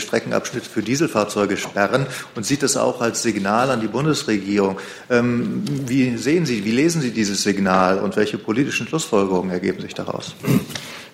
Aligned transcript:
Streckenabschnitte 0.00 0.68
für 0.68 0.82
Dieselfahrzeuge 0.82 1.56
sperren 1.56 2.06
und 2.34 2.44
sieht 2.44 2.62
das 2.62 2.76
auch 2.76 3.00
als 3.00 3.22
Signal 3.22 3.70
an 3.70 3.80
die 3.80 3.88
Bundesregierung. 3.88 4.78
Ähm, 5.10 5.64
wie 5.86 6.16
sehen 6.16 6.46
Sie, 6.46 6.64
wie 6.64 6.72
lesen 6.72 7.00
Sie 7.00 7.10
dieses 7.10 7.42
Signal 7.42 7.98
und 7.98 8.16
welche 8.16 8.38
politischen 8.38 8.86
Schlussfolgerungen 8.86 9.50
ergeben 9.50 9.80
sich 9.80 9.94
daraus? 9.94 10.34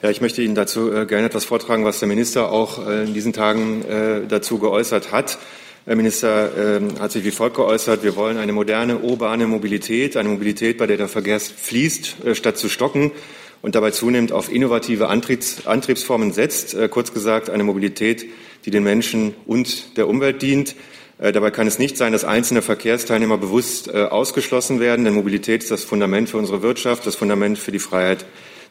Ja, 0.02 0.08
ich 0.08 0.22
möchte 0.22 0.40
Ihnen 0.40 0.54
dazu 0.54 0.90
äh, 0.90 1.04
gerne 1.04 1.26
etwas 1.26 1.44
vortragen, 1.44 1.84
was 1.84 1.98
der 1.98 2.08
Minister 2.08 2.50
auch 2.50 2.86
äh, 2.86 3.04
in 3.04 3.12
diesen 3.12 3.34
Tagen 3.34 3.84
äh, 3.84 4.26
dazu 4.26 4.58
geäußert 4.58 5.12
hat. 5.12 5.36
Herr 5.84 5.94
Minister 5.94 6.50
ähm, 6.56 6.98
hat 6.98 7.12
sich 7.12 7.22
wie 7.22 7.30
folgt 7.30 7.56
geäußert. 7.56 8.02
Wir 8.02 8.16
wollen 8.16 8.38
eine 8.38 8.52
moderne 8.52 8.98
urbane 8.98 9.46
Mobilität, 9.46 10.16
eine 10.16 10.30
Mobilität, 10.30 10.78
bei 10.78 10.86
der 10.86 10.96
der 10.96 11.08
Verkehr 11.08 11.38
fließt, 11.38 12.16
statt 12.32 12.56
zu 12.56 12.70
stocken 12.70 13.12
und 13.60 13.74
dabei 13.74 13.90
zunehmend 13.90 14.32
auf 14.32 14.50
innovative 14.50 15.08
Antriebs 15.08 15.66
Antriebsformen 15.66 16.32
setzt. 16.32 16.76
Kurz 16.90 17.12
gesagt, 17.12 17.50
eine 17.50 17.64
Mobilität, 17.64 18.26
die 18.64 18.70
den 18.70 18.84
Menschen 18.84 19.34
und 19.46 19.96
der 19.96 20.08
Umwelt 20.08 20.42
dient. 20.42 20.74
Dabei 21.18 21.50
kann 21.50 21.66
es 21.66 21.78
nicht 21.78 21.98
sein, 21.98 22.12
dass 22.12 22.24
einzelne 22.24 22.62
Verkehrsteilnehmer 22.62 23.36
bewusst 23.36 23.94
ausgeschlossen 23.94 24.80
werden, 24.80 25.04
denn 25.04 25.12
Mobilität 25.12 25.62
ist 25.62 25.70
das 25.70 25.84
Fundament 25.84 26.30
für 26.30 26.38
unsere 26.38 26.62
Wirtschaft, 26.62 27.06
das 27.06 27.14
Fundament 27.14 27.58
für 27.58 27.72
die 27.72 27.78
Freiheit 27.78 28.24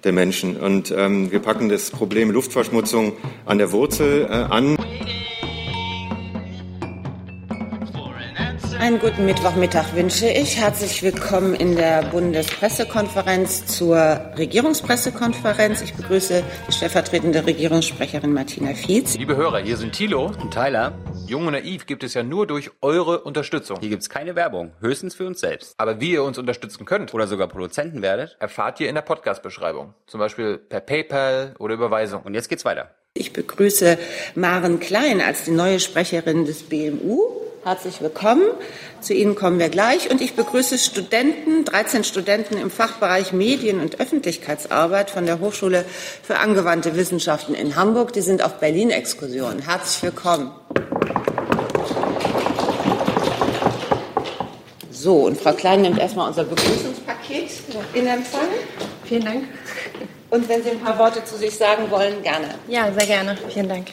der 0.03 0.13
Menschen. 0.13 0.57
Und 0.57 0.93
ähm, 0.95 1.31
wir 1.31 1.39
packen 1.39 1.69
das 1.69 1.91
Problem 1.91 2.31
Luftverschmutzung 2.31 3.13
an 3.45 3.57
der 3.57 3.71
Wurzel 3.71 4.25
äh, 4.25 4.33
an. 4.33 4.77
Einen 8.79 8.97
guten 8.99 9.25
Mittwochmittag 9.25 9.93
wünsche 9.93 10.29
ich. 10.29 10.57
Herzlich 10.57 11.03
willkommen 11.03 11.53
in 11.53 11.75
der 11.75 12.01
Bundespressekonferenz 12.01 13.65
zur 13.65 13.97
Regierungspressekonferenz. 14.37 15.81
Ich 15.81 15.93
begrüße 15.95 16.41
die 16.65 16.71
stellvertretende 16.71 17.45
Regierungssprecherin 17.45 18.31
Martina 18.31 18.73
Fietz. 18.73 19.17
Liebe 19.17 19.35
Hörer, 19.35 19.59
hier 19.59 19.75
sind 19.75 19.91
Thilo 19.91 20.27
und 20.27 20.53
Tyler. 20.53 20.93
Jung 21.27 21.47
und 21.47 21.53
Naiv 21.53 21.87
gibt 21.87 22.05
es 22.05 22.13
ja 22.13 22.23
nur 22.23 22.47
durch 22.47 22.71
eure 22.81 23.19
Unterstützung. 23.19 23.81
Hier 23.81 23.89
gibt 23.89 24.03
es 24.03 24.09
keine 24.09 24.37
Werbung, 24.37 24.71
höchstens 24.79 25.13
für 25.13 25.27
uns 25.27 25.41
selbst. 25.41 25.73
Aber 25.77 25.99
wie 25.99 26.11
ihr 26.11 26.23
uns 26.23 26.37
unterstützen 26.37 26.85
könnt 26.85 27.13
oder 27.13 27.27
sogar 27.27 27.49
Produzenten 27.49 28.01
werdet, 28.01 28.37
erfahrt 28.39 28.79
ihr 28.79 28.87
in 28.87 28.95
der 28.95 29.01
Podcast-Beschreibung. 29.01 29.93
Zum 30.07 30.21
Beispiel 30.21 30.57
per 30.57 30.79
PayPal 30.79 31.53
oder 31.59 31.73
Überweisung. 31.73 32.21
Und 32.23 32.33
jetzt 32.33 32.47
geht's 32.47 32.63
weiter. 32.63 32.91
Ich 33.19 33.33
begrüße 33.33 33.97
Maren 34.35 34.79
Klein 34.79 35.19
als 35.19 35.43
die 35.43 35.51
neue 35.51 35.81
Sprecherin 35.81 36.45
des 36.45 36.63
BMU. 36.63 37.19
Herzlich 37.65 38.01
willkommen. 38.01 38.43
Zu 39.01 39.13
Ihnen 39.13 39.35
kommen 39.35 39.59
wir 39.59 39.67
gleich. 39.67 40.09
Und 40.09 40.21
ich 40.21 40.35
begrüße 40.35 40.77
Studenten, 40.77 41.65
13 41.65 42.05
Studenten 42.05 42.57
im 42.57 42.71
Fachbereich 42.71 43.33
Medien- 43.33 43.81
und 43.81 43.99
Öffentlichkeitsarbeit 43.99 45.11
von 45.11 45.25
der 45.25 45.41
Hochschule 45.41 45.83
für 46.23 46.37
angewandte 46.37 46.95
Wissenschaften 46.95 47.55
in 47.55 47.75
Hamburg. 47.75 48.13
Die 48.13 48.21
sind 48.21 48.41
auf 48.41 48.61
Berlin-Exkursion. 48.61 49.59
Herzlich 49.63 50.01
willkommen. 50.01 50.51
So, 54.91 55.25
und 55.25 55.37
Frau 55.37 55.51
Klein 55.51 55.81
nimmt 55.81 55.99
erstmal 55.99 56.29
unser 56.29 56.45
Begrüßungspaket 56.45 57.49
in 57.93 58.07
Empfang. 58.07 58.47
Vielen 59.03 59.25
Dank. 59.25 59.43
Und 60.29 60.47
wenn 60.47 60.63
Sie 60.63 60.69
ein 60.69 60.79
paar 60.79 60.99
Worte 60.99 61.23
zu 61.25 61.37
sich 61.37 61.57
sagen 61.57 61.89
wollen, 61.89 62.21
gerne. 62.21 62.47
Ja, 62.67 62.91
sehr 62.91 63.07
gerne. 63.07 63.37
Vielen 63.49 63.69
Dank. 63.69 63.87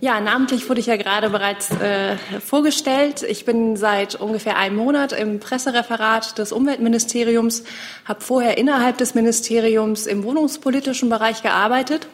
Ja, 0.00 0.20
namentlich 0.20 0.68
wurde 0.68 0.80
ich 0.80 0.86
ja 0.86 0.96
gerade 0.96 1.30
bereits 1.30 1.70
äh, 1.70 2.16
vorgestellt. 2.44 3.22
Ich 3.22 3.46
bin 3.46 3.76
seit 3.76 4.16
ungefähr 4.16 4.58
einem 4.58 4.76
Monat 4.76 5.12
im 5.12 5.40
Pressereferat 5.40 6.36
des 6.36 6.52
Umweltministeriums, 6.52 7.64
habe 8.04 8.20
vorher 8.20 8.58
innerhalb 8.58 8.98
des 8.98 9.14
Ministeriums 9.14 10.06
im 10.06 10.22
wohnungspolitischen 10.22 11.08
Bereich 11.08 11.42
gearbeitet. 11.42 12.06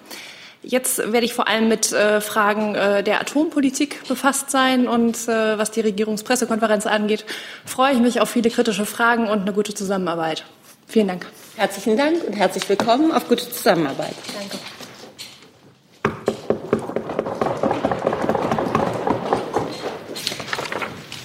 Jetzt 0.63 0.99
werde 0.99 1.25
ich 1.25 1.35
vor 1.35 1.49
allem 1.49 1.69
mit 1.69 1.91
äh, 1.93 2.21
Fragen 2.21 2.75
äh, 2.75 3.03
der 3.03 3.21
Atompolitik 3.21 4.07
befasst 4.07 4.51
sein 4.51 4.87
und 4.87 5.17
äh, 5.27 5.59
was 5.59 5.71
die 5.71 5.81
Regierungspressekonferenz 5.81 6.87
angeht, 6.87 7.25
freue 7.65 7.95
ich 7.95 7.99
mich 7.99 8.21
auf 8.21 8.31
viele 8.31 8.51
kritische 8.51 8.85
Fragen 8.85 9.29
und 9.29 9.41
eine 9.41 9.53
gute 9.53 9.75
Zusammenarbeit. 9.75 10.45
Vielen 10.87 11.09
Dank. 11.09 11.27
Herzlichen 11.57 11.97
Dank 11.97 12.25
und 12.25 12.35
herzlich 12.35 12.69
willkommen 12.69 13.13
auf 13.13 13.29
gute 13.29 13.49
Zusammenarbeit. 13.51 14.15
Danke. 14.35 14.59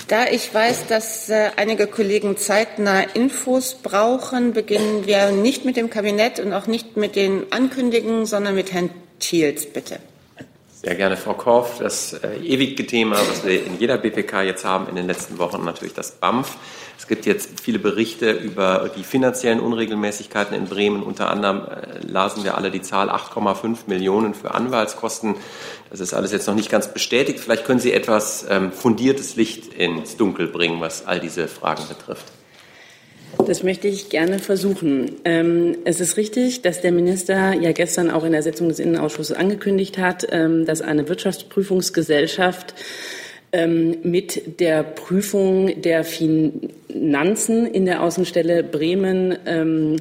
Da 0.08 0.28
ich 0.28 0.53
weiß, 0.53 0.88
dass 0.88 1.30
äh, 1.30 1.50
einige 1.56 1.88
Kollegen 1.88 2.38
zeitnah 2.38 3.02
Infos 3.02 3.75
brauchen, 3.81 4.53
beginnen 4.53 5.08
wir 5.08 5.31
nicht 5.31 5.66
mit 5.66 5.78
dem 5.78 5.90
Kabinett 5.90 6.40
und 6.40 6.53
auch 6.53 6.68
nicht 6.68 6.96
mit 6.96 7.16
den 7.16 7.52
Ankündigungen, 7.52 8.25
sondern 8.25 8.56
mit 8.56 8.72
Herrn 8.72 8.92
Thiels, 9.19 9.66
bitte. 9.66 10.00
Sehr 10.86 10.94
gerne, 10.94 11.18
Frau 11.18 11.34
Korff. 11.34 11.80
Das 11.80 12.13
äh, 12.13 12.36
ewige 12.44 12.86
Thema, 12.86 13.18
was 13.18 13.44
wir 13.44 13.66
in 13.66 13.80
jeder 13.80 13.97
BPK 13.97 14.44
jetzt 14.44 14.63
haben 14.63 14.88
in 14.88 14.96
den 14.96 15.07
letzten 15.07 15.40
Wochen, 15.40 15.66
natürlich 15.66 15.96
das 15.96 16.12
BAMF. 16.12 16.57
Es 17.06 17.10
gibt 17.10 17.28
jetzt 17.28 17.60
viele 17.62 17.78
Berichte 17.78 18.32
über 18.32 18.90
die 18.98 19.04
finanziellen 19.04 19.60
Unregelmäßigkeiten 19.60 20.56
in 20.58 20.66
Bremen. 20.66 21.04
Unter 21.04 21.30
anderem 21.30 21.62
äh, 21.68 22.00
lasen 22.04 22.44
wir 22.44 22.58
alle 22.58 22.72
die 22.72 22.82
Zahl 22.82 23.12
8,5 23.12 23.82
Millionen 23.86 24.34
für 24.34 24.56
Anwaltskosten. 24.56 25.36
Das 25.92 26.00
ist 26.00 26.16
alles 26.16 26.32
jetzt 26.32 26.48
noch 26.48 26.56
nicht 26.56 26.72
ganz 26.72 26.92
bestätigt. 26.92 27.40
Vielleicht 27.40 27.64
können 27.64 27.80
Sie 27.80 27.94
etwas 27.94 28.48
ähm, 28.50 28.72
fundiertes 28.72 29.36
Licht 29.36 29.72
ins 29.76 30.18
Dunkel 30.18 30.48
bringen, 30.48 30.82
was 30.82 31.06
all 31.06 31.20
diese 31.20 31.48
Fragen 31.48 31.84
betrifft. 31.88 32.26
Das 33.46 33.62
möchte 33.62 33.88
ich 33.88 34.10
gerne 34.10 34.40
versuchen. 34.40 35.12
Ähm, 35.26 35.78
es 35.86 36.00
ist 36.00 36.18
richtig, 36.18 36.64
dass 36.64 36.82
der 36.82 36.92
Minister 36.92 37.54
ja 37.54 37.72
gestern 37.72 38.10
auch 38.10 38.24
in 38.24 38.32
der 38.32 38.42
Sitzung 38.42 38.68
des 38.68 38.80
Innenausschusses 38.80 39.38
angekündigt 39.38 40.00
hat, 40.00 40.26
ähm, 40.32 40.66
dass 40.66 40.82
eine 40.82 41.08
Wirtschaftsprüfungsgesellschaft 41.08 42.74
mit 44.04 44.60
der 44.60 44.84
Prüfung 44.84 45.82
der 45.82 46.04
Finanzen 46.04 47.66
in 47.68 47.86
der 47.86 48.04
Außenstelle 48.04 48.64
Bremen 48.64 49.38
ähm, 49.46 49.98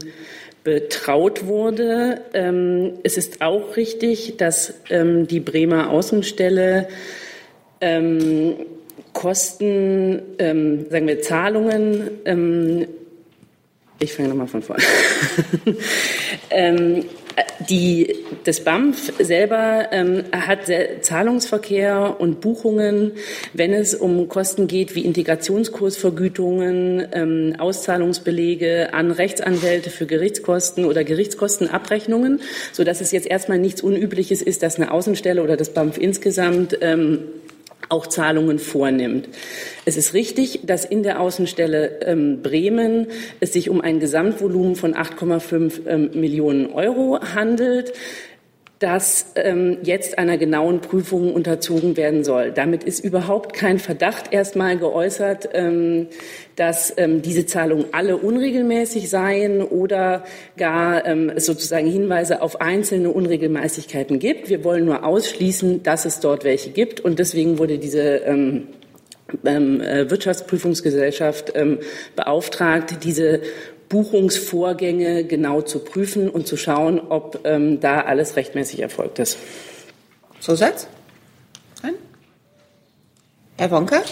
betraut 0.62 1.46
wurde. 1.46 2.22
Ähm, 2.32 2.94
es 3.02 3.16
ist 3.16 3.42
auch 3.42 3.76
richtig, 3.76 4.36
dass 4.38 4.74
ähm, 4.90 5.26
die 5.26 5.40
Bremer 5.40 5.90
Außenstelle 5.90 6.88
Kosten, 9.12 10.22
sagen 10.38 11.06
wir 11.06 11.20
Zahlungen 11.20 12.08
ich 13.98 14.12
fange 14.12 14.28
nochmal 14.28 14.46
von 14.46 14.62
vorne. 14.62 14.82
ähm, 17.36 17.44
die, 17.68 18.16
das 18.44 18.62
BAMF 18.62 19.12
selber 19.18 19.88
ähm, 19.92 20.24
hat 20.32 20.70
Zahlungsverkehr 21.00 22.16
und 22.18 22.40
Buchungen, 22.40 23.12
wenn 23.52 23.72
es 23.72 23.94
um 23.94 24.28
Kosten 24.28 24.66
geht 24.66 24.94
wie 24.94 25.04
Integrationskursvergütungen, 25.04 27.08
ähm, 27.12 27.54
Auszahlungsbelege 27.58 28.92
an 28.92 29.10
Rechtsanwälte 29.10 29.90
für 29.90 30.06
Gerichtskosten 30.06 30.84
oder 30.84 31.04
Gerichtskostenabrechnungen, 31.04 32.40
sodass 32.72 33.00
es 33.00 33.12
jetzt 33.12 33.26
erstmal 33.26 33.58
nichts 33.58 33.82
Unübliches 33.82 34.42
ist, 34.42 34.62
dass 34.62 34.76
eine 34.76 34.90
Außenstelle 34.90 35.42
oder 35.42 35.56
das 35.56 35.70
BAMF 35.70 35.98
insgesamt 35.98 36.78
ähm, 36.80 37.20
auch 37.88 38.06
Zahlungen 38.06 38.58
vornimmt. 38.58 39.28
Es 39.84 39.96
ist 39.96 40.14
richtig, 40.14 40.60
dass 40.64 40.84
in 40.84 41.02
der 41.02 41.20
Außenstelle 41.20 42.00
ähm, 42.02 42.42
Bremen 42.42 43.08
es 43.40 43.52
sich 43.52 43.70
um 43.70 43.80
ein 43.80 44.00
Gesamtvolumen 44.00 44.76
von 44.76 44.94
8,5 44.94 45.86
ähm, 45.86 46.10
Millionen 46.14 46.72
Euro 46.72 47.20
handelt 47.34 47.92
das 48.84 49.32
ähm, 49.34 49.78
jetzt 49.82 50.18
einer 50.18 50.36
genauen 50.36 50.82
Prüfung 50.82 51.32
unterzogen 51.32 51.96
werden 51.96 52.22
soll. 52.22 52.52
Damit 52.52 52.84
ist 52.84 53.02
überhaupt 53.02 53.54
kein 53.54 53.78
Verdacht 53.78 54.30
erstmal 54.30 54.76
geäußert, 54.76 55.48
ähm, 55.54 56.08
dass 56.56 56.92
ähm, 56.98 57.22
diese 57.22 57.46
Zahlungen 57.46 57.86
alle 57.92 58.18
unregelmäßig 58.18 59.08
seien 59.08 59.62
oder 59.62 60.24
gar 60.58 61.06
ähm, 61.06 61.32
sozusagen 61.38 61.86
Hinweise 61.86 62.42
auf 62.42 62.60
einzelne 62.60 63.08
Unregelmäßigkeiten 63.08 64.18
gibt. 64.18 64.50
Wir 64.50 64.64
wollen 64.64 64.84
nur 64.84 65.02
ausschließen, 65.02 65.82
dass 65.82 66.04
es 66.04 66.20
dort 66.20 66.44
welche 66.44 66.68
gibt 66.68 67.00
und 67.00 67.18
deswegen 67.18 67.58
wurde 67.58 67.78
diese 67.78 68.16
ähm, 68.18 68.68
ähm, 69.46 69.80
äh, 69.80 70.10
Wirtschaftsprüfungsgesellschaft 70.10 71.52
ähm, 71.54 71.78
beauftragt, 72.16 73.02
diese 73.02 73.40
Buchungsvorgänge 73.88 75.24
genau 75.24 75.62
zu 75.62 75.80
prüfen 75.80 76.28
und 76.28 76.46
zu 76.46 76.56
schauen, 76.56 77.00
ob 77.00 77.40
ähm, 77.44 77.80
da 77.80 78.02
alles 78.02 78.36
rechtmäßig 78.36 78.80
erfolgt 78.80 79.18
ist. 79.18 79.38
Zusatz? 80.40 80.88
Nein? 81.82 81.94
Herr 83.58 83.70
Wonka? 83.70 84.02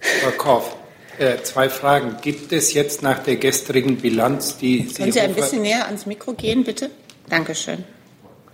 Frau 0.00 0.30
Korff, 0.36 0.76
äh, 1.18 1.38
zwei 1.42 1.68
Fragen. 1.68 2.16
Gibt 2.20 2.52
es 2.52 2.74
jetzt 2.74 3.02
nach 3.02 3.20
der 3.20 3.36
gestrigen 3.36 3.96
Bilanz, 3.96 4.58
die 4.58 4.86
Sie. 4.88 4.94
Können 4.94 5.12
Sie 5.12 5.20
ein 5.20 5.34
bisschen 5.34 5.62
näher 5.62 5.86
ans 5.86 6.06
Mikro 6.06 6.32
gehen, 6.34 6.64
bitte? 6.64 6.90
Dankeschön. 7.28 7.84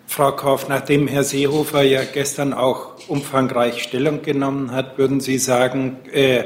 Frau 0.07 0.33
Korff, 0.33 0.69
nachdem 0.69 1.09
Herr 1.09 1.25
Seehofer 1.25 1.83
ja 1.83 2.05
gestern 2.05 2.53
auch 2.53 3.09
umfangreich 3.09 3.83
Stellung 3.83 4.23
genommen 4.23 4.71
hat, 4.71 4.99
würden 4.99 5.21
Sie 5.21 5.39
sagen, 5.39 5.99
äh, 6.13 6.45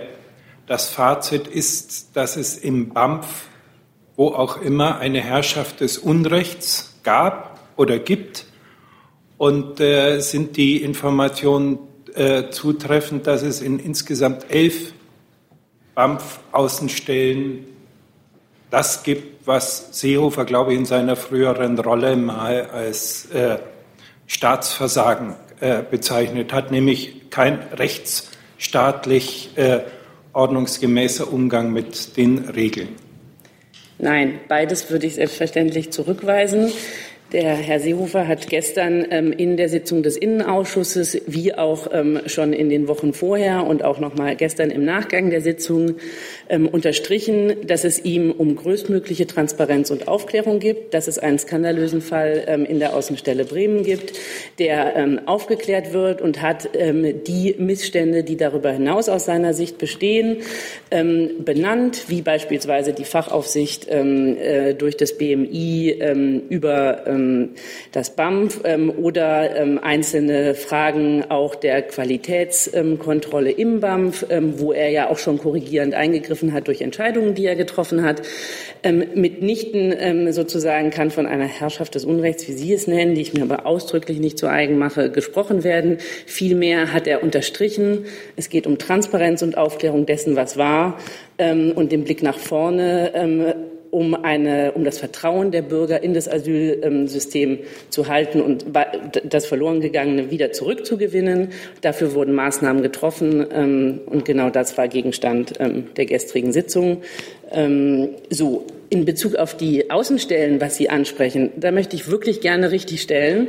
das 0.71 0.89
Fazit 0.89 1.49
ist, 1.49 2.11
dass 2.15 2.37
es 2.37 2.57
im 2.57 2.91
BAMF, 2.91 3.27
wo 4.15 4.29
auch 4.29 4.63
immer, 4.63 5.01
eine 5.01 5.21
Herrschaft 5.21 5.81
des 5.81 5.99
Unrechts 5.99 6.95
gab 7.03 7.59
oder 7.77 7.99
gibt. 7.99 8.47
Und 9.37 9.81
äh, 9.81 10.21
sind 10.21 10.57
die 10.57 10.81
Informationen 10.81 11.81
äh, 12.15 12.51
zutreffend, 12.51 13.27
dass 13.27 13.43
es 13.43 13.63
in 13.63 13.81
insgesamt 13.81 14.49
elf 14.49 14.93
BAMF-Außenstellen 15.97 17.67
das 18.71 19.03
gibt, 19.03 19.49
was 19.49 19.89
Seehofer, 19.99 20.45
glaube 20.45 20.73
ich, 20.73 20.79
in 20.79 20.87
seiner 20.87 21.17
früheren 21.17 21.81
Rolle 21.81 22.15
mal 22.15 22.71
als 22.71 23.27
äh, 23.33 23.59
Staatsversagen 24.29 25.35
äh, 25.59 25.83
bezeichnet 25.83 26.53
hat, 26.53 26.71
nämlich 26.71 27.29
kein 27.31 27.59
rechtsstaatlich 27.73 29.51
äh, 29.57 29.81
ordnungsgemäßer 30.33 31.33
Umgang 31.33 31.73
mit 31.73 32.17
den 32.17 32.39
Regeln. 32.39 32.89
Nein, 33.99 34.41
beides 34.49 34.91
würde 34.91 35.07
ich 35.07 35.17
selbstverständlich 35.17 35.91
zurückweisen. 35.93 36.73
Der 37.33 37.55
Herr 37.55 37.79
Seehofer 37.79 38.27
hat 38.27 38.49
gestern 38.49 39.07
ähm, 39.13 39.33
in 39.33 39.57
der 39.57 39.69
Sitzung 39.69 40.03
des 40.03 40.17
Innenausschusses 40.17 41.23
wie 41.29 41.55
auch 41.55 41.87
ähm, 41.93 42.19
schon 42.27 42.53
in 42.53 42.69
den 42.69 42.89
Wochen 42.89 43.13
vorher 43.13 43.69
und 43.69 43.85
auch 43.85 44.01
noch 44.01 44.17
mal 44.17 44.35
gestern 44.35 44.71
im 44.71 44.85
Nachgang 44.85 45.31
der 45.31 45.41
Sitzung 45.41 45.95
ähm, 46.49 46.67
unterstrichen, 46.67 47.55
dass 47.65 47.85
es 47.85 48.05
ihm 48.05 48.33
um 48.33 48.57
größtmögliche 48.57 49.29
Transparenz 49.29 49.93
und 49.93 50.09
Aufklärung 50.09 50.59
gibt, 50.59 50.93
dass 50.93 51.07
es 51.07 51.21
einen 51.21 51.39
skandalösen 51.39 52.01
Fall 52.01 52.43
ähm, 52.49 52.65
in 52.65 52.81
der 52.81 52.97
Außenstelle 52.97 53.45
Bremen 53.45 53.85
gibt, 53.85 54.13
der 54.59 54.97
ähm, 54.97 55.21
aufgeklärt 55.27 55.93
wird 55.93 56.21
und 56.21 56.43
hat 56.43 56.71
ähm, 56.75 57.23
die 57.29 57.55
Missstände, 57.59 58.25
die 58.25 58.39
darüber 58.39 58.73
hinaus 58.73 59.09
aus 59.09 59.27
seiner 59.27 59.55
Sicht 59.55 59.79
bestehen, 59.79 60.39
benannt, 60.91 62.05
wie 62.09 62.23
beispielsweise 62.23 62.93
die 62.93 63.05
Fachaufsicht 63.05 63.87
äh, 63.89 64.75
durch 64.75 64.97
das 64.97 65.17
BMI 65.17 65.97
über 66.49 67.05
ähm, 67.21 67.51
das 67.93 68.17
BAMF 68.17 68.61
ähm, 68.65 68.91
oder 68.91 69.57
ähm, 69.57 69.79
einzelne 69.83 70.55
Fragen 70.55 71.25
auch 71.29 71.55
der 71.55 71.83
Qualitätskontrolle 71.83 73.51
im 73.51 73.81
BAMF, 73.81 74.27
wo 74.57 74.73
er 74.73 74.91
ja 74.91 75.11
auch 75.11 75.19
schon 75.19 75.39
korrigierend 75.39 75.95
eingegriffen 75.95 76.53
hat 76.53 76.69
durch 76.69 76.81
Entscheidungen, 76.81 77.35
die 77.35 77.47
er 77.47 77.57
getroffen 77.57 78.03
hat. 78.03 78.23
mitnichten 78.83 80.33
sozusagen 80.33 80.91
kann 80.91 81.11
von 81.11 81.27
einer 81.27 81.47
Herrschaft 81.47 81.95
des 81.95 82.05
Unrechts, 82.05 82.47
wie 82.49 82.53
Sie 82.53 82.73
es 82.73 82.87
nennen, 82.87 83.15
die 83.15 83.23
ich 83.23 83.35
mir 83.35 83.43
aber 83.43 83.67
ausdrücklich 83.67 84.21
nicht 84.21 84.39
zu 84.39 84.49
eigen 84.49 84.79
mache, 84.79 85.11
gesprochen 85.11 85.65
werden. 85.65 85.99
Vielmehr 86.27 86.93
hat 86.93 87.07
er 87.07 87.23
unterstrichen, 87.23 88.07
es 88.37 88.49
geht 88.49 88.67
um 88.67 88.79
Transparenz 88.79 89.43
und 89.43 89.57
Aufklärung 89.57 90.07
dessen, 90.07 90.37
was 90.37 90.57
war 90.57 90.99
und 91.39 91.93
den 91.93 92.05
Blick 92.05 92.23
nach 92.23 92.39
vorne 92.39 93.67
um, 93.91 94.15
eine, 94.15 94.73
um 94.73 94.85
das 94.85 94.99
Vertrauen 94.99 95.51
der 95.51 95.63
Bürger 95.63 96.03
in 96.03 96.15
das 96.15 96.29
Asylsystem 96.29 97.59
zu 97.89 98.09
halten 98.09 98.41
und 98.41 98.67
das 99.25 99.47
verloren 99.47 99.81
gegangene 99.81 100.31
wieder 100.31 100.53
zurückzugewinnen. 100.53 101.49
Dafür 101.81 102.15
wurden 102.15 102.35
Maßnahmen 102.35 102.83
getroffen 102.83 103.47
ähm, 103.53 104.01
und 104.07 104.25
genau 104.25 104.51
das 104.51 104.79
war 104.79 104.89
Gegenstand 104.89 105.55
ähm, 105.59 105.87
der 105.97 106.07
gestrigen 106.07 106.53
Sitzung. 106.53 107.03
Ähm, 107.51 108.11
so, 108.31 108.67
in 108.91 109.05
Bezug 109.05 109.37
auf 109.37 109.57
die 109.57 109.91
Außenstellen, 109.91 110.61
was 110.61 110.77
Sie 110.77 110.91
ansprechen, 110.91 111.51
da 111.57 111.71
möchte 111.71 111.95
ich 111.95 112.11
wirklich 112.11 112.41
gerne 112.41 112.73
richtigstellen, 112.73 113.47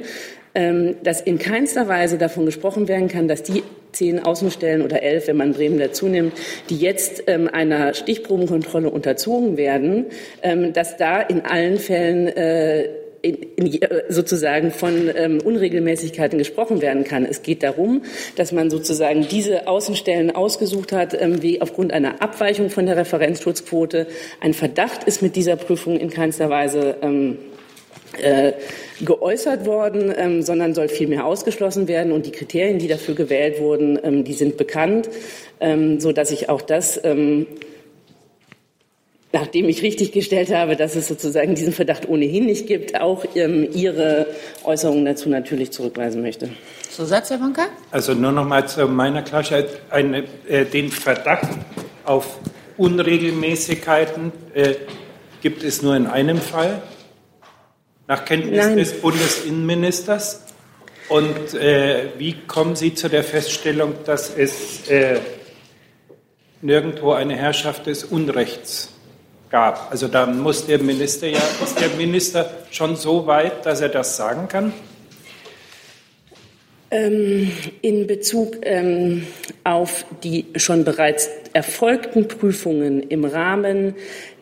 dass 0.54 1.22
in 1.22 1.40
keinster 1.40 1.88
Weise 1.88 2.20
davon 2.20 2.46
gesprochen 2.46 2.88
werden 2.88 3.08
kann, 3.08 3.28
dass 3.28 3.42
die 3.42 3.64
zehn 3.92 4.20
Außenstellen 4.20 4.82
oder 4.82 5.02
elf, 5.04 5.28
wenn 5.28 5.38
man 5.38 5.54
Bremen 5.54 5.80
dazu 5.80 6.08
nimmt, 6.08 6.34
die 6.70 6.78
jetzt 6.78 7.24
ähm, 7.28 7.50
einer 7.52 7.94
Stichprobenkontrolle 7.94 8.90
unterzogen 8.90 9.58
werden, 9.58 10.06
ähm, 10.42 10.74
dass 10.74 10.98
da 10.98 11.22
in 11.22 11.42
allen 11.42 11.78
Fällen 11.78 12.28
äh, 12.28 12.90
in, 13.22 13.36
in, 13.56 13.82
äh, 13.82 14.04
sozusagen 14.10 14.72
von 14.72 15.10
ähm, 15.16 15.40
Unregelmäßigkeiten 15.44 16.38
gesprochen 16.40 16.82
werden 16.82 17.04
kann. 17.04 17.26
Es 17.26 17.44
geht 17.44 17.64
darum, 17.64 18.04
dass 18.36 18.52
man 18.52 18.70
sozusagen 18.70 19.28
diese 19.28 19.68
Außenstellen 19.68 20.32
ausgesucht 20.32 20.92
hat, 20.92 21.20
ähm, 21.20 21.42
wie 21.42 21.62
aufgrund 21.62 21.94
einer 21.94 22.22
Abweichung 22.22 22.70
von 22.70 22.86
der 22.86 22.98
Referenzschutzquote. 22.98 24.08
Ein 24.40 24.54
Verdacht 24.54 25.04
ist 25.04 25.22
mit 25.22 25.36
dieser 25.36 25.56
Prüfung 25.56 25.98
in 25.98 26.10
keinster 26.10 26.50
Weise 26.50 26.96
ähm, 27.02 27.38
äh, 28.22 28.54
geäußert 29.02 29.66
worden, 29.66 30.14
ähm, 30.16 30.42
sondern 30.42 30.74
soll 30.74 30.90
vielmehr 30.90 31.26
ausgeschlossen 31.26 31.88
werden. 31.88 32.12
Und 32.12 32.26
die 32.26 32.32
Kriterien, 32.32 32.80
die 32.80 32.88
dafür 32.88 33.16
gewählt 33.16 33.60
wurden, 33.60 34.00
ähm, 34.04 34.24
die 34.24 34.34
sind 34.34 34.58
bekannt, 34.58 35.10
ähm, 35.60 36.00
so 36.00 36.12
dass 36.12 36.32
ich 36.32 36.50
auch 36.50 36.62
das, 36.62 37.00
ähm, 37.04 37.48
nachdem 39.34 39.70
ich 39.70 39.82
richtig 39.82 40.12
gestellt 40.12 40.54
habe, 40.54 40.76
dass 40.76 40.96
es 40.96 41.08
sozusagen 41.08 41.56
diesen 41.56 41.74
Verdacht 41.74 42.08
ohnehin 42.08 42.46
nicht 42.46 42.68
gibt, 42.68 43.00
auch 43.00 43.26
ähm, 43.36 43.68
Ihre 43.74 44.28
Äußerungen 44.64 45.06
dazu 45.06 45.30
natürlich 45.30 45.72
zurückweisen 45.72 46.22
möchte. 46.22 46.50
Zusatz, 46.90 47.30
Herr 47.30 47.40
Wonka? 47.40 47.68
Also 47.92 48.14
nur 48.14 48.32
noch 48.32 48.46
mal 48.46 48.68
zu 48.68 48.86
meiner 48.88 49.22
Klarheit, 49.22 49.68
eine, 49.90 50.26
äh, 50.48 50.66
den 50.66 50.90
Verdacht 50.90 51.48
auf 52.04 52.40
Unregelmäßigkeiten 52.78 54.32
äh, 54.54 54.74
gibt 55.42 55.64
es 55.64 55.82
nur 55.82 55.96
in 55.96 56.08
einem 56.08 56.38
Fall 56.38 56.82
nach 58.12 58.25
Kenntnis 58.25 58.66
Nein. 58.66 58.75
des 58.75 59.00
Bundesinnenministers? 59.00 60.44
Und 61.08 61.54
äh, 61.54 62.10
wie 62.18 62.34
kommen 62.46 62.75
Sie 62.75 62.94
zu 62.94 63.08
der 63.08 63.24
Feststellung, 63.24 63.96
dass 64.06 64.36
es 64.36 64.90
äh, 64.90 65.19
nirgendwo 66.62 67.13
eine 67.13 67.38
Herrschaft 67.38 67.86
des 67.86 68.04
Unrechts 68.04 68.90
gab? 69.50 69.90
Also 69.92 70.10
da 70.10 70.25
muss 70.25 70.66
der 70.66 70.80
Minister 70.80 71.28
ja, 71.28 71.40
ist 71.63 71.80
der 71.80 71.88
Minister 71.92 72.52
schon 72.69 72.98
so 72.98 73.28
weit, 73.28 73.66
dass 73.66 73.80
er 73.80 73.88
das 73.88 74.18
sagen 74.18 74.50
kann? 74.50 74.74
Ähm, 76.94 77.50
in 77.81 78.08
Bezug 78.08 78.58
ähm, 78.63 79.25
auf 79.63 80.04
die 80.22 80.48
schon 80.58 80.84
bereits 80.84 81.30
erfolgten 81.54 82.28
Prüfungen 82.28 83.04
im 83.04 83.24
Rahmen 83.24 83.96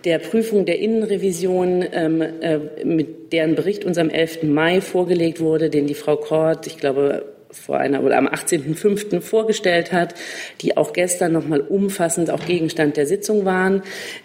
der 0.06 0.19
Prüfung 0.19 0.66
der 0.66 0.80
Innenrevision, 0.80 1.86
ähm, 1.92 2.22
äh, 2.22 2.60
mit 2.84 3.34
deren 3.34 3.56
Bericht 3.56 3.86
uns 3.86 3.98
am 3.98 4.10
11. 4.10 4.44
Mai 4.44 4.81
vorgelegt 4.81 5.40
wurde, 5.40 5.69
den 5.69 5.88
die 5.88 5.94
Frau 5.94 6.16
Kort, 6.16 6.68
ich 6.68 6.78
glaube, 6.78 7.25
vor 7.51 7.78
einer 7.78 8.04
oder 8.04 8.18
am 8.18 8.28
18.05. 8.28 9.22
vorgestellt 9.22 9.92
hat, 9.92 10.13
die 10.62 10.78
auch 10.78 10.94
gestern 10.94 11.34
noch 11.34 11.48
mal 11.48 11.62
umfassend 11.62 12.30
auch 12.30 12.46
Gegenstand 12.46 12.96
der 12.96 13.07
Sitzung 13.07 13.44
waren, 13.46 13.81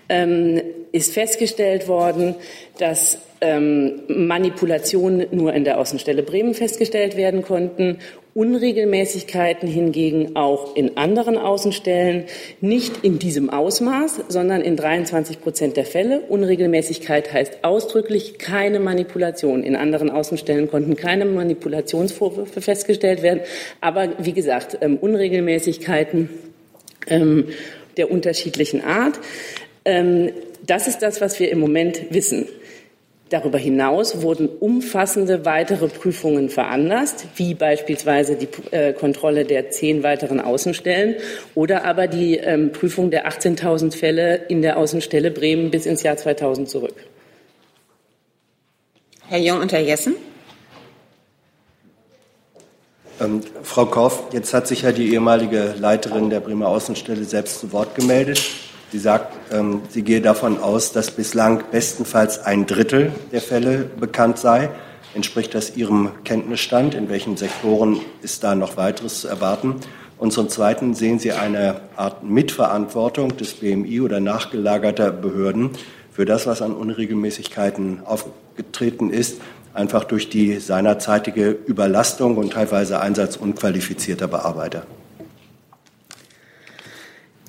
ähm, 0.08 0.60
ist 0.92 1.14
festgestellt 1.14 1.88
worden, 1.88 2.34
dass 2.78 3.18
ähm, 3.40 4.02
Manipulationen 4.08 5.26
nur 5.30 5.54
in 5.54 5.64
der 5.64 5.78
Außenstelle 5.78 6.22
Bremen 6.22 6.54
festgestellt 6.54 7.16
werden 7.16 7.42
konnten 7.42 7.98
Unregelmäßigkeiten 8.34 9.68
hingegen 9.68 10.34
auch 10.34 10.74
in 10.74 10.96
anderen 10.96 11.38
Außenstellen, 11.38 12.24
nicht 12.60 13.04
in 13.04 13.20
diesem 13.20 13.48
Ausmaß, 13.48 14.24
sondern 14.28 14.60
in 14.60 14.76
23 14.76 15.40
Prozent 15.40 15.76
der 15.76 15.84
Fälle. 15.84 16.20
Unregelmäßigkeit 16.28 17.32
heißt 17.32 17.62
ausdrücklich 17.62 18.38
keine 18.38 18.80
Manipulation. 18.80 19.62
In 19.62 19.76
anderen 19.76 20.10
Außenstellen 20.10 20.68
konnten 20.68 20.96
keine 20.96 21.26
Manipulationsvorwürfe 21.26 22.60
festgestellt 22.60 23.22
werden. 23.22 23.40
Aber 23.80 24.08
wie 24.18 24.32
gesagt, 24.32 24.78
ähm, 24.80 24.96
Unregelmäßigkeiten 24.96 26.28
ähm, 27.06 27.48
der 27.96 28.10
unterschiedlichen 28.10 28.82
Art. 28.82 29.20
Ähm, 29.84 30.32
das 30.66 30.88
ist 30.88 31.02
das, 31.02 31.20
was 31.20 31.38
wir 31.38 31.52
im 31.52 31.60
Moment 31.60 32.06
wissen. 32.10 32.46
Darüber 33.34 33.58
hinaus 33.58 34.22
wurden 34.22 34.46
umfassende 34.48 35.44
weitere 35.44 35.88
Prüfungen 35.88 36.50
veranlasst, 36.50 37.26
wie 37.34 37.54
beispielsweise 37.54 38.36
die 38.36 38.46
äh, 38.70 38.92
Kontrolle 38.92 39.44
der 39.44 39.70
zehn 39.70 40.04
weiteren 40.04 40.40
Außenstellen 40.40 41.16
oder 41.56 41.84
aber 41.84 42.06
die 42.06 42.36
ähm, 42.36 42.70
Prüfung 42.70 43.10
der 43.10 43.28
18.000 43.28 43.96
Fälle 43.96 44.36
in 44.46 44.62
der 44.62 44.76
Außenstelle 44.76 45.32
Bremen 45.32 45.72
bis 45.72 45.84
ins 45.84 46.04
Jahr 46.04 46.16
2000 46.16 46.68
zurück. 46.70 46.94
Herr 49.26 49.40
Jung 49.40 49.58
und 49.58 49.72
Herr 49.72 49.82
Jessen. 49.82 50.14
Ähm, 53.20 53.40
Frau 53.64 53.86
Korff, 53.86 54.22
jetzt 54.32 54.54
hat 54.54 54.68
sich 54.68 54.82
ja 54.82 54.92
die 54.92 55.12
ehemalige 55.12 55.74
Leiterin 55.76 56.30
der 56.30 56.38
Bremer 56.38 56.68
Außenstelle 56.68 57.24
selbst 57.24 57.58
zu 57.58 57.72
Wort 57.72 57.96
gemeldet. 57.96 58.40
Sie 58.94 59.00
sagt, 59.00 59.34
ähm, 59.52 59.82
sie 59.88 60.02
gehe 60.02 60.20
davon 60.20 60.56
aus, 60.56 60.92
dass 60.92 61.10
bislang 61.10 61.64
bestenfalls 61.72 62.38
ein 62.38 62.64
Drittel 62.64 63.10
der 63.32 63.40
Fälle 63.40 63.90
bekannt 63.98 64.38
sei. 64.38 64.70
Entspricht 65.16 65.52
das 65.52 65.76
Ihrem 65.76 66.12
Kenntnisstand? 66.22 66.94
In 66.94 67.08
welchen 67.08 67.36
Sektoren 67.36 67.98
ist 68.22 68.44
da 68.44 68.54
noch 68.54 68.76
weiteres 68.76 69.22
zu 69.22 69.26
erwarten? 69.26 69.80
Und 70.16 70.32
zum 70.32 70.48
Zweiten 70.48 70.94
sehen 70.94 71.18
Sie 71.18 71.32
eine 71.32 71.80
Art 71.96 72.22
Mitverantwortung 72.22 73.36
des 73.36 73.54
BMI 73.54 74.00
oder 74.00 74.20
nachgelagerter 74.20 75.10
Behörden 75.10 75.70
für 76.12 76.24
das, 76.24 76.46
was 76.46 76.62
an 76.62 76.72
Unregelmäßigkeiten 76.72 78.02
aufgetreten 78.04 79.10
ist, 79.10 79.40
einfach 79.72 80.04
durch 80.04 80.30
die 80.30 80.60
seinerzeitige 80.60 81.50
Überlastung 81.50 82.36
und 82.36 82.52
teilweise 82.52 83.00
Einsatz 83.00 83.34
unqualifizierter 83.34 84.28
Bearbeiter? 84.28 84.86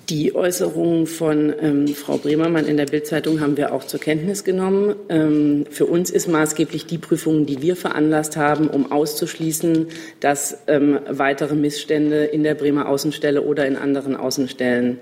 Die 0.09 0.35
Äußerungen 0.35 1.07
von 1.07 1.53
ähm, 1.59 1.87
Frau 1.87 2.17
Bremermann 2.17 2.67
in 2.67 2.77
der 2.77 2.85
Bildzeitung 2.85 3.39
haben 3.39 3.57
wir 3.57 3.73
auch 3.73 3.83
zur 3.83 3.99
Kenntnis 3.99 4.43
genommen. 4.43 4.95
Ähm, 5.09 5.65
für 5.71 5.87
uns 5.87 6.11
ist 6.11 6.27
maßgeblich 6.27 6.85
die 6.85 6.99
Prüfung, 6.99 7.47
die 7.47 7.63
wir 7.63 7.75
veranlasst 7.75 8.37
haben, 8.37 8.67
um 8.67 8.91
auszuschließen, 8.91 9.87
dass 10.19 10.59
ähm, 10.67 10.99
weitere 11.09 11.55
Missstände 11.55 12.25
in 12.25 12.43
der 12.43 12.53
Bremer 12.53 12.87
Außenstelle 12.87 13.41
oder 13.41 13.65
in 13.65 13.77
anderen 13.77 14.15
Außenstellen 14.15 14.99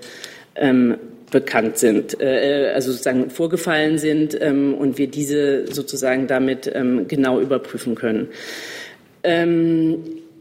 ähm, 0.56 0.96
bekannt 1.32 1.80
sind, 1.80 2.22
äh, 2.22 2.72
also 2.74 2.92
sozusagen 2.92 3.30
vorgefallen 3.30 3.98
sind 3.98 4.40
ähm, 4.40 4.74
und 4.74 4.98
wir 4.98 5.08
diese 5.08 5.66
sozusagen 5.68 6.28
damit 6.28 6.72
ähm, 6.74 7.10
genau 7.10 7.42
überprüfen 7.42 7.96
können. 7.96 8.30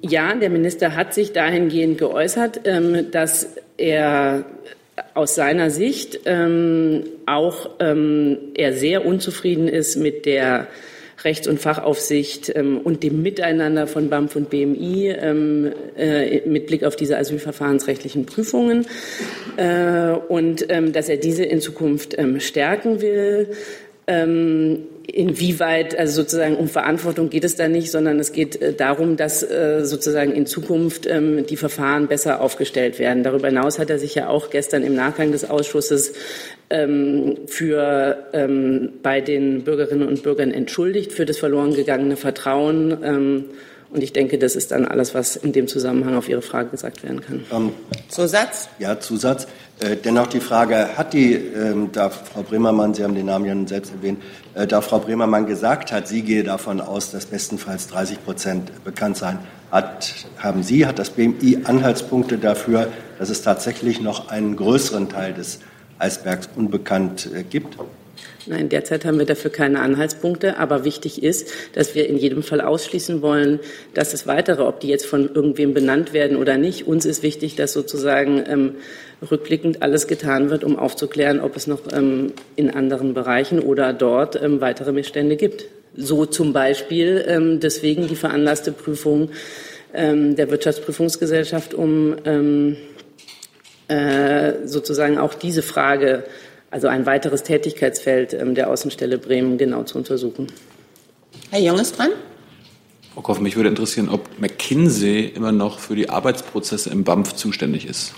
Ja, 0.02 0.34
der 0.34 0.50
Minister 0.50 0.94
hat 0.94 1.14
sich 1.14 1.32
dahingehend 1.32 1.96
geäußert, 1.96 2.60
dass 3.12 3.56
er 3.76 4.44
aus 5.14 5.34
seiner 5.34 5.70
Sicht 5.70 6.20
ähm, 6.26 7.04
auch 7.26 7.70
ähm, 7.78 8.38
er 8.54 8.72
sehr 8.72 9.06
unzufrieden 9.06 9.68
ist 9.68 9.96
mit 9.96 10.26
der 10.26 10.66
Rechts- 11.24 11.46
und 11.46 11.60
Fachaufsicht 11.60 12.52
ähm, 12.54 12.78
und 12.78 13.02
dem 13.02 13.22
Miteinander 13.22 13.86
von 13.86 14.08
BAMF 14.10 14.36
und 14.36 14.50
BMI 14.50 15.08
ähm, 15.10 15.72
äh, 15.96 16.40
mit 16.48 16.66
Blick 16.66 16.84
auf 16.84 16.96
diese 16.96 17.16
asylverfahrensrechtlichen 17.16 18.26
Prüfungen 18.26 18.86
äh, 19.56 20.10
und 20.10 20.66
ähm, 20.68 20.92
dass 20.92 21.08
er 21.08 21.16
diese 21.16 21.44
in 21.44 21.60
Zukunft 21.60 22.18
ähm, 22.18 22.40
stärken 22.40 23.00
will. 23.00 23.48
Ähm, 25.06 25.28
inwieweit, 25.28 25.98
also 25.98 26.22
sozusagen 26.22 26.56
um 26.56 26.68
Verantwortung 26.68 27.30
geht 27.30 27.44
es 27.44 27.56
da 27.56 27.68
nicht, 27.68 27.90
sondern 27.90 28.18
es 28.18 28.32
geht 28.32 28.60
äh, 28.60 28.72
darum, 28.72 29.16
dass 29.16 29.42
äh, 29.42 29.84
sozusagen 29.84 30.32
in 30.32 30.46
Zukunft 30.46 31.06
ähm, 31.06 31.46
die 31.46 31.56
Verfahren 31.56 32.08
besser 32.08 32.40
aufgestellt 32.40 32.98
werden. 32.98 33.22
Darüber 33.22 33.48
hinaus 33.48 33.78
hat 33.78 33.90
er 33.90 33.98
sich 33.98 34.14
ja 34.14 34.28
auch 34.28 34.50
gestern 34.50 34.82
im 34.82 34.94
Nachgang 34.94 35.32
des 35.32 35.48
Ausschusses 35.48 36.12
ähm, 36.70 37.38
für 37.46 38.18
bei 39.02 39.20
den 39.20 39.64
Bürgerinnen 39.64 40.08
und 40.08 40.22
Bürgern 40.22 40.50
entschuldigt 40.50 41.12
für 41.12 41.26
das 41.26 41.38
verloren 41.38 41.74
gegangene 41.74 42.16
Vertrauen. 42.16 43.48
Und 43.92 44.02
ich 44.02 44.14
denke, 44.14 44.38
das 44.38 44.56
ist 44.56 44.70
dann 44.70 44.86
alles, 44.86 45.14
was 45.14 45.36
in 45.36 45.52
dem 45.52 45.68
Zusammenhang 45.68 46.16
auf 46.16 46.26
Ihre 46.26 46.40
Frage 46.40 46.70
gesagt 46.70 47.02
werden 47.02 47.20
kann. 47.20 47.44
Ähm, 47.52 47.72
Zusatz? 48.08 48.70
Ja, 48.78 48.98
Zusatz. 48.98 49.46
Äh, 49.80 49.96
dennoch 49.96 50.28
die 50.28 50.40
Frage, 50.40 50.96
hat 50.96 51.12
die, 51.12 51.34
ähm, 51.34 51.90
da 51.92 52.08
Frau 52.08 52.42
Bremermann, 52.42 52.94
Sie 52.94 53.04
haben 53.04 53.14
den 53.14 53.26
Namen 53.26 53.44
ja 53.44 53.68
selbst 53.68 53.92
erwähnt, 53.92 54.22
äh, 54.54 54.66
da 54.66 54.80
Frau 54.80 54.98
Bremermann 54.98 55.44
gesagt 55.44 55.92
hat, 55.92 56.08
sie 56.08 56.22
gehe 56.22 56.42
davon 56.42 56.80
aus, 56.80 57.10
dass 57.10 57.26
bestenfalls 57.26 57.88
30 57.88 58.24
Prozent 58.24 58.84
bekannt 58.84 59.18
seien, 59.18 59.40
hat, 59.70 60.26
haben 60.38 60.62
Sie, 60.62 60.86
hat 60.86 60.98
das 60.98 61.10
BMI 61.10 61.60
Anhaltspunkte 61.64 62.38
dafür, 62.38 62.88
dass 63.18 63.28
es 63.28 63.42
tatsächlich 63.42 64.00
noch 64.00 64.28
einen 64.28 64.56
größeren 64.56 65.10
Teil 65.10 65.34
des 65.34 65.60
Eisbergs 65.98 66.48
unbekannt 66.56 67.28
äh, 67.34 67.42
gibt? 67.42 67.76
Nein, 68.46 68.68
derzeit 68.68 69.04
haben 69.04 69.18
wir 69.18 69.26
dafür 69.26 69.50
keine 69.52 69.80
Anhaltspunkte. 69.80 70.58
Aber 70.58 70.84
wichtig 70.84 71.22
ist, 71.22 71.48
dass 71.74 71.94
wir 71.94 72.08
in 72.08 72.16
jedem 72.16 72.42
Fall 72.42 72.60
ausschließen 72.60 73.22
wollen, 73.22 73.60
dass 73.94 74.14
es 74.14 74.26
weitere, 74.26 74.62
ob 74.62 74.80
die 74.80 74.88
jetzt 74.88 75.06
von 75.06 75.32
irgendwem 75.34 75.74
benannt 75.74 76.12
werden 76.12 76.36
oder 76.36 76.58
nicht, 76.58 76.86
uns 76.86 77.04
ist 77.04 77.22
wichtig, 77.22 77.54
dass 77.54 77.72
sozusagen 77.72 78.42
ähm, 78.46 78.74
rückblickend 79.30 79.82
alles 79.82 80.08
getan 80.08 80.50
wird, 80.50 80.64
um 80.64 80.78
aufzuklären, 80.78 81.40
ob 81.40 81.56
es 81.56 81.66
noch 81.66 81.80
ähm, 81.92 82.32
in 82.56 82.70
anderen 82.70 83.14
Bereichen 83.14 83.60
oder 83.60 83.92
dort 83.92 84.40
ähm, 84.42 84.60
weitere 84.60 84.92
Missstände 84.92 85.36
gibt. 85.36 85.66
So 85.94 86.26
zum 86.26 86.52
Beispiel 86.52 87.24
ähm, 87.28 87.60
deswegen 87.60 88.08
die 88.08 88.16
veranlasste 88.16 88.72
Prüfung 88.72 89.30
ähm, 89.94 90.36
der 90.36 90.50
Wirtschaftsprüfungsgesellschaft, 90.50 91.74
um 91.74 92.16
ähm, 92.24 92.76
äh, 93.88 94.66
sozusagen 94.66 95.18
auch 95.18 95.34
diese 95.34 95.62
Frage 95.62 96.24
also 96.72 96.88
ein 96.88 97.06
weiteres 97.06 97.42
Tätigkeitsfeld 97.42 98.32
ähm, 98.32 98.54
der 98.54 98.70
Außenstelle 98.70 99.18
Bremen 99.18 99.58
genau 99.58 99.84
zu 99.84 99.98
untersuchen. 99.98 100.48
Herr 101.50 101.60
Jung 101.60 101.78
ist 101.78 101.98
dran. 101.98 102.10
Frau 103.14 103.20
Koff, 103.20 103.40
mich 103.40 103.56
würde 103.56 103.68
interessieren, 103.68 104.08
ob 104.08 104.40
McKinsey 104.40 105.26
immer 105.26 105.52
noch 105.52 105.78
für 105.78 105.94
die 105.94 106.08
Arbeitsprozesse 106.08 106.88
im 106.88 107.04
BAMF 107.04 107.34
zuständig 107.34 107.86
ist. 107.86 108.14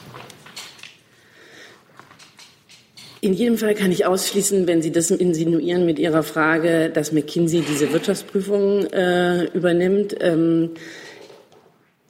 In 3.20 3.32
jedem 3.32 3.58
Fall 3.58 3.74
kann 3.74 3.90
ich 3.90 4.06
ausschließen, 4.06 4.68
wenn 4.68 4.82
Sie 4.82 4.92
das 4.92 5.10
insinuieren 5.10 5.84
mit 5.84 5.98
Ihrer 5.98 6.22
Frage, 6.22 6.90
dass 6.90 7.10
McKinsey 7.10 7.62
diese 7.62 7.92
Wirtschaftsprüfung 7.92 8.84
äh, 8.92 9.44
übernimmt. 9.46 10.14
Ähm, 10.20 10.70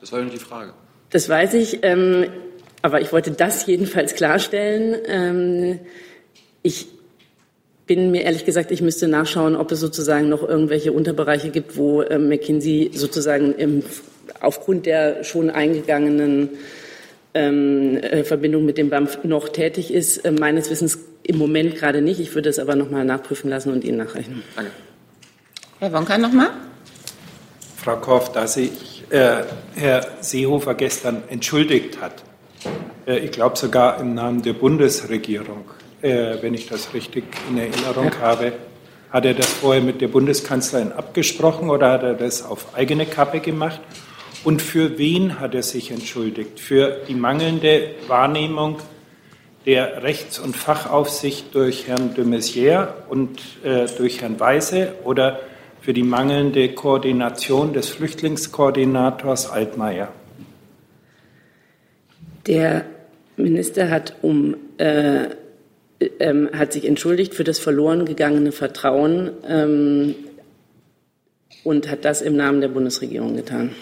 das 0.01 0.13
war 0.13 0.19
ja 0.19 0.25
nicht 0.27 0.37
die 0.37 0.45
Frage. 0.45 0.75
Das 1.09 1.29
weiß 1.29 1.55
ich, 1.55 1.79
ähm, 1.83 2.27
aber 2.83 3.01
ich 3.01 3.13
wollte 3.13 3.31
das 3.31 3.65
jedenfalls 3.67 4.15
klarstellen. 4.15 4.97
Ähm, 5.07 5.81
ich 6.65 6.89
bin 7.87 8.11
mir 8.11 8.23
ehrlich 8.23 8.45
gesagt, 8.45 8.71
ich 8.71 8.81
müsste 8.81 9.07
nachschauen, 9.07 9.55
ob 9.55 9.71
es 9.71 9.81
sozusagen 9.81 10.29
noch 10.29 10.43
irgendwelche 10.43 10.93
Unterbereiche 10.93 11.51
gibt, 11.51 11.77
wo 11.77 12.01
äh, 12.01 12.19
McKinsey 12.19 12.91
sozusagen 12.95 13.55
im, 13.55 13.85
aufgrund 14.41 14.87
der 14.87 15.23
schon 15.23 15.51
eingegangenen 15.51 16.49
ähm, 17.35 17.99
äh, 17.99 18.25
Verbindung 18.25 18.65
mit 18.65 18.79
dem 18.79 18.89
BAMF 18.89 19.23
noch 19.25 19.51
tätig 19.51 19.93
ist. 19.93 20.19
Äh, 20.19 20.33
meines 20.33 20.71
Wissens 20.71 20.99
im 21.23 21.37
Moment 21.37 21.77
gerade 21.77 22.01
nicht. 22.01 22.21
Ich 22.21 22.35
würde 22.35 22.49
es 22.49 22.59
aber 22.59 22.75
noch 22.75 22.91
mal 22.91 23.05
nachprüfen 23.05 23.51
lassen 23.51 23.71
und 23.71 23.85
Ihnen 23.85 23.99
nachrechnen. 23.99 24.43
Danke. 24.57 24.71
Herr 25.81 25.93
Wonka 25.93 26.17
noch 26.17 26.33
mal. 26.33 26.51
Frau 27.77 27.97
Korff, 27.97 28.33
da 28.33 28.47
sich 28.47 29.05
äh, 29.11 29.43
Herr 29.75 30.07
Seehofer 30.21 30.75
gestern 30.75 31.25
entschuldigt 31.29 32.01
hat, 32.01 32.23
äh, 33.07 33.19
ich 33.19 33.33
glaube 33.33 33.59
sogar 33.59 34.01
im 34.01 34.15
Namen 34.15 34.41
der 34.41 34.55
Bundesregierung, 34.55 35.67
äh, 36.05 36.43
wenn 36.43 36.53
ich 36.53 36.69
das 36.69 36.93
richtig 36.93 37.25
in 37.49 37.57
Erinnerung 37.57 38.11
ja. 38.13 38.19
habe. 38.21 38.53
Hat 39.11 39.25
er 39.25 39.35
das 39.35 39.47
vorher 39.47 39.83
mit 39.83 40.01
der 40.01 40.09
Bundeskanzlerin 40.09 40.93
abgesprochen 40.93 41.71
oder 41.71 41.93
hat 41.93 42.03
er 42.03 42.15
das 42.15 42.45
auf 42.45 42.75
eigene 42.75 43.07
Kappe 43.07 43.41
gemacht? 43.41 43.81
Und 44.43 44.61
für 44.61 44.99
wen 44.99 45.41
hat 45.41 45.55
er 45.55 45.63
sich 45.63 45.91
entschuldigt? 45.91 46.61
Für 46.61 46.99
die 47.09 47.15
mangelnde 47.15 47.93
Wahrnehmung 48.07 48.79
der 49.65 50.03
Rechts- 50.03 50.39
und 50.39 50.57
Fachaufsicht 50.57 51.55
durch 51.55 51.89
Herrn 51.89 52.13
de 52.15 52.25
Maizière 52.25 52.89
und 53.09 53.41
äh, 53.65 53.87
durch 53.97 54.21
Herrn 54.21 54.39
Weise 54.39 54.95
oder 55.05 55.41
für 55.81 55.95
die 55.95 56.03
mangelnde 56.03 56.75
Koordination 56.75 57.73
des 57.73 57.89
Flüchtlingskoordinators 57.89 59.49
Altmaier? 59.49 60.09
Der 62.47 62.85
Minister 63.37 63.89
hat 63.89 64.17
um 64.21 64.57
äh, 64.77 65.29
ähm, 66.01 66.51
hat 66.53 66.73
sich 66.73 66.85
entschuldigt 66.85 67.35
für 67.35 67.45
das 67.45 67.59
verloren 67.59 68.05
gegangene 68.05 68.53
Vertrauen 68.53 69.31
ähm, 69.47 70.15
und 71.63 71.91
hat 71.91 72.05
das 72.05 72.21
im 72.21 72.37
Namen 72.37 72.61
der 72.61 72.69
Bundesregierung 72.69 73.37
getan. 73.37 73.75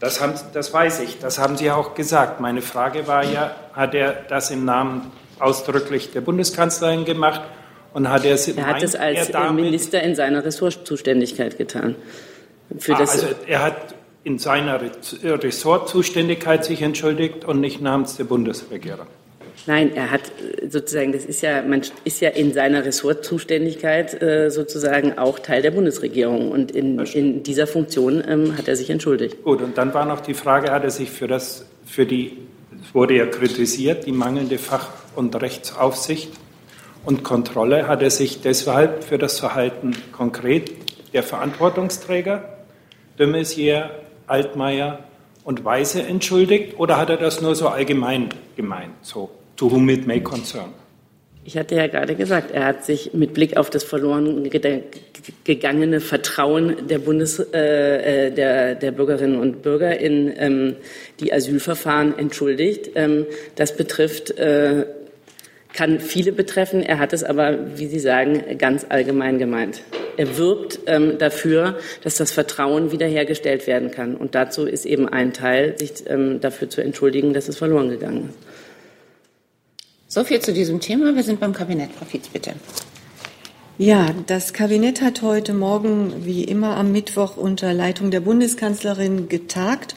Das, 0.00 0.20
haben, 0.20 0.34
das 0.54 0.72
weiß 0.72 1.00
ich, 1.00 1.18
das 1.18 1.38
haben 1.38 1.56
Sie 1.56 1.66
ja 1.66 1.74
auch 1.74 1.94
gesagt. 1.94 2.40
Meine 2.40 2.62
Frage 2.62 3.06
war 3.08 3.24
ja, 3.24 3.54
hat 3.72 3.94
er 3.94 4.12
das 4.28 4.50
im 4.50 4.64
Namen 4.64 5.10
ausdrücklich 5.40 6.12
der 6.12 6.20
Bundeskanzlerin 6.20 7.04
gemacht 7.04 7.42
und 7.94 8.08
hat 8.08 8.24
er 8.24 8.34
es 8.34 8.46
Er 8.48 8.66
hat 8.66 8.82
es 8.82 8.94
als 8.94 9.32
Minister 9.52 10.02
in 10.02 10.14
seiner 10.14 10.44
Ressortzuständigkeit 10.44 11.58
getan. 11.58 11.96
Für 12.78 12.94
ah, 12.94 12.98
also 12.98 13.26
er 13.46 13.62
hat 13.62 13.94
in 14.24 14.38
seiner 14.38 14.80
Ressortzuständigkeit 15.22 16.64
sich 16.64 16.82
entschuldigt 16.82 17.44
und 17.44 17.60
nicht 17.60 17.80
namens 17.80 18.16
der 18.16 18.24
Bundesregierung. 18.24 19.06
Nein, 19.68 19.94
er 19.94 20.10
hat 20.10 20.22
äh, 20.22 20.66
sozusagen, 20.66 21.12
das 21.12 21.26
ist 21.26 21.42
ja, 21.42 21.60
man 21.60 21.82
ist 22.04 22.20
ja 22.22 22.30
in 22.30 22.54
seiner 22.54 22.86
Ressortzuständigkeit 22.86 24.20
äh, 24.22 24.50
sozusagen 24.50 25.18
auch 25.18 25.38
Teil 25.38 25.60
der 25.60 25.72
Bundesregierung. 25.72 26.50
Und 26.50 26.70
in, 26.70 26.98
in 26.98 27.42
dieser 27.42 27.66
Funktion 27.66 28.24
ähm, 28.26 28.56
hat 28.56 28.66
er 28.66 28.76
sich 28.76 28.88
entschuldigt. 28.88 29.44
Gut, 29.44 29.60
und 29.60 29.76
dann 29.76 29.92
war 29.92 30.06
noch 30.06 30.20
die 30.20 30.32
Frage, 30.32 30.72
hat 30.72 30.84
er 30.84 30.90
sich 30.90 31.10
für 31.10 31.28
das, 31.28 31.66
für 31.84 32.06
die, 32.06 32.38
es 32.82 32.94
wurde 32.94 33.14
ja 33.14 33.26
kritisiert, 33.26 34.06
die 34.06 34.12
mangelnde 34.12 34.56
Fach- 34.56 34.88
und 35.14 35.38
Rechtsaufsicht 35.38 36.30
und 37.04 37.22
Kontrolle, 37.22 37.88
hat 37.88 38.00
er 38.00 38.10
sich 38.10 38.40
deshalb 38.40 39.04
für 39.04 39.18
das 39.18 39.38
Verhalten 39.38 39.92
konkret 40.12 40.72
der 41.12 41.22
Verantwortungsträger, 41.22 42.56
de 43.18 43.26
Maizière, 43.26 43.90
Altmaier 44.26 45.00
und 45.44 45.62
Weise 45.66 46.02
entschuldigt? 46.04 46.78
Oder 46.78 46.96
hat 46.96 47.10
er 47.10 47.18
das 47.18 47.42
nur 47.42 47.54
so 47.54 47.68
allgemein 47.68 48.30
gemeint, 48.56 48.92
so 49.02 49.28
to 49.58 49.70
whom 49.70 49.88
it 49.90 50.06
may 50.06 50.20
concern. 50.20 50.72
Ich 51.44 51.56
hatte 51.56 51.76
ja 51.76 51.86
gerade 51.86 52.14
gesagt, 52.14 52.50
er 52.50 52.66
hat 52.66 52.84
sich 52.84 53.14
mit 53.14 53.32
Blick 53.32 53.56
auf 53.56 53.70
das 53.70 53.82
verloren 53.82 54.50
gegangene 55.44 56.00
Vertrauen 56.00 56.88
der, 56.88 56.98
Bundes, 56.98 57.38
äh, 57.38 58.26
äh, 58.26 58.30
der, 58.30 58.74
der 58.74 58.90
Bürgerinnen 58.90 59.40
und 59.40 59.62
Bürger 59.62 59.98
in 59.98 60.30
ähm, 60.36 60.76
die 61.20 61.32
Asylverfahren 61.32 62.18
entschuldigt. 62.18 62.90
Ähm, 62.96 63.24
das 63.54 63.74
betrifft, 63.74 64.32
äh, 64.38 64.84
kann 65.72 66.00
viele 66.00 66.32
betreffen. 66.32 66.82
Er 66.82 66.98
hat 66.98 67.14
es 67.14 67.24
aber, 67.24 67.78
wie 67.78 67.86
Sie 67.86 67.98
sagen, 67.98 68.58
ganz 68.58 68.84
allgemein 68.86 69.38
gemeint. 69.38 69.82
Er 70.18 70.36
wirbt 70.36 70.80
ähm, 70.86 71.16
dafür, 71.16 71.78
dass 72.02 72.16
das 72.16 72.30
Vertrauen 72.30 72.92
wiederhergestellt 72.92 73.66
werden 73.66 73.90
kann. 73.90 74.16
Und 74.16 74.34
dazu 74.34 74.66
ist 74.66 74.84
eben 74.84 75.08
ein 75.08 75.32
Teil, 75.32 75.78
sich 75.78 76.04
ähm, 76.08 76.40
dafür 76.40 76.68
zu 76.68 76.82
entschuldigen, 76.82 77.32
dass 77.32 77.48
es 77.48 77.56
verloren 77.56 77.88
gegangen 77.88 78.28
ist. 78.28 78.47
So 80.10 80.24
viel 80.24 80.40
zu 80.40 80.54
diesem 80.54 80.80
Thema. 80.80 81.14
Wir 81.14 81.22
sind 81.22 81.38
beim 81.38 81.52
Kabinett. 81.52 81.90
Frau 81.92 82.06
Fietz, 82.06 82.28
bitte. 82.28 82.54
Ja, 83.76 84.06
das 84.26 84.54
Kabinett 84.54 85.02
hat 85.02 85.20
heute 85.20 85.52
Morgen, 85.52 86.24
wie 86.24 86.44
immer 86.44 86.78
am 86.78 86.92
Mittwoch, 86.92 87.36
unter 87.36 87.74
Leitung 87.74 88.10
der 88.10 88.20
Bundeskanzlerin 88.20 89.28
getagt 89.28 89.94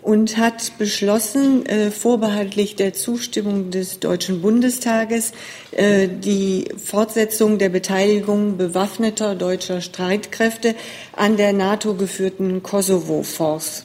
und 0.00 0.38
hat 0.38 0.78
beschlossen, 0.78 1.66
äh, 1.66 1.90
vorbehaltlich 1.90 2.74
der 2.74 2.94
Zustimmung 2.94 3.70
des 3.70 4.00
Deutschen 4.00 4.40
Bundestages, 4.40 5.32
äh, 5.72 6.08
die 6.08 6.64
Fortsetzung 6.82 7.58
der 7.58 7.68
Beteiligung 7.68 8.56
bewaffneter 8.56 9.34
deutscher 9.34 9.82
Streitkräfte 9.82 10.74
an 11.14 11.36
der 11.36 11.52
NATO 11.52 11.94
geführten 11.94 12.62
Kosovo-Force, 12.62 13.84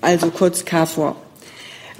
also 0.00 0.30
kurz 0.30 0.64
KFOR. 0.64 1.23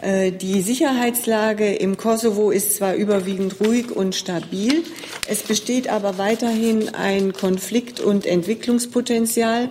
Äh, 0.05 0.33
die 0.33 0.61
Sicherheitslage 0.61 1.75
im 1.75 1.97
Kosovo 1.97 2.51
ist 2.51 2.77
zwar 2.77 2.95
überwiegend 2.95 3.59
ruhig 3.61 3.91
und 3.91 4.15
stabil, 4.15 4.85
es 5.29 5.43
besteht 5.43 5.89
aber 5.89 6.19
weiterhin 6.19 6.95
ein 6.95 7.33
Konflikt- 7.33 8.01
und 8.01 8.27
Entwicklungspotenzial, 8.27 9.71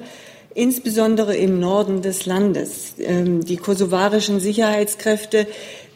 insbesondere 0.56 1.36
im 1.36 1.60
Norden 1.60 2.02
des 2.02 2.26
Landes. 2.26 2.96
Ähm, 3.00 3.44
die 3.44 3.58
kosovarischen 3.58 4.40
Sicherheitskräfte 4.40 5.48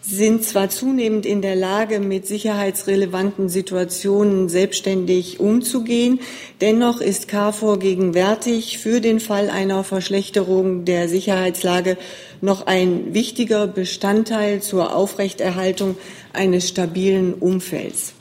sind 0.10 0.44
zwar 0.46 0.70
zunehmend 0.70 1.26
in 1.26 1.42
der 1.42 1.56
Lage, 1.56 2.00
mit 2.00 2.26
sicherheitsrelevanten 2.26 3.50
Situationen 3.50 4.48
selbstständig 4.48 5.42
umzugehen, 5.42 6.22
dennoch 6.62 7.02
ist 7.02 7.28
KFOR 7.28 7.78
gegenwärtig 7.78 8.78
für 8.78 9.02
den 9.02 9.20
Fall 9.20 9.50
einer 9.50 9.84
Verschlechterung 9.84 10.86
der 10.86 11.10
Sicherheitslage 11.10 11.98
noch 12.40 12.68
ein 12.68 13.14
wichtiger 13.14 13.68
Bestandteil 13.68 14.62
zur 14.62 14.96
Aufrechterhaltung 14.96 15.98
eines 16.32 16.70
stabilen 16.70 17.34
Umfelds. 17.34 18.14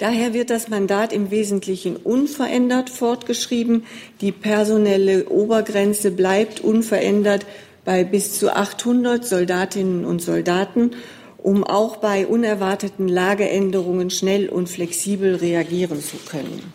Daher 0.00 0.32
wird 0.32 0.48
das 0.48 0.68
Mandat 0.68 1.12
im 1.12 1.30
Wesentlichen 1.30 1.94
unverändert 1.94 2.88
fortgeschrieben. 2.88 3.84
Die 4.22 4.32
personelle 4.32 5.28
Obergrenze 5.28 6.10
bleibt 6.10 6.60
unverändert 6.60 7.44
bei 7.84 8.02
bis 8.02 8.38
zu 8.38 8.50
800 8.50 9.26
Soldatinnen 9.26 10.06
und 10.06 10.22
Soldaten, 10.22 10.92
um 11.36 11.64
auch 11.64 11.98
bei 11.98 12.26
unerwarteten 12.26 13.08
Lageänderungen 13.08 14.08
schnell 14.08 14.48
und 14.48 14.70
flexibel 14.70 15.34
reagieren 15.34 16.00
zu 16.00 16.16
können. 16.16 16.72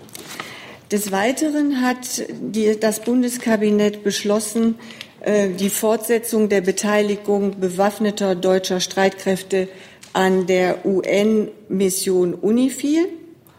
Des 0.91 1.11
Weiteren 1.11 1.81
hat 1.81 2.27
die, 2.29 2.79
das 2.79 2.99
Bundeskabinett 2.99 4.03
beschlossen, 4.03 4.75
äh, 5.21 5.49
die 5.49 5.71
Fortsetzung 5.71 6.47
der 6.49 6.61
Beteiligung 6.61 7.59
bewaffneter 7.59 8.35
deutscher 8.35 8.79
Streitkräfte 8.79 9.67
an 10.15 10.47
der 10.47 10.85
UN-Mission 10.85 12.35
UNIFIL 12.35 13.09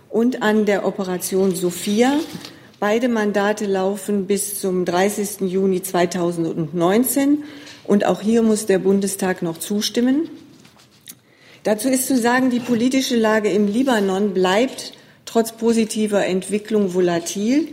und 0.08 0.42
an 0.42 0.64
der 0.64 0.86
Operation 0.86 1.54
Sophia. 1.54 2.18
Beide 2.80 3.08
Mandate 3.08 3.66
laufen 3.66 4.26
bis 4.26 4.58
zum 4.58 4.86
30. 4.86 5.42
Juni 5.42 5.82
2019 5.82 7.44
und 7.84 8.06
auch 8.06 8.22
hier 8.22 8.40
muss 8.40 8.64
der 8.64 8.78
Bundestag 8.78 9.42
noch 9.42 9.58
zustimmen. 9.58 10.30
Dazu 11.62 11.90
ist 11.90 12.06
zu 12.06 12.16
sagen, 12.16 12.48
die 12.48 12.60
politische 12.60 13.16
Lage 13.16 13.50
im 13.50 13.66
Libanon 13.66 14.32
bleibt 14.32 14.94
trotz 15.26 15.52
positiver 15.52 16.24
Entwicklung 16.24 16.94
volatil. 16.94 17.68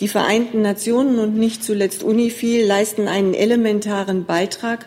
Die 0.00 0.08
Vereinten 0.08 0.60
Nationen 0.60 1.18
und 1.20 1.36
nicht 1.38 1.64
zuletzt 1.64 2.02
UNIFIL 2.02 2.66
leisten 2.66 3.08
einen 3.08 3.32
elementaren 3.32 4.26
Beitrag 4.26 4.86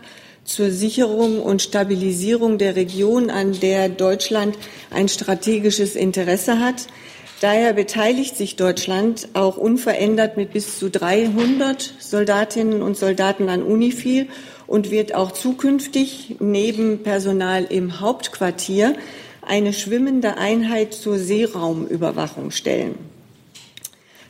zur 0.49 0.71
Sicherung 0.71 1.41
und 1.41 1.61
Stabilisierung 1.61 2.57
der 2.57 2.75
Region, 2.75 3.29
an 3.29 3.59
der 3.59 3.87
Deutschland 3.87 4.57
ein 4.89 5.07
strategisches 5.07 5.95
Interesse 5.95 6.59
hat. 6.59 6.87
Daher 7.39 7.73
beteiligt 7.73 8.35
sich 8.35 8.55
Deutschland 8.55 9.29
auch 9.33 9.57
unverändert 9.57 10.37
mit 10.37 10.51
bis 10.51 10.79
zu 10.79 10.89
300 10.89 11.93
Soldatinnen 11.99 12.81
und 12.81 12.97
Soldaten 12.97 13.47
an 13.47 13.61
UNIFIL 13.61 14.27
und 14.65 14.89
wird 14.89 15.13
auch 15.13 15.31
zukünftig 15.31 16.37
neben 16.39 17.03
Personal 17.03 17.65
im 17.65 17.99
Hauptquartier 17.99 18.95
eine 19.43 19.71
schwimmende 19.71 20.37
Einheit 20.37 20.95
zur 20.95 21.19
Seeraumüberwachung 21.19 22.49
stellen. 22.49 22.95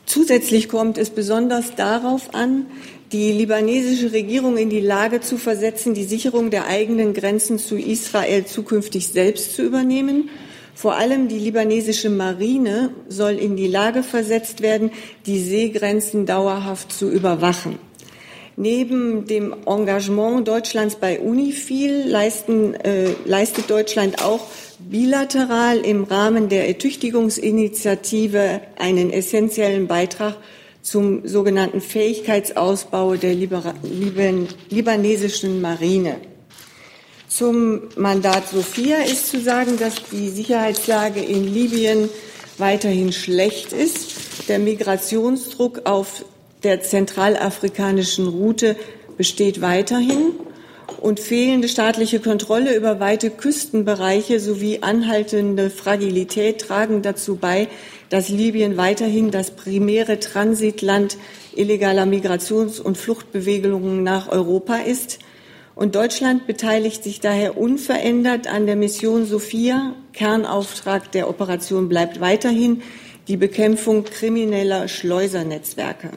Zusätzlich 0.04 0.68
kommt 0.68 0.98
es 0.98 1.10
besonders 1.10 1.76
darauf 1.76 2.34
an, 2.34 2.66
die 3.12 3.32
libanesische 3.32 4.12
Regierung 4.12 4.56
in 4.56 4.70
die 4.70 4.80
Lage 4.80 5.20
zu 5.20 5.36
versetzen, 5.36 5.94
die 5.94 6.04
Sicherung 6.04 6.50
der 6.50 6.66
eigenen 6.66 7.12
Grenzen 7.12 7.58
zu 7.58 7.76
Israel 7.76 8.44
zukünftig 8.44 9.08
selbst 9.08 9.56
zu 9.56 9.62
übernehmen. 9.62 10.30
Vor 10.74 10.94
allem 10.94 11.26
die 11.28 11.38
libanesische 11.38 12.08
Marine 12.08 12.90
soll 13.08 13.32
in 13.32 13.56
die 13.56 13.66
Lage 13.66 14.02
versetzt 14.02 14.62
werden, 14.62 14.92
die 15.26 15.40
Seegrenzen 15.40 16.24
dauerhaft 16.24 16.92
zu 16.92 17.10
überwachen. 17.10 17.78
Neben 18.56 19.26
dem 19.26 19.54
Engagement 19.66 20.46
Deutschlands 20.46 20.96
bei 20.96 21.18
UNIFIL 21.18 22.04
leisten, 22.06 22.74
äh, 22.74 23.14
leistet 23.24 23.70
Deutschland 23.70 24.24
auch 24.24 24.46
bilateral 24.78 25.78
im 25.78 26.04
Rahmen 26.04 26.48
der 26.48 26.68
Ertüchtigungsinitiative 26.68 28.60
einen 28.78 29.10
essentiellen 29.10 29.86
Beitrag 29.86 30.36
zum 30.82 31.26
sogenannten 31.26 31.80
Fähigkeitsausbau 31.80 33.16
der 33.16 33.34
Libera 33.34 33.74
Liban 33.82 34.48
libanesischen 34.68 35.60
Marine. 35.60 36.16
Zum 37.28 37.82
Mandat 37.96 38.48
Sophia 38.48 38.98
ist 38.98 39.28
zu 39.28 39.40
sagen, 39.40 39.78
dass 39.78 39.94
die 40.10 40.28
Sicherheitslage 40.28 41.20
in 41.20 41.52
Libyen 41.52 42.08
weiterhin 42.58 43.12
schlecht 43.12 43.72
ist. 43.72 44.48
Der 44.48 44.58
Migrationsdruck 44.58 45.82
auf 45.84 46.24
der 46.62 46.82
zentralafrikanischen 46.82 48.26
Route 48.26 48.76
besteht 49.16 49.60
weiterhin 49.60 50.32
und 51.00 51.20
fehlende 51.20 51.68
staatliche 51.68 52.20
Kontrolle 52.20 52.74
über 52.74 53.00
weite 53.00 53.30
Küstenbereiche 53.30 54.40
sowie 54.40 54.80
anhaltende 54.82 55.70
Fragilität 55.70 56.60
tragen 56.60 57.02
dazu 57.02 57.36
bei, 57.36 57.68
dass 58.10 58.28
Libyen 58.28 58.76
weiterhin 58.76 59.30
das 59.30 59.52
primäre 59.52 60.20
Transitland 60.20 61.16
illegaler 61.56 62.04
Migrations- 62.04 62.80
und 62.80 62.98
Fluchtbewegungen 62.98 64.02
nach 64.02 64.28
Europa 64.28 64.76
ist. 64.76 65.20
Und 65.74 65.94
Deutschland 65.94 66.46
beteiligt 66.46 67.02
sich 67.02 67.20
daher 67.20 67.56
unverändert 67.56 68.52
an 68.52 68.66
der 68.66 68.76
Mission 68.76 69.24
Sophia. 69.24 69.94
Kernauftrag 70.12 71.10
der 71.12 71.30
Operation 71.30 71.88
bleibt 71.88 72.20
weiterhin 72.20 72.82
die 73.28 73.36
Bekämpfung 73.36 74.04
krimineller 74.04 74.88
Schleusernetzwerke. 74.88 76.10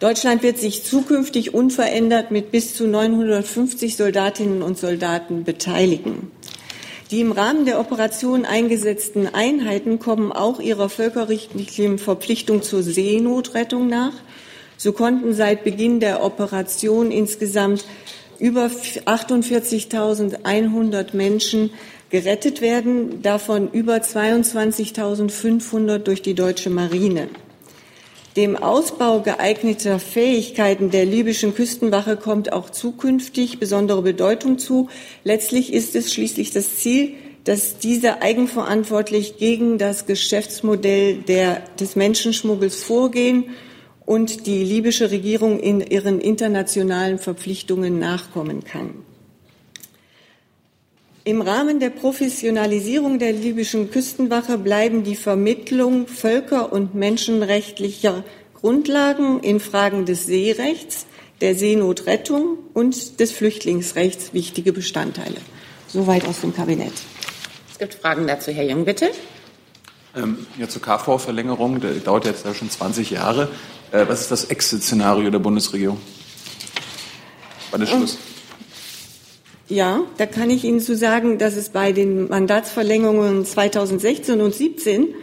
Deutschland 0.00 0.42
wird 0.42 0.58
sich 0.58 0.82
zukünftig 0.82 1.54
unverändert 1.54 2.30
mit 2.30 2.50
bis 2.50 2.74
zu 2.74 2.86
950 2.88 3.96
Soldatinnen 3.96 4.62
und 4.62 4.78
Soldaten 4.78 5.44
beteiligen. 5.44 6.30
Die 7.10 7.20
im 7.20 7.32
Rahmen 7.32 7.66
der 7.66 7.80
Operation 7.80 8.46
eingesetzten 8.46 9.34
Einheiten 9.34 9.98
kommen 9.98 10.32
auch 10.32 10.58
ihrer 10.58 10.88
völkerrechtlichen 10.88 11.98
Verpflichtung 11.98 12.62
zur 12.62 12.82
Seenotrettung 12.82 13.88
nach. 13.88 14.14
So 14.76 14.92
konnten 14.92 15.32
seit 15.34 15.64
Beginn 15.64 16.00
der 16.00 16.24
Operation 16.24 17.10
insgesamt 17.10 17.84
über 18.38 18.66
48.100 18.66 21.14
Menschen 21.14 21.70
gerettet 22.10 22.60
werden, 22.60 23.22
davon 23.22 23.70
über 23.70 23.94
22.500 23.96 25.98
durch 25.98 26.20
die 26.22 26.34
deutsche 26.34 26.70
Marine. 26.70 27.28
Dem 28.36 28.56
Ausbau 28.56 29.20
geeigneter 29.20 30.00
Fähigkeiten 30.00 30.90
der 30.90 31.04
libyschen 31.04 31.54
Küstenwache 31.54 32.16
kommt 32.16 32.52
auch 32.52 32.68
zukünftig 32.68 33.60
besondere 33.60 34.02
Bedeutung 34.02 34.58
zu. 34.58 34.88
Letztlich 35.22 35.72
ist 35.72 35.94
es 35.94 36.12
schließlich 36.12 36.50
das 36.50 36.74
Ziel, 36.76 37.14
dass 37.44 37.78
diese 37.78 38.22
eigenverantwortlich 38.22 39.36
gegen 39.36 39.78
das 39.78 40.06
Geschäftsmodell 40.06 41.18
der, 41.18 41.60
des 41.78 41.94
Menschenschmuggels 41.94 42.82
vorgehen 42.82 43.50
und 44.04 44.46
die 44.46 44.64
libysche 44.64 45.12
Regierung 45.12 45.60
in 45.60 45.80
ihren 45.80 46.20
internationalen 46.20 47.20
Verpflichtungen 47.20 48.00
nachkommen 48.00 48.64
kann. 48.64 49.04
Im 51.26 51.40
Rahmen 51.40 51.80
der 51.80 51.88
Professionalisierung 51.88 53.18
der 53.18 53.32
libyschen 53.32 53.90
Küstenwache 53.90 54.58
bleiben 54.58 55.04
die 55.04 55.16
Vermittlung 55.16 56.06
völker- 56.06 56.70
und 56.70 56.94
menschenrechtlicher 56.94 58.24
Grundlagen 58.52 59.40
in 59.40 59.58
Fragen 59.58 60.04
des 60.04 60.26
Seerechts, 60.26 61.06
der 61.40 61.54
Seenotrettung 61.54 62.58
und 62.74 63.20
des 63.20 63.32
Flüchtlingsrechts 63.32 64.34
wichtige 64.34 64.74
Bestandteile. 64.74 65.38
Soweit 65.88 66.26
aus 66.26 66.42
dem 66.42 66.54
Kabinett. 66.54 66.92
Es 67.72 67.78
gibt 67.78 67.94
Fragen 67.94 68.26
dazu, 68.26 68.52
Herr 68.52 68.68
Jung, 68.68 68.84
bitte. 68.84 69.10
Ähm, 70.14 70.46
ja, 70.58 70.68
zur 70.68 70.82
KV-Verlängerung, 70.82 71.80
der 71.80 71.92
dauert 71.92 72.26
jetzt 72.26 72.44
ja 72.44 72.52
schon 72.52 72.68
20 72.68 73.08
Jahre. 73.10 73.48
Äh, 73.92 74.06
was 74.08 74.20
ist 74.20 74.30
das 74.30 74.44
Exit-Szenario 74.44 75.30
der 75.30 75.38
Bundesregierung? 75.38 75.98
Wann 77.70 77.80
ist 77.80 77.88
Schluss? 77.88 78.18
Ja, 79.68 80.02
da 80.18 80.26
kann 80.26 80.50
ich 80.50 80.64
Ihnen 80.64 80.80
zu 80.80 80.94
sagen, 80.94 81.38
dass 81.38 81.56
es 81.56 81.70
bei 81.70 81.92
den 81.92 82.28
Mandatsverlängerungen 82.28 83.46
2016 83.46 84.40
und 84.40 84.52
2017 84.52 85.14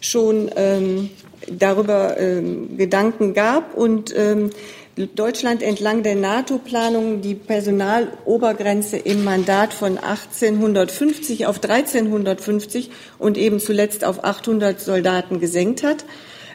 schon 0.00 0.50
ähm, 0.54 1.10
darüber 1.50 2.18
ähm, 2.18 2.76
Gedanken 2.76 3.32
gab 3.32 3.74
und 3.74 4.14
ähm, 4.14 4.50
Deutschland 5.14 5.62
entlang 5.62 6.02
der 6.02 6.14
NATO-Planung 6.14 7.20
die 7.20 7.34
Personalobergrenze 7.34 8.96
im 8.96 9.24
Mandat 9.24 9.74
von 9.74 9.98
1850 9.98 11.46
auf 11.46 11.56
1350 11.62 12.90
und 13.18 13.36
eben 13.36 13.60
zuletzt 13.60 14.04
auf 14.04 14.24
800 14.24 14.80
Soldaten 14.80 15.38
gesenkt 15.38 15.82
hat. 15.82 16.06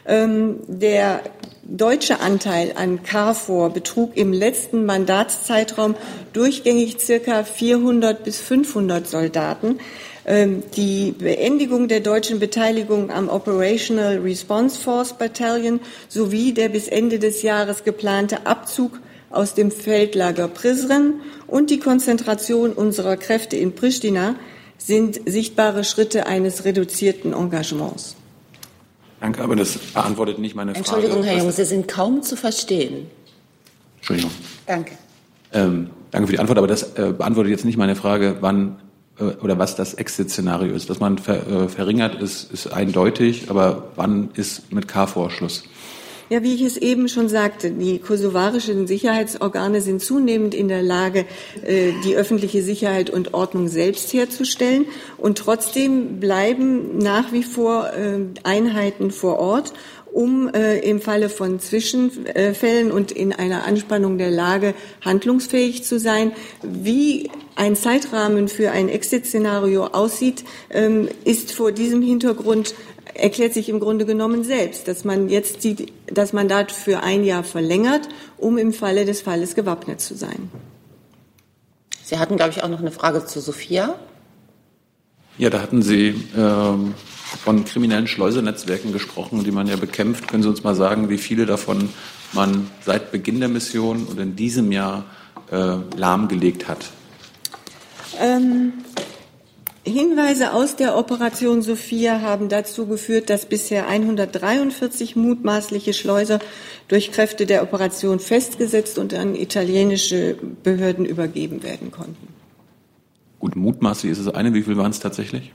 Ähm, 0.06 0.58
der 0.66 1.22
deutsche 1.62 2.20
Anteil 2.20 2.72
an 2.76 3.02
KFOR 3.02 3.70
betrug 3.70 4.16
im 4.16 4.32
letzten 4.32 4.84
Mandatszeitraum 4.84 5.94
durchgängig 6.32 6.98
circa 6.98 7.44
400 7.44 8.24
bis 8.24 8.40
500 8.40 9.06
Soldaten. 9.06 9.78
Ähm, 10.24 10.62
die 10.76 11.12
Beendigung 11.12 11.88
der 11.88 12.00
deutschen 12.00 12.38
Beteiligung 12.38 13.10
am 13.10 13.28
Operational 13.28 14.18
Response 14.18 14.78
Force 14.78 15.14
Battalion 15.14 15.80
sowie 16.08 16.52
der 16.52 16.68
bis 16.68 16.88
Ende 16.88 17.18
des 17.18 17.42
Jahres 17.42 17.84
geplante 17.84 18.46
Abzug 18.46 19.00
aus 19.30 19.54
dem 19.54 19.70
Feldlager 19.70 20.48
Prizren 20.48 21.20
und 21.46 21.70
die 21.70 21.80
Konzentration 21.80 22.72
unserer 22.72 23.16
Kräfte 23.16 23.56
in 23.56 23.74
Pristina 23.74 24.36
sind 24.78 25.20
sichtbare 25.26 25.84
Schritte 25.84 26.26
eines 26.26 26.64
reduzierten 26.64 27.32
Engagements. 27.32 28.16
Danke, 29.22 29.40
aber 29.40 29.54
das 29.54 29.78
beantwortet 29.78 30.40
nicht 30.40 30.56
meine 30.56 30.74
Frage. 30.74 30.78
Entschuldigung, 30.80 31.22
Herr 31.22 31.38
Jung, 31.38 31.52
Sie 31.52 31.64
sind 31.64 31.86
kaum 31.86 32.22
zu 32.22 32.34
verstehen. 32.34 33.06
Entschuldigung. 33.98 34.32
Danke. 34.66 34.98
Ähm, 35.52 35.90
danke 36.10 36.26
für 36.26 36.32
die 36.32 36.40
Antwort, 36.40 36.58
aber 36.58 36.66
das 36.66 36.94
äh, 36.94 37.14
beantwortet 37.16 37.52
jetzt 37.52 37.64
nicht 37.64 37.76
meine 37.76 37.94
Frage, 37.94 38.38
wann 38.40 38.80
äh, 39.20 39.26
oder 39.40 39.60
was 39.60 39.76
das 39.76 39.94
Exit-Szenario 39.94 40.74
ist. 40.74 40.90
Dass 40.90 40.98
man 40.98 41.18
ver, 41.18 41.46
äh, 41.46 41.68
verringert, 41.68 42.20
ist, 42.20 42.52
ist 42.52 42.66
eindeutig, 42.72 43.48
aber 43.48 43.92
wann 43.94 44.30
ist 44.34 44.72
mit 44.72 44.88
KFOR 44.88 45.30
Schluss? 45.30 45.62
Ja, 46.32 46.42
wie 46.42 46.54
ich 46.54 46.62
es 46.62 46.78
eben 46.78 47.10
schon 47.10 47.28
sagte, 47.28 47.72
die 47.72 47.98
kosovarischen 47.98 48.86
Sicherheitsorgane 48.86 49.82
sind 49.82 50.00
zunehmend 50.00 50.54
in 50.54 50.68
der 50.68 50.80
Lage, 50.80 51.26
äh, 51.62 51.92
die 52.06 52.16
öffentliche 52.16 52.62
Sicherheit 52.62 53.10
und 53.10 53.34
Ordnung 53.34 53.68
selbst 53.68 54.10
herzustellen. 54.14 54.86
Und 55.18 55.36
trotzdem 55.36 56.20
bleiben 56.20 56.96
nach 56.96 57.32
wie 57.32 57.42
vor 57.42 57.90
Einheiten 58.44 59.10
vor 59.10 59.40
Ort 59.40 59.74
um 60.12 60.50
äh, 60.52 60.78
im 60.78 61.00
Falle 61.00 61.28
von 61.28 61.58
Zwischenfällen 61.58 62.92
und 62.92 63.12
in 63.12 63.32
einer 63.32 63.64
Anspannung 63.64 64.18
der 64.18 64.30
Lage 64.30 64.74
handlungsfähig 65.00 65.84
zu 65.84 65.98
sein. 65.98 66.32
Wie 66.62 67.30
ein 67.56 67.76
Zeitrahmen 67.76 68.48
für 68.48 68.70
ein 68.70 68.88
Exit-Szenario 68.88 69.86
aussieht, 69.86 70.44
ähm, 70.70 71.08
ist 71.24 71.52
vor 71.52 71.72
diesem 71.72 72.02
Hintergrund 72.02 72.74
erklärt 73.14 73.54
sich 73.54 73.68
im 73.68 73.80
Grunde 73.80 74.06
genommen 74.06 74.44
selbst, 74.44 74.88
dass 74.88 75.04
man 75.04 75.28
jetzt 75.28 75.64
die, 75.64 75.92
das 76.06 76.32
Mandat 76.32 76.72
für 76.72 77.02
ein 77.02 77.24
Jahr 77.24 77.44
verlängert, 77.44 78.08
um 78.38 78.58
im 78.58 78.72
Falle 78.72 79.04
des 79.04 79.20
Falles 79.20 79.54
gewappnet 79.54 80.00
zu 80.00 80.14
sein. 80.14 80.50
Sie 82.04 82.18
hatten, 82.18 82.36
glaube 82.36 82.52
ich, 82.52 82.62
auch 82.62 82.68
noch 82.68 82.80
eine 82.80 82.90
Frage 82.90 83.24
zu 83.24 83.40
Sophia. 83.40 83.94
Ja, 85.38 85.48
da 85.48 85.62
hatten 85.62 85.82
Sie 85.82 86.14
ähm, 86.36 86.94
von 87.42 87.64
kriminellen 87.64 88.06
Schleusernetzwerken 88.06 88.92
gesprochen, 88.92 89.44
die 89.44 89.50
man 89.50 89.66
ja 89.66 89.76
bekämpft. 89.76 90.28
Können 90.28 90.42
Sie 90.42 90.48
uns 90.48 90.62
mal 90.62 90.74
sagen, 90.74 91.08
wie 91.08 91.18
viele 91.18 91.46
davon 91.46 91.88
man 92.32 92.70
seit 92.84 93.12
Beginn 93.12 93.40
der 93.40 93.48
Mission 93.48 94.06
oder 94.06 94.22
in 94.22 94.36
diesem 94.36 94.72
Jahr 94.72 95.04
äh, 95.50 95.76
lahmgelegt 95.96 96.68
hat? 96.68 96.90
Ähm, 98.20 98.74
Hinweise 99.84 100.52
aus 100.52 100.76
der 100.76 100.96
Operation 100.96 101.60
Sophia 101.60 102.20
haben 102.20 102.48
dazu 102.48 102.86
geführt, 102.86 103.30
dass 103.30 103.46
bisher 103.46 103.88
143 103.88 105.16
mutmaßliche 105.16 105.92
Schleuser 105.92 106.38
durch 106.86 107.10
Kräfte 107.10 107.46
der 107.46 107.64
Operation 107.64 108.20
festgesetzt 108.20 108.98
und 108.98 109.12
an 109.12 109.34
italienische 109.34 110.36
Behörden 110.62 111.04
übergeben 111.04 111.64
werden 111.64 111.90
konnten. 111.90 112.28
Gut, 113.40 113.56
mutmaßlich 113.56 114.12
ist 114.12 114.18
es 114.18 114.28
eine. 114.28 114.54
Wie 114.54 114.62
viel 114.62 114.76
waren 114.76 114.92
es 114.92 115.00
tatsächlich? 115.00 115.52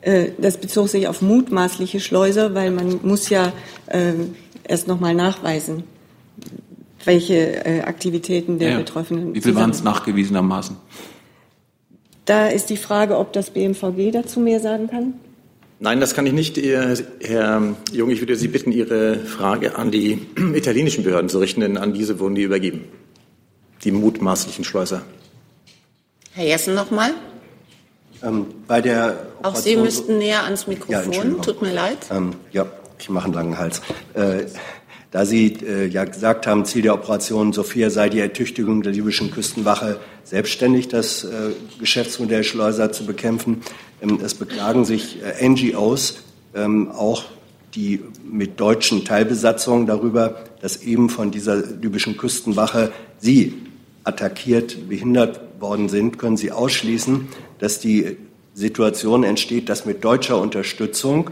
Äh, 0.00 0.30
das 0.38 0.56
bezog 0.56 0.88
sich 0.88 1.06
auf 1.06 1.20
mutmaßliche 1.20 2.00
Schleuser, 2.00 2.54
weil 2.54 2.70
man 2.70 3.00
muss 3.02 3.28
ja 3.28 3.52
äh, 3.88 4.14
erst 4.64 4.88
noch 4.88 4.98
mal 4.98 5.14
nachweisen, 5.14 5.84
welche 7.04 7.66
äh, 7.66 7.82
Aktivitäten 7.82 8.58
der 8.58 8.70
ja, 8.70 8.78
Betroffenen. 8.78 9.34
Wie 9.34 9.42
viel 9.42 9.54
waren 9.54 9.70
es 9.70 9.82
nachgewiesenermaßen? 9.82 10.76
Da 12.24 12.48
ist 12.48 12.70
die 12.70 12.76
Frage, 12.76 13.18
ob 13.18 13.32
das 13.32 13.50
BMVG 13.50 14.12
dazu 14.12 14.40
mehr 14.40 14.60
sagen 14.60 14.88
kann. 14.88 15.14
Nein, 15.82 15.98
das 15.98 16.14
kann 16.14 16.26
ich 16.26 16.34
nicht. 16.34 16.58
Herr 16.58 17.74
Jung, 17.90 18.10
ich 18.10 18.20
würde 18.20 18.36
Sie 18.36 18.48
bitten, 18.48 18.70
Ihre 18.70 19.16
Frage 19.16 19.76
an 19.76 19.90
die 19.90 20.26
italienischen 20.54 21.04
Behörden 21.04 21.30
zu 21.30 21.38
richten, 21.38 21.62
denn 21.62 21.78
an 21.78 21.94
diese 21.94 22.20
wurden 22.20 22.34
die 22.34 22.42
übergeben. 22.42 22.84
Die 23.84 23.90
mutmaßlichen 23.90 24.64
Schleuser. 24.64 25.02
Herr 26.32 26.44
Jessen 26.44 26.74
noch 26.74 26.90
mal. 26.90 27.12
Ähm, 28.22 28.46
bei 28.68 28.82
der 28.82 29.26
Auch 29.42 29.56
Sie 29.56 29.76
müssten 29.76 30.18
näher 30.18 30.44
ans 30.44 30.66
Mikrofon. 30.66 31.12
Ja, 31.12 31.42
Tut 31.42 31.62
mir 31.62 31.72
leid. 31.72 31.98
Ähm, 32.10 32.34
ja, 32.52 32.66
ich 32.98 33.08
mache 33.08 33.24
einen 33.24 33.34
langen 33.34 33.58
Hals. 33.58 33.80
Äh, 34.12 34.44
da 35.10 35.24
Sie 35.26 35.54
äh, 35.66 35.86
ja 35.86 36.04
gesagt 36.04 36.46
haben, 36.46 36.64
Ziel 36.64 36.82
der 36.82 36.94
Operation 36.94 37.52
Sophia 37.52 37.90
sei 37.90 38.08
die 38.08 38.20
Ertüchtigung 38.20 38.82
der 38.82 38.92
libyschen 38.92 39.30
Küstenwache, 39.30 39.98
selbstständig 40.24 40.88
das 40.88 41.24
äh, 41.24 41.50
Geschäftsmodell 41.78 42.44
Schleuser 42.44 42.92
zu 42.92 43.04
bekämpfen. 43.04 43.62
Ähm, 44.00 44.20
es 44.22 44.34
beklagen 44.34 44.84
sich 44.84 45.18
äh, 45.22 45.48
NGOs, 45.48 46.22
ähm, 46.54 46.90
auch 46.90 47.24
die 47.74 48.00
mit 48.28 48.60
deutschen 48.60 49.04
Teilbesatzungen 49.04 49.86
darüber, 49.86 50.44
dass 50.60 50.82
eben 50.82 51.08
von 51.08 51.30
dieser 51.30 51.56
libyschen 51.56 52.16
Küstenwache 52.16 52.92
sie 53.18 53.54
attackiert, 54.04 54.88
behindert 54.88 55.40
worden 55.60 55.88
sind, 55.88 56.18
können 56.18 56.36
Sie 56.36 56.52
ausschließen, 56.52 57.28
dass 57.58 57.80
die 57.80 58.16
Situation 58.54 59.24
entsteht, 59.24 59.68
dass 59.68 59.86
mit 59.86 60.02
deutscher 60.04 60.38
Unterstützung 60.40 61.30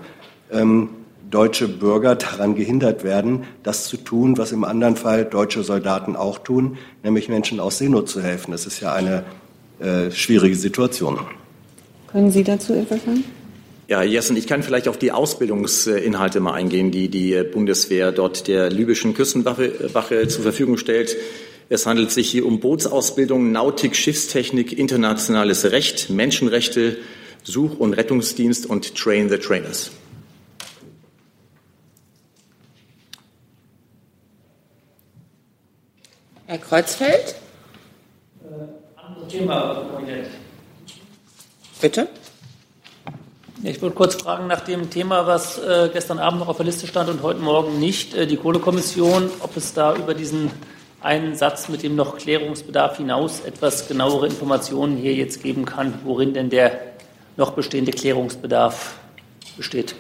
ähm, 0.52 0.90
deutsche 1.30 1.68
Bürger 1.68 2.14
daran 2.14 2.54
gehindert 2.54 3.04
werden, 3.04 3.44
das 3.62 3.86
zu 3.86 3.96
tun, 3.96 4.38
was 4.38 4.52
im 4.52 4.64
anderen 4.64 4.96
Fall 4.96 5.24
deutsche 5.24 5.62
Soldaten 5.62 6.16
auch 6.16 6.38
tun, 6.38 6.78
nämlich 7.02 7.28
Menschen 7.28 7.60
aus 7.60 7.78
Seenot 7.78 8.08
zu 8.08 8.22
helfen. 8.22 8.52
Das 8.52 8.66
ist 8.66 8.80
ja 8.80 8.92
eine 8.92 9.24
äh, 9.80 10.10
schwierige 10.10 10.56
Situation. 10.56 11.18
Können 12.10 12.30
Sie 12.30 12.42
dazu 12.42 12.72
etwas 12.72 13.04
sagen? 13.04 13.24
Ja, 13.88 14.02
Jessen, 14.02 14.36
ich 14.36 14.46
kann 14.46 14.62
vielleicht 14.62 14.86
auf 14.86 14.98
die 14.98 15.12
Ausbildungsinhalte 15.12 16.40
mal 16.40 16.52
eingehen, 16.52 16.90
die 16.90 17.08
die 17.08 17.42
Bundeswehr 17.42 18.12
dort 18.12 18.46
der 18.46 18.70
libyschen 18.70 19.14
Küstenwache 19.14 19.94
Wache 19.94 20.28
zur 20.28 20.42
Verfügung 20.42 20.76
stellt. 20.76 21.16
Es 21.70 21.86
handelt 21.86 22.10
sich 22.10 22.30
hier 22.30 22.46
um 22.46 22.60
Bootsausbildung, 22.60 23.50
Nautik, 23.52 23.96
Schiffstechnik, 23.96 24.78
internationales 24.78 25.70
Recht, 25.70 26.10
Menschenrechte, 26.10 26.98
Such- 27.44 27.78
und 27.78 27.94
Rettungsdienst 27.94 28.66
und 28.66 28.94
Train 28.94 29.28
the 29.30 29.38
Trainers. 29.38 29.90
Herr 36.48 36.56
Kreuzfeld? 36.56 37.34
Äh, 38.40 38.98
anderes 38.98 39.28
Thema. 39.28 39.84
Bitte? 41.78 42.08
Ich 43.62 43.82
würde 43.82 43.94
kurz 43.94 44.14
fragen 44.14 44.46
nach 44.46 44.60
dem 44.60 44.88
Thema, 44.88 45.26
was 45.26 45.58
äh, 45.58 45.90
gestern 45.92 46.18
Abend 46.18 46.40
noch 46.40 46.48
auf 46.48 46.56
der 46.56 46.64
Liste 46.64 46.86
stand 46.86 47.10
und 47.10 47.22
heute 47.22 47.40
Morgen 47.40 47.78
nicht, 47.78 48.14
äh, 48.14 48.26
die 48.26 48.38
Kohlekommission, 48.38 49.30
ob 49.40 49.58
es 49.58 49.74
da 49.74 49.94
über 49.94 50.14
diesen 50.14 50.50
einen 51.02 51.36
Satz 51.36 51.68
mit 51.68 51.82
dem 51.82 51.96
noch 51.96 52.16
Klärungsbedarf 52.16 52.96
hinaus 52.96 53.40
etwas 53.40 53.86
genauere 53.86 54.24
Informationen 54.24 54.96
hier 54.96 55.12
jetzt 55.12 55.42
geben 55.42 55.66
kann, 55.66 56.00
worin 56.04 56.32
denn 56.32 56.48
der 56.48 56.80
noch 57.36 57.50
bestehende 57.50 57.92
Klärungsbedarf 57.92 58.94
besteht. 59.58 59.94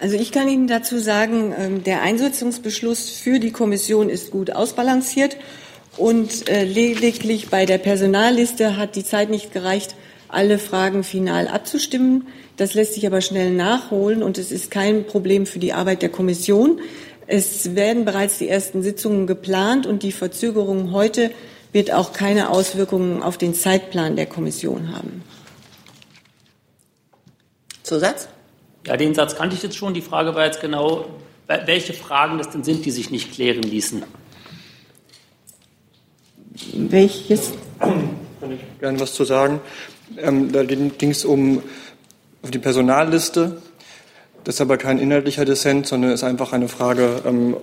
Also 0.00 0.16
ich 0.16 0.30
kann 0.30 0.48
Ihnen 0.48 0.68
dazu 0.68 0.98
sagen, 0.98 1.52
ähm, 1.58 1.82
der 1.82 2.02
Einsetzungsbeschluss 2.02 3.10
für 3.10 3.40
die 3.40 3.50
Kommission 3.50 4.08
ist 4.08 4.30
gut 4.30 4.52
ausbalanciert 4.52 5.36
und 5.96 6.48
äh, 6.48 6.64
lediglich 6.64 7.48
bei 7.48 7.66
der 7.66 7.78
Personalliste 7.78 8.76
hat 8.76 8.94
die 8.94 9.04
Zeit 9.04 9.28
nicht 9.28 9.52
gereicht, 9.52 9.96
alle 10.28 10.58
Fragen 10.58 11.02
final 11.02 11.48
abzustimmen. 11.48 12.28
Das 12.56 12.74
lässt 12.74 12.94
sich 12.94 13.06
aber 13.06 13.20
schnell 13.20 13.50
nachholen 13.50 14.22
und 14.22 14.38
es 14.38 14.52
ist 14.52 14.70
kein 14.70 15.04
Problem 15.04 15.46
für 15.46 15.58
die 15.58 15.72
Arbeit 15.72 16.02
der 16.02 16.10
Kommission. 16.10 16.80
Es 17.26 17.74
werden 17.74 18.04
bereits 18.04 18.38
die 18.38 18.48
ersten 18.48 18.82
Sitzungen 18.82 19.26
geplant 19.26 19.86
und 19.86 20.04
die 20.04 20.12
Verzögerung 20.12 20.92
heute 20.92 21.32
wird 21.72 21.92
auch 21.92 22.12
keine 22.12 22.50
Auswirkungen 22.50 23.22
auf 23.22 23.36
den 23.36 23.52
Zeitplan 23.52 24.16
der 24.16 24.26
Kommission 24.26 24.96
haben. 24.96 25.24
Zusatz? 27.82 28.28
Ja, 28.88 28.96
den 28.96 29.14
Satz 29.14 29.36
kannte 29.36 29.54
ich 29.54 29.62
jetzt 29.62 29.76
schon. 29.76 29.92
Die 29.92 30.00
Frage 30.00 30.34
war 30.34 30.46
jetzt 30.46 30.62
genau, 30.62 31.04
welche 31.46 31.92
Fragen 31.92 32.38
das 32.38 32.48
denn 32.48 32.64
sind, 32.64 32.86
die 32.86 32.90
sich 32.90 33.10
nicht 33.10 33.32
klären 33.32 33.62
ließen. 33.62 34.02
Welches? 36.72 37.52
Kann 37.78 38.50
ich 38.50 38.80
gerne 38.80 38.98
was 38.98 39.12
zu 39.12 39.24
sagen. 39.24 39.60
Ähm, 40.16 40.52
da 40.52 40.64
ging 40.64 41.10
es 41.10 41.26
um 41.26 41.62
die 42.42 42.58
Personalliste. 42.58 43.60
Das 44.44 44.54
ist 44.54 44.60
aber 44.62 44.78
kein 44.78 44.98
inhaltlicher 44.98 45.44
Dissent, 45.44 45.86
sondern 45.86 46.12
ist 46.12 46.24
einfach 46.24 46.54
eine 46.54 46.68
Frage, 46.68 47.20
ähm, 47.26 47.58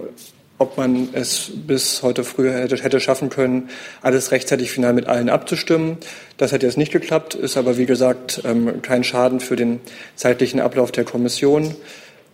ob 0.58 0.78
man 0.78 1.10
es 1.14 1.52
bis 1.54 2.02
heute 2.02 2.24
früh 2.24 2.50
hätte, 2.50 2.78
hätte, 2.78 3.00
schaffen 3.00 3.30
können, 3.30 3.70
alles 4.02 4.32
rechtzeitig 4.32 4.72
final 4.72 4.94
mit 4.94 5.08
allen 5.08 5.30
abzustimmen. 5.30 5.98
Das 6.38 6.54
hat 6.54 6.64
jetzt 6.64 6.78
nicht 6.78 6.92
geklappt, 6.92 7.36
ist 7.36 7.58
aber 7.58 7.78
wie 7.78 7.86
gesagt 7.86 8.42
ähm, 8.46 8.82
kein 8.82 9.04
Schaden 9.04 9.40
für 9.40 9.56
den 9.56 9.82
zeitlichen 10.16 10.60
Ablauf 10.60 10.92
der 10.92 11.04
Kommission. 11.04 11.76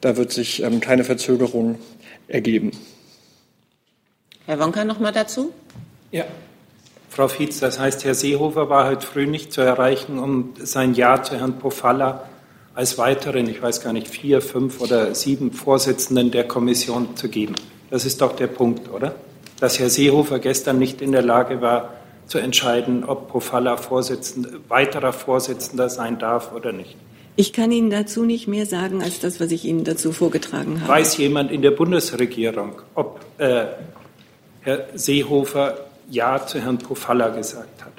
Da 0.01 0.17
wird 0.17 0.31
sich 0.31 0.62
ähm, 0.62 0.79
keine 0.79 1.03
Verzögerung 1.03 1.79
ergeben. 2.27 2.71
Herr 4.45 4.60
Wonka 4.60 4.84
noch 4.84 4.99
mal 4.99 5.12
dazu? 5.12 5.51
Ja. 6.12 6.25
Frau 7.10 7.27
Fietz, 7.27 7.60
das 7.60 7.79
heißt, 7.79 8.05
Herr 8.05 8.15
Seehofer 8.15 8.69
war 8.69 8.88
heute 8.88 9.05
früh 9.05 9.27
nicht 9.27 9.51
zu 9.51 9.62
erreichen, 9.62 10.17
um 10.17 10.53
sein 10.57 10.93
Ja 10.93 11.21
zu 11.21 11.38
Herrn 11.38 11.60
Pofalla 11.60 12.29
als 12.73 12.97
weiteren, 12.97 13.49
ich 13.49 13.62
weiß 13.62 13.81
gar 13.81 13.91
nicht, 13.91 14.07
vier, 14.07 14.41
fünf 14.41 14.79
oder 14.79 15.13
sieben 15.13 15.51
Vorsitzenden 15.51 16.31
der 16.31 16.47
Kommission 16.47 17.17
zu 17.17 17.27
geben. 17.27 17.55
Das 17.91 18.06
ist 18.06 18.21
doch 18.21 18.36
der 18.36 18.47
Punkt, 18.47 18.89
oder? 18.89 19.13
Dass 19.60 19.77
Herr 19.77 19.89
Seehofer 19.89 20.39
gestern 20.39 20.80
nicht 20.80 21.01
in 21.01 21.12
der 21.12 21.21
Lage 21.21 21.62
war, 21.62 21.93
zu 22.25 22.39
entscheiden, 22.39 23.04
ob 23.04 23.27
Pofalla 23.27 23.75
Vorsitzender, 23.75 24.51
weiterer 24.69 25.12
Vorsitzender 25.12 25.89
sein 25.89 26.17
darf 26.17 26.54
oder 26.54 26.71
nicht. 26.71 26.95
Ich 27.36 27.51
kann 27.51 27.71
Ihnen 27.71 27.89
dazu 27.89 28.23
nicht 28.23 28.47
mehr 28.47 28.65
sagen, 28.65 29.04
als 29.04 29.19
das, 29.19 29.41
was 29.41 29.51
ich 29.51 29.65
Ihnen 29.65 29.84
dazu 29.84 30.13
vorgetragen 30.13 30.80
habe. 30.80 30.89
Weiß 30.91 31.17
jemand 31.17 31.51
in 31.51 31.62
der 31.62 31.71
Bundesregierung, 31.71 32.82
ob 32.95 33.19
äh, 33.38 33.65
Herr 34.62 34.86
Seehofer 34.93 35.86
Ja 36.10 36.45
zu 36.45 36.62
Herrn 36.62 36.77
Pofalla 36.77 37.27
gesagt 37.27 37.84
hat? 37.84 37.91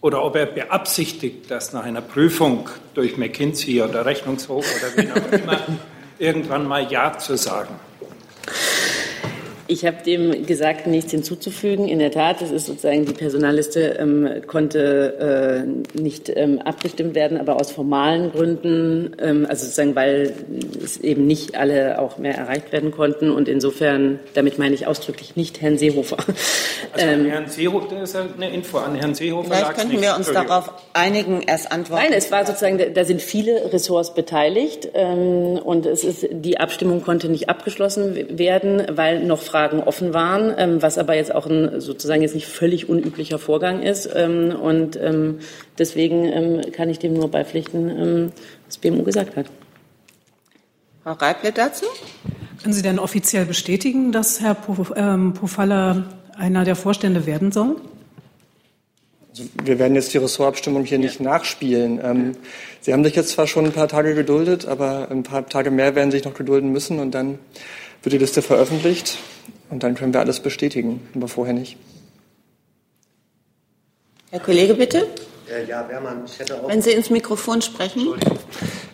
Oder 0.00 0.24
ob 0.24 0.34
er 0.34 0.46
beabsichtigt, 0.46 1.48
das 1.48 1.72
nach 1.72 1.84
einer 1.84 2.00
Prüfung 2.00 2.68
durch 2.94 3.16
McKinsey 3.16 3.80
oder 3.80 4.04
Rechnungshof 4.04 4.66
oder 4.66 5.04
wie 5.04 5.12
auch 5.12 5.32
immer 5.32 5.60
irgendwann 6.22 6.66
mal 6.66 6.90
Ja 6.90 7.18
zu 7.18 7.36
sagen. 7.36 7.74
Ich 9.72 9.86
habe 9.86 10.02
dem 10.04 10.44
Gesagten 10.44 10.90
nichts 10.90 11.12
hinzuzufügen. 11.12 11.88
In 11.88 11.98
der 11.98 12.10
Tat, 12.10 12.42
es 12.42 12.50
ist 12.50 12.66
sozusagen 12.66 13.06
die 13.06 13.14
Personalliste 13.14 13.96
ähm, 13.98 14.42
konnte 14.46 15.64
äh, 15.96 15.98
nicht 15.98 16.30
ähm, 16.36 16.58
abgestimmt 16.58 17.14
werden, 17.14 17.38
aber 17.38 17.56
aus 17.56 17.72
formalen 17.72 18.32
Gründen, 18.32 19.16
ähm, 19.18 19.46
also 19.48 19.64
sozusagen, 19.64 19.96
weil 19.96 20.34
es 20.84 20.98
eben 20.98 21.26
nicht 21.26 21.56
alle 21.56 21.98
auch 22.00 22.18
mehr 22.18 22.36
erreicht 22.36 22.70
werden 22.70 22.90
konnten 22.90 23.30
und 23.30 23.48
insofern, 23.48 24.20
damit 24.34 24.58
meine 24.58 24.74
ich 24.74 24.86
ausdrücklich 24.86 25.36
nicht 25.36 25.62
Herrn 25.62 25.78
Seehofer. 25.78 26.18
Also 26.94 27.06
an 27.06 27.24
Herrn 27.24 27.48
Seehofer, 27.48 27.94
das 27.98 28.10
ist 28.10 28.16
eine 28.36 28.52
Info 28.52 28.76
an 28.76 28.96
Herrn 28.96 29.14
Seehofer. 29.14 29.54
Vielleicht 29.54 29.74
könnten 29.74 30.02
wir 30.02 30.14
uns 30.14 30.30
darauf 30.30 30.70
einigen, 30.92 31.40
erst 31.40 31.72
antworten. 31.72 32.04
Nein, 32.04 32.12
es 32.18 32.30
war 32.30 32.44
sozusagen, 32.44 32.78
da 32.92 33.04
sind 33.04 33.22
viele 33.22 33.72
Ressorts 33.72 34.12
beteiligt 34.12 34.90
ähm, 34.92 35.58
und 35.64 35.86
es 35.86 36.04
ist 36.04 36.26
die 36.30 36.60
Abstimmung 36.60 37.02
konnte 37.02 37.30
nicht 37.30 37.48
abgeschlossen 37.48 38.38
werden, 38.38 38.82
weil 38.90 39.24
noch 39.24 39.40
Fragen 39.40 39.61
Fragen 39.62 39.80
offen 39.80 40.12
waren, 40.12 40.52
ähm, 40.58 40.82
was 40.82 40.98
aber 40.98 41.14
jetzt 41.14 41.32
auch 41.32 41.46
ein 41.46 41.80
sozusagen 41.80 42.22
jetzt 42.22 42.34
nicht 42.34 42.48
völlig 42.48 42.88
unüblicher 42.88 43.38
Vorgang 43.38 43.80
ist. 43.80 44.10
Ähm, 44.12 44.56
und 44.60 44.96
ähm, 45.00 45.38
deswegen 45.78 46.24
ähm, 46.24 46.60
kann 46.72 46.90
ich 46.90 46.98
dem 46.98 47.14
nur 47.14 47.30
beipflichten, 47.30 47.88
ähm, 47.88 48.32
was 48.66 48.78
BMU 48.78 49.04
gesagt 49.04 49.36
hat. 49.36 49.46
Frau 51.04 51.12
Reible 51.12 51.52
dazu? 51.52 51.86
Können 52.60 52.74
Sie 52.74 52.82
denn 52.82 52.98
offiziell 52.98 53.44
bestätigen, 53.44 54.10
dass 54.10 54.40
Herr 54.40 54.54
Pofalla 54.54 56.06
einer 56.36 56.64
der 56.64 56.74
Vorstände 56.74 57.24
werden 57.26 57.52
soll? 57.52 57.76
Also 59.30 59.44
wir 59.62 59.78
werden 59.78 59.94
jetzt 59.94 60.12
die 60.12 60.18
Ressortabstimmung 60.18 60.84
hier 60.84 60.98
nicht 60.98 61.20
nachspielen. 61.20 62.00
Ähm, 62.02 62.32
Sie 62.80 62.92
haben 62.92 63.04
sich 63.04 63.14
jetzt 63.14 63.30
zwar 63.30 63.46
schon 63.46 63.66
ein 63.66 63.72
paar 63.72 63.88
Tage 63.88 64.16
geduldet, 64.16 64.66
aber 64.66 65.08
ein 65.10 65.22
paar 65.22 65.46
Tage 65.46 65.70
mehr 65.70 65.94
werden 65.94 66.10
Sie 66.10 66.18
sich 66.18 66.26
noch 66.26 66.34
gedulden 66.34 66.72
müssen 66.72 66.98
und 66.98 67.12
dann 67.12 67.38
wird 68.02 68.12
die 68.12 68.18
Liste 68.18 68.42
veröffentlicht. 68.42 69.18
Und 69.72 69.82
dann 69.82 69.94
können 69.94 70.12
wir 70.12 70.20
alles 70.20 70.40
bestätigen, 70.40 71.00
aber 71.14 71.28
vorher 71.28 71.54
nicht. 71.54 71.78
Herr 74.30 74.40
Kollege, 74.40 74.74
bitte. 74.74 75.06
Ja, 75.66 75.88
Wehrmann, 75.88 76.24
ich 76.26 76.38
hätte 76.38 76.62
auch. 76.62 76.68
Wenn 76.68 76.82
Sie 76.82 76.90
ins 76.90 77.08
Mikrofon 77.08 77.62
sprechen. 77.62 78.08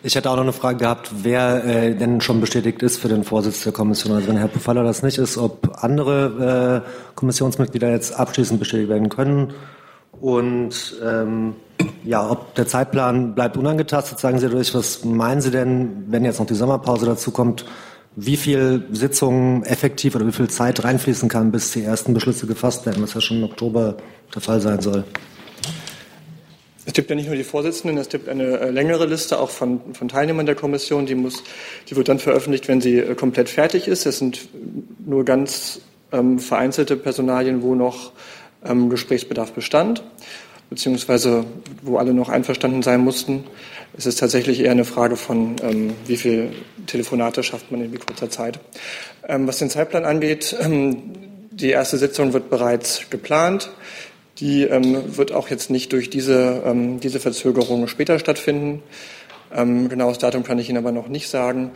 Ich 0.04 0.14
hätte 0.14 0.30
auch 0.30 0.36
noch 0.36 0.44
eine 0.44 0.52
Frage 0.52 0.78
gehabt, 0.78 1.10
wer 1.24 1.64
äh, 1.64 1.94
denn 1.96 2.20
schon 2.20 2.40
bestätigt 2.40 2.80
ist 2.84 2.98
für 2.98 3.08
den 3.08 3.24
Vorsitz 3.24 3.64
der 3.64 3.72
Kommission. 3.72 4.14
Also 4.14 4.28
wenn 4.28 4.36
Herr 4.36 4.46
Pofalla 4.46 4.84
das 4.84 5.02
nicht 5.02 5.18
ist, 5.18 5.36
ob 5.36 5.82
andere 5.82 6.84
äh, 6.86 7.14
Kommissionsmitglieder 7.16 7.90
jetzt 7.90 8.12
abschließend 8.12 8.60
bestätigt 8.60 8.88
werden 8.88 9.08
können. 9.08 9.54
Und 10.20 10.96
ähm, 11.04 11.56
ja, 12.04 12.30
ob 12.30 12.54
der 12.54 12.68
Zeitplan 12.68 13.34
bleibt 13.34 13.56
unangetastet, 13.56 14.20
sagen 14.20 14.38
Sie 14.38 14.48
durch. 14.48 14.72
Was 14.76 15.04
meinen 15.04 15.40
Sie 15.40 15.50
denn, 15.50 16.04
wenn 16.06 16.24
jetzt 16.24 16.38
noch 16.38 16.46
die 16.46 16.54
Sommerpause 16.54 17.04
dazu 17.04 17.32
kommt? 17.32 17.64
Wie 18.20 18.36
viel 18.36 18.84
Sitzungen 18.90 19.62
effektiv 19.62 20.16
oder 20.16 20.26
wie 20.26 20.32
viel 20.32 20.48
Zeit 20.48 20.82
reinfließen 20.82 21.28
kann, 21.28 21.52
bis 21.52 21.70
die 21.70 21.84
ersten 21.84 22.14
Beschlüsse 22.14 22.46
gefasst 22.46 22.84
werden, 22.84 23.00
was 23.00 23.14
ja 23.14 23.20
schon 23.20 23.38
im 23.38 23.44
Oktober 23.44 23.96
der 24.34 24.42
Fall 24.42 24.60
sein 24.60 24.80
soll. 24.80 25.04
Es 26.84 26.94
gibt 26.94 27.10
ja 27.10 27.16
nicht 27.16 27.26
nur 27.26 27.36
die 27.36 27.44
Vorsitzenden, 27.44 27.96
es 27.98 28.08
gibt 28.08 28.28
eine 28.28 28.58
äh, 28.58 28.70
längere 28.70 29.06
Liste 29.06 29.38
auch 29.38 29.50
von, 29.50 29.94
von 29.94 30.08
Teilnehmern 30.08 30.46
der 30.46 30.56
Kommission, 30.56 31.06
die, 31.06 31.14
muss, 31.14 31.44
die 31.88 31.96
wird 31.96 32.08
dann 32.08 32.18
veröffentlicht, 32.18 32.66
wenn 32.66 32.80
sie 32.80 32.98
äh, 32.98 33.14
komplett 33.14 33.48
fertig 33.50 33.86
ist. 33.86 34.04
Es 34.04 34.18
sind 34.18 34.48
nur 35.06 35.24
ganz 35.24 35.80
ähm, 36.10 36.40
vereinzelte 36.40 36.96
Personalien, 36.96 37.62
wo 37.62 37.74
noch 37.76 38.12
ähm, 38.64 38.90
Gesprächsbedarf 38.90 39.52
bestand, 39.52 40.02
beziehungsweise 40.70 41.44
wo 41.82 41.98
alle 41.98 42.14
noch 42.14 42.30
einverstanden 42.30 42.82
sein 42.82 43.00
mussten. 43.00 43.44
Es 43.98 44.06
ist 44.06 44.20
tatsächlich 44.20 44.60
eher 44.60 44.70
eine 44.70 44.84
Frage 44.84 45.16
von, 45.16 45.56
ähm, 45.60 45.92
wie 46.06 46.16
viel 46.16 46.52
Telefonate 46.86 47.42
schafft 47.42 47.72
man 47.72 47.82
in 47.82 47.92
wie 47.92 47.96
kurzer 47.96 48.30
Zeit. 48.30 48.60
Ähm, 49.26 49.48
was 49.48 49.58
den 49.58 49.70
Zeitplan 49.70 50.04
angeht, 50.04 50.56
ähm, 50.60 51.14
die 51.50 51.70
erste 51.70 51.98
Sitzung 51.98 52.32
wird 52.32 52.48
bereits 52.48 53.10
geplant. 53.10 53.70
Die 54.38 54.62
ähm, 54.62 55.16
wird 55.16 55.32
auch 55.32 55.48
jetzt 55.48 55.68
nicht 55.70 55.92
durch 55.92 56.10
diese, 56.10 56.62
ähm, 56.64 57.00
diese 57.00 57.18
Verzögerung 57.18 57.88
später 57.88 58.18
stattfinden. 58.20 58.82
Genaues 59.50 60.18
Datum 60.18 60.44
kann 60.44 60.58
ich 60.58 60.68
Ihnen 60.68 60.76
aber 60.76 60.92
noch 60.92 61.08
nicht 61.08 61.30
sagen. 61.30 61.70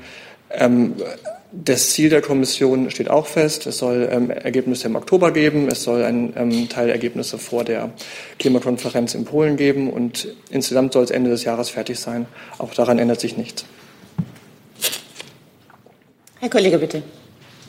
Das 1.54 1.90
Ziel 1.90 2.08
der 2.08 2.22
Kommission 2.22 2.90
steht 2.90 3.10
auch 3.10 3.26
fest. 3.26 3.66
Es 3.66 3.76
soll 3.76 4.08
ähm, 4.10 4.30
Ergebnisse 4.30 4.88
im 4.88 4.96
Oktober 4.96 5.32
geben. 5.32 5.68
Es 5.68 5.82
soll 5.82 6.02
ein 6.02 6.32
ähm, 6.34 6.68
Teil 6.70 6.88
Ergebnisse 6.88 7.36
vor 7.36 7.62
der 7.62 7.92
Klimakonferenz 8.38 9.14
in 9.14 9.26
Polen 9.26 9.58
geben. 9.58 9.92
Und 9.92 10.28
insgesamt 10.50 10.94
soll 10.94 11.04
es 11.04 11.10
Ende 11.10 11.28
des 11.28 11.44
Jahres 11.44 11.68
fertig 11.68 12.00
sein. 12.00 12.26
Auch 12.56 12.72
daran 12.72 12.98
ändert 12.98 13.20
sich 13.20 13.36
nichts. 13.36 13.66
Herr 16.40 16.48
Kollege, 16.48 16.78
bitte. 16.78 17.02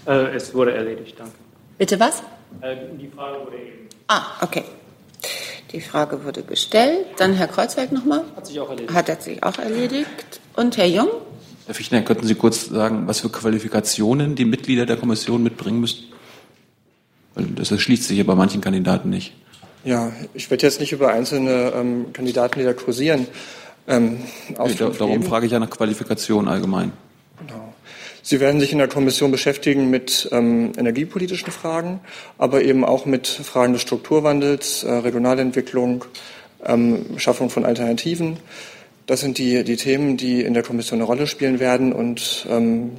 Äh, 0.07 0.35
es 0.35 0.53
wurde 0.53 0.73
erledigt, 0.73 1.15
danke. 1.19 1.33
Bitte 1.77 1.99
was? 1.99 2.23
Äh, 2.61 2.75
die 2.97 3.09
Frage 3.09 3.45
wurde 3.45 3.57
eben. 3.57 3.89
Ah, 4.07 4.23
okay. 4.41 4.63
Die 5.73 5.81
Frage 5.81 6.23
wurde 6.23 6.43
gestellt. 6.43 7.05
Dann 7.17 7.33
Herr 7.33 7.47
Kreuzberg 7.47 7.91
nochmal. 7.91 8.23
Hat 8.35 8.47
sich 8.47 8.59
auch 8.61 8.69
erledigt. 8.69 8.93
Hat 8.93 9.09
er 9.09 9.19
sich 9.19 9.43
auch 9.43 9.57
erledigt. 9.57 10.39
Und 10.55 10.77
Herr 10.77 10.87
Jung? 10.87 11.09
Herr 11.65 11.75
Fichtner, 11.75 12.01
könnten 12.01 12.27
Sie 12.27 12.35
kurz 12.35 12.65
sagen, 12.65 13.07
was 13.07 13.21
für 13.21 13.29
Qualifikationen 13.29 14.35
die 14.35 14.45
Mitglieder 14.45 14.85
der 14.85 14.97
Kommission 14.97 15.41
mitbringen 15.43 15.79
müssen? 15.79 16.05
Das 17.35 17.71
erschließt 17.71 18.03
sich 18.03 18.17
ja 18.17 18.23
bei 18.23 18.35
manchen 18.35 18.61
Kandidaten 18.61 19.09
nicht. 19.09 19.33
Ja, 19.85 20.11
ich 20.33 20.49
werde 20.49 20.65
jetzt 20.65 20.79
nicht 20.79 20.91
über 20.91 21.11
einzelne 21.11 21.73
ähm, 21.75 22.13
Kandidaten, 22.13 22.59
die 22.59 22.65
da 22.65 22.73
kursieren, 22.73 23.27
ähm, 23.87 24.19
nee, 24.49 24.55
Darum 24.75 24.97
geben. 24.97 25.23
frage 25.23 25.45
ich 25.45 25.51
ja 25.51 25.59
nach 25.59 25.69
Qualifikation 25.69 26.47
allgemein. 26.47 26.93
Genau. 27.45 27.73
Sie 28.21 28.39
werden 28.39 28.61
sich 28.61 28.71
in 28.71 28.77
der 28.77 28.87
Kommission 28.87 29.31
beschäftigen 29.31 29.89
mit 29.89 30.29
ähm, 30.31 30.71
energiepolitischen 30.77 31.51
Fragen, 31.51 31.99
aber 32.37 32.61
eben 32.61 32.85
auch 32.85 33.05
mit 33.05 33.27
Fragen 33.27 33.73
des 33.73 33.81
Strukturwandels, 33.81 34.83
äh, 34.83 34.91
Regionalentwicklung, 34.91 36.05
ähm, 36.63 37.17
Schaffung 37.17 37.49
von 37.49 37.65
Alternativen. 37.65 38.37
Das 39.05 39.21
sind 39.21 39.37
die, 39.37 39.63
die 39.63 39.75
Themen, 39.75 40.17
die 40.17 40.41
in 40.41 40.53
der 40.53 40.63
Kommission 40.63 40.99
eine 40.99 41.05
Rolle 41.05 41.27
spielen 41.27 41.59
werden 41.59 41.91
und 41.91 42.45
ähm, 42.49 42.91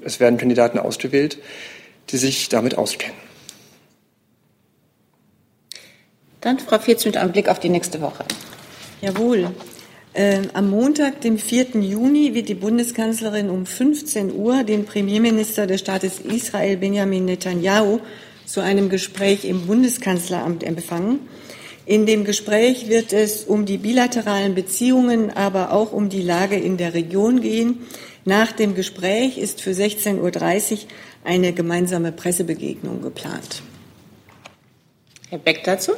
es 0.00 0.20
werden 0.20 0.38
Kandidaten 0.38 0.78
ausgewählt, 0.78 1.38
die 2.10 2.16
sich 2.16 2.48
damit 2.48 2.78
auskennen. 2.78 3.16
Dann 6.40 6.58
Frau 6.58 6.78
Fietz 6.78 7.04
mit 7.04 7.16
einem 7.16 7.30
Blick 7.30 7.48
auf 7.48 7.60
die 7.60 7.68
nächste 7.68 8.00
Woche. 8.00 8.24
Jawohl. 9.00 9.50
Äh, 10.14 10.42
am 10.54 10.70
Montag, 10.70 11.20
dem 11.20 11.38
4. 11.38 11.80
Juni, 11.80 12.34
wird 12.34 12.48
die 12.48 12.54
Bundeskanzlerin 12.54 13.48
um 13.48 13.64
15 13.64 14.34
Uhr 14.34 14.64
den 14.64 14.84
Premierminister 14.84 15.66
des 15.66 15.80
Staates 15.80 16.18
Israel 16.18 16.76
Benjamin 16.76 17.24
Netanyahu 17.24 18.00
zu 18.44 18.60
einem 18.60 18.88
Gespräch 18.88 19.44
im 19.44 19.66
Bundeskanzleramt 19.66 20.64
empfangen. 20.64 21.20
In 21.84 22.06
dem 22.06 22.24
Gespräch 22.24 22.88
wird 22.88 23.12
es 23.12 23.44
um 23.44 23.66
die 23.66 23.78
bilateralen 23.78 24.54
Beziehungen, 24.54 25.30
aber 25.30 25.72
auch 25.72 25.92
um 25.92 26.08
die 26.08 26.22
Lage 26.22 26.56
in 26.56 26.76
der 26.76 26.94
Region 26.94 27.40
gehen. 27.40 27.80
Nach 28.24 28.52
dem 28.52 28.76
Gespräch 28.76 29.36
ist 29.36 29.60
für 29.60 29.72
16.30 29.72 30.72
Uhr 30.72 30.78
eine 31.24 31.52
gemeinsame 31.52 32.12
Pressebegegnung 32.12 33.02
geplant. 33.02 33.62
Herr 35.28 35.38
Beck 35.38 35.64
dazu. 35.64 35.92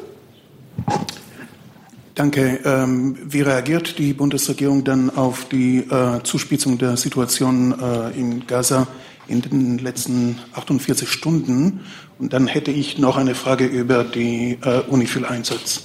Danke. 2.14 2.60
Ähm, 2.64 3.18
wie 3.24 3.42
reagiert 3.42 3.98
die 3.98 4.12
Bundesregierung 4.12 4.84
dann 4.84 5.10
auf 5.10 5.48
die 5.48 5.78
äh, 5.78 6.22
Zuspitzung 6.22 6.78
der 6.78 6.96
Situation 6.96 7.74
äh, 7.78 8.18
in 8.18 8.46
Gaza 8.46 8.86
in 9.26 9.42
den 9.42 9.78
letzten 9.78 10.38
48 10.52 11.08
Stunden? 11.08 11.80
Und 12.18 12.32
dann 12.32 12.46
hätte 12.46 12.70
ich 12.70 12.98
noch 12.98 13.16
eine 13.16 13.34
Frage 13.34 13.66
über 13.66 14.04
die 14.04 14.58
äh, 14.64 14.80
UNIFIL-Einsatz. 14.88 15.82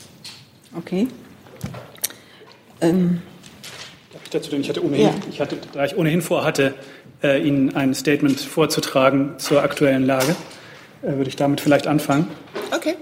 Okay. 0.77 1.07
Ähm. 2.81 3.21
Darf 4.13 4.21
ich 4.23 4.29
dazu 4.29 4.51
denn? 4.51 4.61
Ich 4.61 4.69
hatte 4.69 4.83
ohnehin, 4.83 5.07
ja. 5.07 5.13
ich 5.29 5.41
hatte, 5.41 5.57
da 5.73 5.85
ich 5.85 5.97
ohnehin 5.97 6.21
vorhatte, 6.21 6.75
äh, 7.23 7.41
Ihnen 7.41 7.75
ein 7.75 7.93
Statement 7.93 8.39
vorzutragen 8.39 9.39
zur 9.39 9.63
aktuellen 9.63 10.05
Lage, 10.05 10.35
äh, 11.01 11.13
würde 11.13 11.29
ich 11.29 11.35
damit 11.35 11.61
vielleicht 11.61 11.87
anfangen. 11.87 12.27
Okay. 12.75 12.95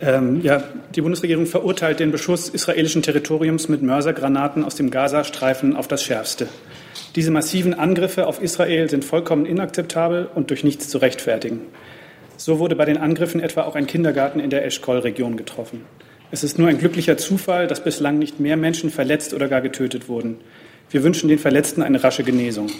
Ähm, 0.00 0.42
ja, 0.42 0.62
die 0.94 1.00
Bundesregierung 1.00 1.46
verurteilt 1.46 2.00
den 2.00 2.12
Beschuss 2.12 2.48
israelischen 2.48 3.02
Territoriums 3.02 3.68
mit 3.68 3.82
Mörsergranaten 3.82 4.64
aus 4.64 4.74
dem 4.74 4.90
Gazastreifen 4.90 5.76
auf 5.76 5.88
das 5.88 6.02
Schärfste. 6.02 6.48
Diese 7.16 7.30
massiven 7.30 7.74
Angriffe 7.74 8.26
auf 8.26 8.42
Israel 8.42 8.90
sind 8.90 9.04
vollkommen 9.04 9.46
inakzeptabel 9.46 10.28
und 10.34 10.50
durch 10.50 10.64
nichts 10.64 10.88
zu 10.88 10.98
rechtfertigen. 10.98 11.60
So 12.36 12.58
wurde 12.58 12.76
bei 12.76 12.84
den 12.84 12.96
Angriffen 12.96 13.40
etwa 13.40 13.62
auch 13.62 13.76
ein 13.76 13.86
Kindergarten 13.86 14.40
in 14.40 14.50
der 14.50 14.64
Eschkol-Region 14.64 15.36
getroffen. 15.36 15.82
Es 16.30 16.42
ist 16.42 16.58
nur 16.58 16.68
ein 16.68 16.78
glücklicher 16.78 17.16
Zufall, 17.16 17.66
dass 17.66 17.84
bislang 17.84 18.18
nicht 18.18 18.40
mehr 18.40 18.56
Menschen 18.56 18.90
verletzt 18.90 19.34
oder 19.34 19.48
gar 19.48 19.60
getötet 19.60 20.08
wurden. 20.08 20.38
Wir 20.90 21.04
wünschen 21.04 21.28
den 21.28 21.38
Verletzten 21.38 21.82
eine 21.82 22.02
rasche 22.02 22.24
Genesung. 22.24 22.70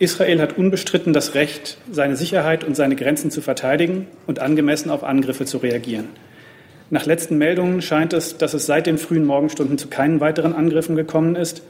Israel 0.00 0.40
hat 0.40 0.58
unbestritten 0.58 1.12
das 1.12 1.34
Recht, 1.34 1.78
seine 1.90 2.16
Sicherheit 2.16 2.64
und 2.64 2.74
seine 2.74 2.96
Grenzen 2.96 3.30
zu 3.30 3.42
verteidigen 3.42 4.08
und 4.26 4.40
angemessen 4.40 4.90
auf 4.90 5.04
Angriffe 5.04 5.44
zu 5.44 5.58
reagieren. 5.58 6.08
Nach 6.90 7.06
letzten 7.06 7.38
Meldungen 7.38 7.80
scheint 7.80 8.12
es, 8.12 8.38
dass 8.38 8.54
es 8.54 8.66
seit 8.66 8.86
den 8.86 8.98
frühen 8.98 9.24
Morgenstunden 9.24 9.78
zu 9.78 9.88
keinen 9.88 10.18
weiteren 10.18 10.52
Angriffen 10.52 10.96
gekommen 10.96 11.36
ist. 11.36 11.62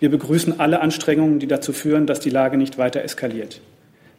Wir 0.00 0.10
begrüßen 0.10 0.60
alle 0.60 0.80
Anstrengungen, 0.80 1.38
die 1.38 1.46
dazu 1.46 1.72
führen, 1.72 2.06
dass 2.06 2.20
die 2.20 2.30
Lage 2.30 2.58
nicht 2.58 2.76
weiter 2.76 3.02
eskaliert. 3.02 3.62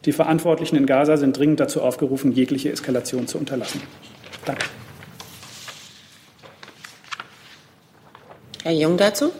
Die 0.04 0.12
Verantwortlichen 0.12 0.76
in 0.76 0.86
Gaza 0.86 1.16
sind 1.16 1.38
dringend 1.38 1.60
dazu 1.60 1.80
aufgerufen, 1.80 2.32
jegliche 2.32 2.70
Eskalation 2.70 3.26
zu 3.26 3.38
unterlassen. 3.38 3.80
Danke. 4.44 4.66
Herr 8.62 8.72
Jung 8.72 8.96
dazu. 8.96 9.30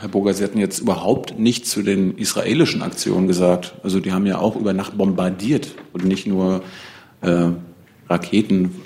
Herr 0.00 0.08
Boger, 0.08 0.34
Sie 0.34 0.44
hatten 0.44 0.58
jetzt 0.58 0.80
überhaupt 0.80 1.38
nichts 1.38 1.70
zu 1.70 1.82
den 1.82 2.18
israelischen 2.18 2.82
Aktionen 2.82 3.26
gesagt. 3.26 3.74
Also 3.82 4.00
die 4.00 4.12
haben 4.12 4.26
ja 4.26 4.38
auch 4.38 4.56
über 4.56 4.72
Nacht 4.74 4.98
bombardiert 4.98 5.74
und 5.92 6.04
nicht 6.04 6.26
nur 6.26 6.62
äh, 7.22 7.48
Raketen 8.08 8.82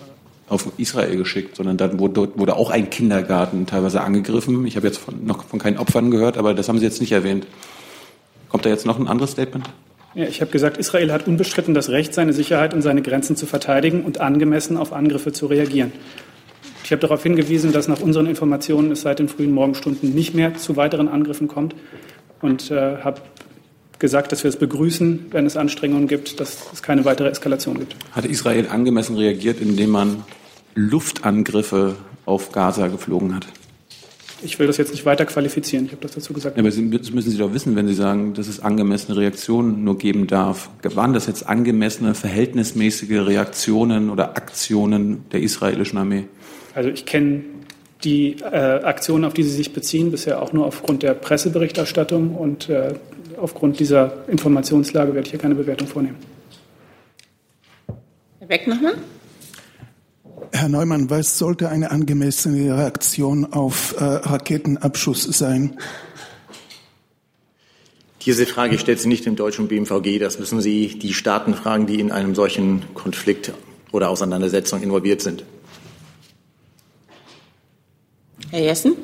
auf 0.49 0.67
Israel 0.77 1.17
geschickt, 1.17 1.57
sondern 1.57 1.77
dann 1.77 1.99
wurde, 1.99 2.39
wurde 2.39 2.57
auch 2.57 2.71
ein 2.71 2.91
Kindergarten 2.91 3.67
teilweise 3.67 4.01
angegriffen. 4.01 4.67
Ich 4.67 4.77
habe 4.77 4.87
jetzt 4.87 4.99
von, 4.99 5.25
noch 5.25 5.45
von 5.45 5.59
keinen 5.59 5.79
Opfern 5.79 6.11
gehört, 6.11 6.39
aber 6.39 6.55
das 6.55 6.69
haben 6.69 6.79
Sie 6.79 6.85
jetzt 6.85 7.01
nicht 7.01 7.13
erwähnt. 7.13 7.47
Kommt 8.49 8.65
da 8.65 8.71
jetzt 8.71 8.87
noch 8.87 8.99
ein 8.99 9.09
anderes 9.09 9.33
Statement? 9.33 9.69
Ja, 10.15 10.25
ich 10.25 10.41
habe 10.41 10.51
gesagt, 10.51 10.79
Israel 10.79 11.13
hat 11.13 11.27
unbestritten 11.27 11.75
das 11.75 11.91
Recht, 11.91 12.15
seine 12.15 12.33
Sicherheit 12.33 12.73
und 12.73 12.83
seine 12.83 13.03
Grenzen 13.03 13.37
zu 13.37 13.47
verteidigen 13.47 14.03
und 14.03 14.21
angemessen 14.21 14.77
auf 14.77 14.93
Angriffe 14.93 15.33
zu 15.33 15.47
reagieren. 15.47 15.93
Ich 16.83 16.93
habe 16.93 17.01
darauf 17.01 17.23
hingewiesen, 17.23 17.73
dass 17.73 17.87
nach 17.87 18.01
unseren 18.01 18.27
Informationen 18.27 18.93
es 18.93 19.03
seit 19.03 19.19
den 19.19 19.29
frühen 19.29 19.53
Morgenstunden 19.53 20.15
nicht 20.15 20.35
mehr 20.35 20.55
zu 20.55 20.77
weiteren 20.77 21.09
Angriffen 21.09 21.47
kommt 21.47 21.75
und 22.41 22.71
äh, 22.71 22.97
habe 22.99 23.21
gesagt, 23.99 24.33
dass 24.33 24.45
wir 24.45 24.49
es 24.49 24.57
begrüßen, 24.57 25.27
wenn 25.31 25.45
es 25.45 25.57
Anstrengungen 25.57 26.09
gibt, 26.09 26.41
dass 26.41 26.73
es 26.73 26.83
keine 26.83 27.05
weitere 27.05 27.29
Eskalation 27.29 27.79
gibt. 27.79 27.95
Hat 28.13 28.25
Israel 28.25 28.69
angemessen 28.69 29.17
reagiert, 29.17 29.61
indem 29.61 29.91
man 29.91 30.25
Luftangriffe 30.75 31.97
auf 32.25 32.53
Gaza 32.53 32.87
geflogen 32.87 33.35
hat? 33.35 33.47
Ich 34.41 34.59
will 34.59 34.69
das 34.69 34.77
jetzt 34.77 34.93
nicht 34.93 35.05
weiter 35.05 35.27
qualifizieren. 35.27 35.87
Ich 35.87 35.93
habe 35.93 36.03
das 36.03 36.13
dazu 36.13 36.33
gesagt. 36.33 36.57
Ja, 36.57 36.63
aber 36.63 36.71
das 36.71 36.79
müssen 37.11 37.31
Sie 37.31 37.39
doch 37.39 37.53
wissen, 37.53 37.75
wenn 37.75 37.89
Sie 37.89 37.95
sagen, 37.95 38.35
dass 38.35 38.47
es 38.47 38.61
angemessene 38.61 39.17
Reaktionen 39.17 39.83
nur 39.83 39.99
geben 39.99 40.27
darf. 40.27 40.71
Waren 40.83 41.13
das 41.13 41.27
jetzt 41.27 41.49
angemessene, 41.49 42.15
verhältnismäßige 42.15 43.27
Reaktionen 43.27 44.11
oder 44.11 44.37
Aktionen 44.37 45.25
der 45.33 45.43
israelischen 45.43 45.99
Armee? 45.99 46.25
Also 46.75 46.91
ich 46.91 47.05
kenne 47.05 47.43
die 48.05 48.37
äh, 48.41 48.45
Aktionen, 48.45 49.25
auf 49.25 49.35
die 49.35 49.43
Sie 49.43 49.51
sich 49.51 49.73
beziehen, 49.73 50.13
bisher 50.13 50.41
auch 50.41 50.53
nur 50.53 50.67
aufgrund 50.67 51.03
der 51.03 51.15
Presseberichterstattung 51.15 52.37
und 52.37 52.69
äh, 52.69 52.95
aufgrund 53.41 53.81
dieser 53.81 54.29
Informationslage 54.29 55.15
werde 55.15 55.27
ich 55.27 55.31
hier 55.31 55.41
keine 55.41 55.57
Bewertung 55.57 55.89
vornehmen. 55.89 56.17
Herr 58.39 58.47
Beck 58.47 58.69
nochmal. 58.69 58.95
Herr 60.53 60.69
Neumann, 60.69 61.11
was 61.11 61.39
sollte 61.39 61.69
eine 61.69 61.91
angemessene 61.91 62.77
Reaktion 62.77 63.53
auf 63.53 63.95
äh, 63.99 64.05
Raketenabschuss 64.05 65.25
sein? 65.25 65.79
Diese 68.23 68.47
Frage 68.47 68.79
stellt 68.79 68.99
sich 68.99 69.09
nicht 69.09 69.27
im 69.27 69.37
deutschen 69.37 69.69
BMVG. 69.69 70.19
Das 70.19 70.39
müssen 70.39 70.61
Sie 70.61 70.99
die 70.99 71.15
Staaten 71.15 71.55
fragen, 71.55 71.87
die 71.87 72.01
in 72.01 72.13
einem 72.13 72.35
solchen 72.35 72.83
Konflikt 72.95 73.53
oder 73.93 74.11
Auseinandersetzung 74.11 74.83
involviert 74.83 75.23
sind. 75.23 75.45
Herr 78.51 78.61
Jessen? 78.61 78.97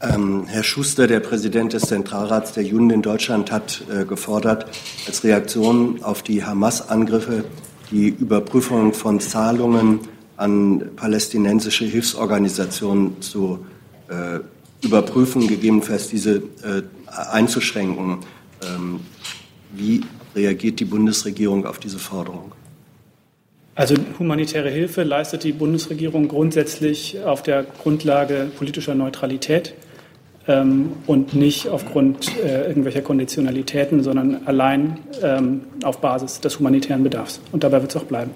Ähm, 0.00 0.46
Herr 0.46 0.64
Schuster, 0.64 1.06
der 1.06 1.20
Präsident 1.20 1.72
des 1.72 1.82
Zentralrats 1.82 2.52
der 2.52 2.64
Juden 2.64 2.90
in 2.90 3.02
Deutschland, 3.02 3.52
hat 3.52 3.84
äh, 3.90 4.04
gefordert, 4.04 4.66
als 5.06 5.22
Reaktion 5.22 6.02
auf 6.02 6.22
die 6.22 6.44
Hamas-Angriffe 6.44 7.44
die 7.90 8.08
Überprüfung 8.08 8.94
von 8.94 9.20
Zahlungen 9.20 10.00
an 10.42 10.90
palästinensische 10.96 11.84
Hilfsorganisationen 11.84 13.22
zu 13.22 13.64
äh, 14.08 14.40
überprüfen, 14.84 15.46
gegebenenfalls 15.46 16.08
diese 16.08 16.36
äh, 16.36 16.82
einzuschränken. 17.06 18.18
Ähm, 18.62 19.00
wie 19.72 20.02
reagiert 20.34 20.80
die 20.80 20.84
Bundesregierung 20.84 21.64
auf 21.66 21.78
diese 21.78 21.98
Forderung? 21.98 22.52
Also 23.74 23.94
humanitäre 24.18 24.68
Hilfe 24.68 25.02
leistet 25.02 25.44
die 25.44 25.52
Bundesregierung 25.52 26.28
grundsätzlich 26.28 27.20
auf 27.24 27.42
der 27.42 27.62
Grundlage 27.62 28.50
politischer 28.58 28.94
Neutralität 28.94 29.72
ähm, 30.46 30.92
und 31.06 31.34
nicht 31.34 31.68
aufgrund 31.68 32.36
äh, 32.38 32.66
irgendwelcher 32.66 33.00
Konditionalitäten, 33.00 34.02
sondern 34.02 34.46
allein 34.46 34.98
ähm, 35.22 35.62
auf 35.84 36.00
Basis 36.00 36.40
des 36.40 36.58
humanitären 36.58 37.02
Bedarfs. 37.02 37.40
Und 37.52 37.64
dabei 37.64 37.80
wird 37.80 37.94
es 37.94 38.02
auch 38.02 38.04
bleiben. 38.04 38.32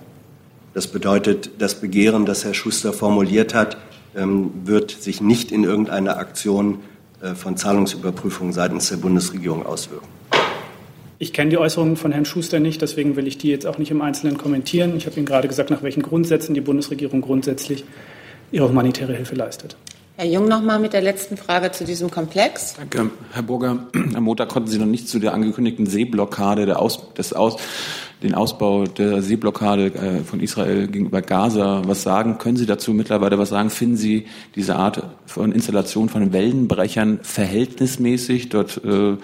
Das 0.77 0.89
bedeutet, 0.89 1.53
das 1.59 1.81
Begehren, 1.81 2.27
das 2.27 2.45
Herr 2.45 2.53
Schuster 2.53 2.93
formuliert 2.93 3.55
hat, 3.55 3.79
ähm, 4.15 4.51
wird 4.67 4.91
sich 4.91 5.23
nicht 5.23 5.51
in 5.51 5.65
irgendeiner 5.65 6.19
Aktion 6.19 6.81
äh, 7.23 7.35
von 7.35 7.57
Zahlungsüberprüfung 7.57 8.53
seitens 8.53 8.91
der 8.91 8.99
Bundesregierung 8.99 9.65
auswirken. 9.65 10.07
Ich 11.19 11.33
kenne 11.33 11.49
die 11.49 11.57
Äußerungen 11.57 11.97
von 11.97 12.13
Herrn 12.13 12.27
Schuster 12.27 12.61
nicht, 12.61 12.83
deswegen 12.83 13.17
will 13.17 13.27
ich 13.27 13.39
die 13.39 13.49
jetzt 13.49 13.67
auch 13.67 13.79
nicht 13.79 13.91
im 13.91 14.03
Einzelnen 14.03 14.37
kommentieren. 14.37 14.99
Ich 14.99 15.07
habe 15.07 15.17
Ihnen 15.17 15.25
gerade 15.25 15.49
gesagt, 15.49 15.71
nach 15.71 15.83
welchen 15.83 16.03
Grundsätzen 16.03 16.53
die 16.53 16.61
Bundesregierung 16.61 17.23
grundsätzlich 17.23 17.83
ihre 18.53 18.69
humanitäre 18.69 19.15
Hilfe 19.15 19.35
leistet. 19.35 19.79
Herr 20.19 20.25
Jung 20.25 20.49
noch 20.49 20.63
mal 20.63 20.79
mit 20.79 20.95
der 20.95 21.03
letzten 21.03 21.37
Frage 21.37 21.73
zu 21.73 21.85
diesem 21.85 22.11
Komplex. 22.11 22.75
Danke, 22.77 23.11
Herr 23.33 23.43
Burger. 23.43 23.87
Am 24.15 24.25
Montag 24.25 24.49
konnten 24.49 24.71
Sie 24.71 24.79
noch 24.79 24.87
nicht 24.87 25.11
zu 25.11 25.19
der 25.19 25.35
angekündigten 25.35 25.85
Seeblockade, 25.85 26.65
der 26.65 26.81
Aus, 26.81 27.13
des 27.13 27.35
Aus, 27.35 27.59
den 28.23 28.35
Ausbau 28.35 28.85
der 28.85 29.21
Seeblockade 29.21 29.93
äh, 29.95 30.25
von 30.25 30.41
Israel 30.41 30.89
gegenüber 30.89 31.21
Gaza 31.21 31.83
was 31.85 32.03
sagen. 32.03 32.39
Können 32.39 32.57
Sie 32.57 32.65
dazu 32.65 32.95
mittlerweile 32.95 33.39
was 33.39 33.51
sagen? 33.51 33.69
Finden 33.69 33.99
Sie 33.99 34.27
diese 34.55 34.77
Art 34.77 35.03
von 35.27 35.53
Installation 35.53 36.09
von 36.09 36.33
Wellenbrechern 36.33 37.19
verhältnismäßig? 37.21 38.49
Dort 38.49 38.81
äh, 38.87 39.19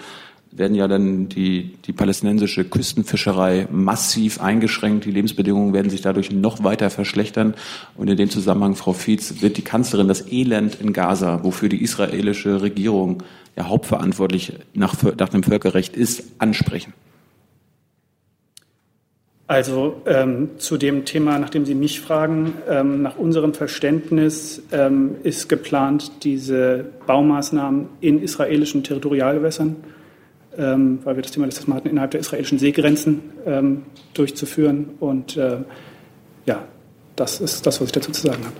werden 0.55 0.75
ja 0.75 0.87
dann 0.87 1.29
die, 1.29 1.73
die 1.85 1.93
palästinensische 1.93 2.63
Küstenfischerei 2.63 3.67
massiv 3.71 4.39
eingeschränkt. 4.39 5.05
Die 5.05 5.11
Lebensbedingungen 5.11 5.73
werden 5.73 5.89
sich 5.89 6.01
dadurch 6.01 6.31
noch 6.31 6.63
weiter 6.63 6.89
verschlechtern. 6.89 7.55
Und 7.95 8.09
in 8.09 8.17
dem 8.17 8.29
Zusammenhang, 8.29 8.75
Frau 8.75 8.93
Fietz, 8.93 9.41
wird 9.41 9.57
die 9.57 9.63
Kanzlerin 9.63 10.07
das 10.07 10.31
Elend 10.31 10.79
in 10.79 10.93
Gaza, 10.93 11.43
wofür 11.43 11.69
die 11.69 11.81
israelische 11.81 12.61
Regierung 12.61 13.23
ja 13.55 13.67
hauptverantwortlich 13.67 14.53
nach, 14.73 14.95
nach 15.17 15.29
dem 15.29 15.43
Völkerrecht 15.43 15.95
ist, 15.95 16.23
ansprechen. 16.37 16.93
Also 19.45 20.01
ähm, 20.05 20.51
zu 20.57 20.77
dem 20.77 21.03
Thema, 21.03 21.37
nach 21.37 21.49
dem 21.49 21.65
Sie 21.65 21.75
mich 21.75 21.99
fragen, 21.99 22.53
ähm, 22.69 23.01
nach 23.01 23.17
unserem 23.17 23.53
Verständnis 23.53 24.63
ähm, 24.71 25.15
ist 25.23 25.49
geplant, 25.49 26.23
diese 26.23 26.85
Baumaßnahmen 27.05 27.87
in 27.99 28.21
israelischen 28.21 28.83
Territorialgewässern 28.83 29.75
ähm, 30.57 30.99
weil 31.03 31.15
wir 31.15 31.23
das 31.23 31.31
Thema 31.31 31.45
letztes 31.45 31.67
Mal 31.67 31.75
hatten, 31.75 31.89
innerhalb 31.89 32.11
der 32.11 32.19
israelischen 32.19 32.59
Seegrenzen 32.59 33.21
ähm, 33.45 33.83
durchzuführen. 34.13 34.91
Und 34.99 35.37
äh, 35.37 35.57
ja, 36.45 36.65
das 37.15 37.41
ist 37.41 37.65
das, 37.65 37.79
was 37.79 37.87
ich 37.87 37.93
dazu 37.93 38.11
zu 38.11 38.27
sagen 38.27 38.43
habe. 38.43 38.55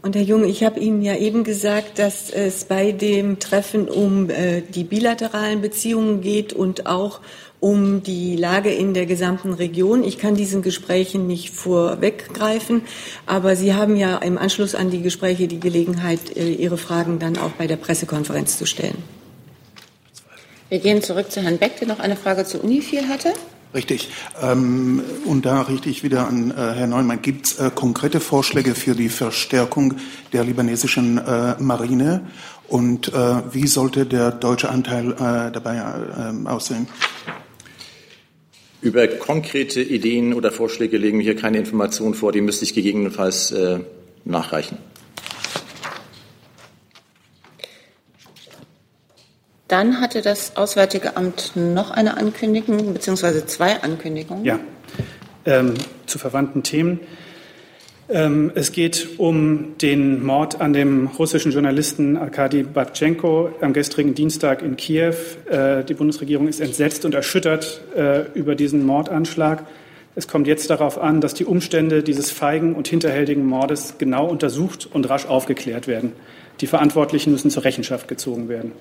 Und 0.00 0.14
Herr 0.14 0.22
Jung, 0.22 0.44
ich 0.44 0.62
habe 0.62 0.78
Ihnen 0.78 1.02
ja 1.02 1.16
eben 1.16 1.42
gesagt, 1.42 1.98
dass 1.98 2.30
es 2.30 2.64
bei 2.64 2.92
dem 2.92 3.40
Treffen 3.40 3.88
um 3.88 4.30
äh, 4.30 4.62
die 4.62 4.84
bilateralen 4.84 5.60
Beziehungen 5.60 6.20
geht 6.20 6.52
und 6.52 6.86
auch 6.86 7.20
um 7.60 8.04
die 8.04 8.36
Lage 8.36 8.70
in 8.70 8.94
der 8.94 9.06
gesamten 9.06 9.52
Region. 9.52 10.04
Ich 10.04 10.18
kann 10.18 10.36
diesen 10.36 10.62
Gesprächen 10.62 11.26
nicht 11.26 11.50
vorweggreifen, 11.50 12.82
aber 13.26 13.56
Sie 13.56 13.74
haben 13.74 13.96
ja 13.96 14.18
im 14.18 14.38
Anschluss 14.38 14.76
an 14.76 14.90
die 14.90 15.02
Gespräche 15.02 15.48
die 15.48 15.58
Gelegenheit, 15.58 16.36
äh, 16.36 16.52
Ihre 16.52 16.78
Fragen 16.78 17.18
dann 17.18 17.36
auch 17.36 17.50
bei 17.58 17.66
der 17.66 17.76
Pressekonferenz 17.76 18.56
zu 18.56 18.66
stellen. 18.66 19.17
Wir 20.68 20.80
gehen 20.80 21.02
zurück 21.02 21.32
zu 21.32 21.40
Herrn 21.40 21.58
Beck, 21.58 21.78
der 21.78 21.88
noch 21.88 21.98
eine 21.98 22.16
Frage 22.16 22.44
zu 22.44 22.60
Unifil 22.60 23.08
hatte. 23.08 23.32
Richtig. 23.74 24.08
Ähm, 24.42 25.02
und 25.24 25.46
da 25.46 25.62
richte 25.62 25.88
ich 25.88 26.02
wieder 26.02 26.26
an 26.26 26.50
äh, 26.50 26.54
Herrn 26.54 26.90
Neumann. 26.90 27.22
Gibt 27.22 27.46
es 27.46 27.58
äh, 27.58 27.70
konkrete 27.74 28.20
Vorschläge 28.20 28.74
für 28.74 28.94
die 28.94 29.08
Verstärkung 29.08 29.94
der 30.32 30.44
libanesischen 30.44 31.18
äh, 31.18 31.54
Marine? 31.58 32.26
Und 32.66 33.08
äh, 33.08 33.12
wie 33.52 33.66
sollte 33.66 34.04
der 34.04 34.30
deutsche 34.30 34.68
Anteil 34.68 35.12
äh, 35.12 35.52
dabei 35.52 35.76
äh, 35.76 36.48
aussehen? 36.48 36.86
Über 38.80 39.06
konkrete 39.06 39.82
Ideen 39.82 40.34
oder 40.34 40.50
Vorschläge 40.52 40.98
legen 40.98 41.18
wir 41.18 41.24
hier 41.24 41.36
keine 41.36 41.58
Informationen 41.58 42.14
vor. 42.14 42.30
Die 42.32 42.40
müsste 42.40 42.64
ich 42.64 42.74
gegebenenfalls 42.74 43.52
nachreichen. 44.24 44.78
Dann 49.68 50.00
hatte 50.00 50.22
das 50.22 50.56
Auswärtige 50.56 51.16
Amt 51.16 51.52
noch 51.54 51.90
eine 51.90 52.16
Ankündigung, 52.16 52.94
beziehungsweise 52.94 53.44
zwei 53.44 53.82
Ankündigungen. 53.82 54.44
Ja, 54.44 54.58
ähm, 55.44 55.74
zu 56.06 56.18
verwandten 56.18 56.62
Themen. 56.62 57.00
Ähm, 58.08 58.50
es 58.54 58.72
geht 58.72 59.06
um 59.18 59.76
den 59.82 60.24
Mord 60.24 60.62
an 60.62 60.72
dem 60.72 61.08
russischen 61.08 61.52
Journalisten 61.52 62.16
Arkadi 62.16 62.62
Babchenko 62.62 63.50
am 63.60 63.74
gestrigen 63.74 64.14
Dienstag 64.14 64.62
in 64.62 64.76
Kiew. 64.76 65.14
Äh, 65.50 65.84
die 65.84 65.92
Bundesregierung 65.92 66.48
ist 66.48 66.60
entsetzt 66.60 67.04
und 67.04 67.14
erschüttert 67.14 67.82
äh, 67.94 68.22
über 68.32 68.54
diesen 68.54 68.86
Mordanschlag. 68.86 69.66
Es 70.14 70.26
kommt 70.26 70.46
jetzt 70.46 70.70
darauf 70.70 70.98
an, 70.98 71.20
dass 71.20 71.34
die 71.34 71.44
Umstände 71.44 72.02
dieses 72.02 72.30
feigen 72.30 72.74
und 72.74 72.88
hinterhältigen 72.88 73.44
Mordes 73.44 73.96
genau 73.98 74.26
untersucht 74.26 74.88
und 74.90 75.08
rasch 75.10 75.26
aufgeklärt 75.26 75.86
werden. 75.86 76.14
Die 76.62 76.66
Verantwortlichen 76.66 77.30
müssen 77.30 77.50
zur 77.50 77.64
Rechenschaft 77.64 78.08
gezogen 78.08 78.48
werden. 78.48 78.72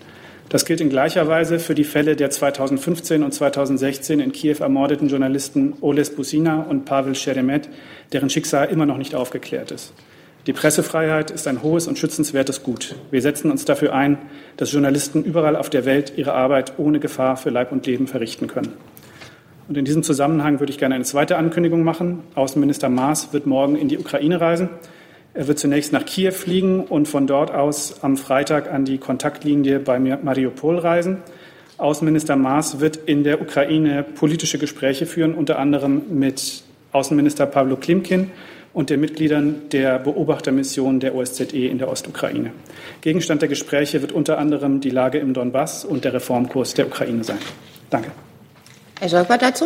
Das 0.49 0.63
gilt 0.63 0.79
in 0.79 0.89
gleicher 0.89 1.27
Weise 1.27 1.59
für 1.59 1.75
die 1.75 1.83
Fälle 1.83 2.15
der 2.15 2.29
2015 2.29 3.21
und 3.21 3.33
2016 3.33 4.21
in 4.21 4.31
Kiew 4.31 4.57
ermordeten 4.61 5.09
Journalisten 5.09 5.73
Oles 5.81 6.15
Busina 6.15 6.61
und 6.61 6.85
Pavel 6.85 7.15
Sheremet, 7.15 7.67
deren 8.13 8.29
Schicksal 8.29 8.69
immer 8.69 8.85
noch 8.85 8.97
nicht 8.97 9.13
aufgeklärt 9.13 9.71
ist. 9.71 9.93
Die 10.45 10.53
Pressefreiheit 10.53 11.31
ist 11.31 11.49
ein 11.49 11.61
hohes 11.61 11.87
und 11.87 11.99
schützenswertes 11.99 12.63
Gut. 12.63 12.95
Wir 13.11 13.21
setzen 13.21 13.51
uns 13.51 13.65
dafür 13.65 13.93
ein, 13.93 14.17
dass 14.55 14.71
Journalisten 14.71 15.25
überall 15.25 15.57
auf 15.57 15.69
der 15.69 15.83
Welt 15.83 16.13
ihre 16.15 16.31
Arbeit 16.31 16.79
ohne 16.79 17.01
Gefahr 17.01 17.35
für 17.35 17.49
Leib 17.49 17.73
und 17.73 17.85
Leben 17.85 18.07
verrichten 18.07 18.47
können. 18.47 18.71
Und 19.67 19.77
in 19.77 19.83
diesem 19.83 20.03
Zusammenhang 20.03 20.61
würde 20.61 20.71
ich 20.71 20.79
gerne 20.79 20.95
eine 20.95 21.03
zweite 21.03 21.35
Ankündigung 21.35 21.83
machen. 21.83 22.23
Außenminister 22.35 22.87
Maas 22.87 23.33
wird 23.33 23.45
morgen 23.45 23.75
in 23.75 23.89
die 23.89 23.97
Ukraine 23.97 24.39
reisen. 24.39 24.69
Er 25.33 25.47
wird 25.47 25.59
zunächst 25.59 25.93
nach 25.93 26.05
Kiew 26.05 26.31
fliegen 26.31 26.81
und 26.81 27.07
von 27.07 27.27
dort 27.27 27.51
aus 27.51 28.03
am 28.03 28.17
Freitag 28.17 28.71
an 28.71 28.85
die 28.85 28.97
Kontaktlinie 28.97 29.79
bei 29.79 29.99
Mariupol 29.99 30.79
reisen. 30.79 31.17
Außenminister 31.77 32.35
Maas 32.35 32.79
wird 32.79 32.97
in 32.97 33.23
der 33.23 33.39
Ukraine 33.39 34.03
politische 34.03 34.57
Gespräche 34.57 35.05
führen, 35.05 35.35
unter 35.35 35.59
anderem 35.59 36.01
mit 36.09 36.63
Außenminister 36.91 37.45
Pavlo 37.45 37.75
Klimkin 37.75 38.31
und 38.73 38.89
den 38.89 38.99
Mitgliedern 38.99 39.69
der 39.71 39.99
Beobachtermission 39.99 40.99
der 40.99 41.15
OSZE 41.15 41.67
in 41.67 41.77
der 41.77 41.89
Ostukraine. 41.89 42.51
Gegenstand 43.01 43.41
der 43.41 43.49
Gespräche 43.49 44.01
wird 44.01 44.11
unter 44.11 44.37
anderem 44.37 44.81
die 44.81 44.89
Lage 44.89 45.19
im 45.19 45.33
Donbass 45.33 45.85
und 45.85 46.03
der 46.03 46.13
Reformkurs 46.13 46.73
der 46.73 46.87
Ukraine 46.87 47.23
sein. 47.23 47.39
Danke. 47.89 48.11
Herr 48.99 49.09
Scholper 49.09 49.37
dazu? 49.37 49.65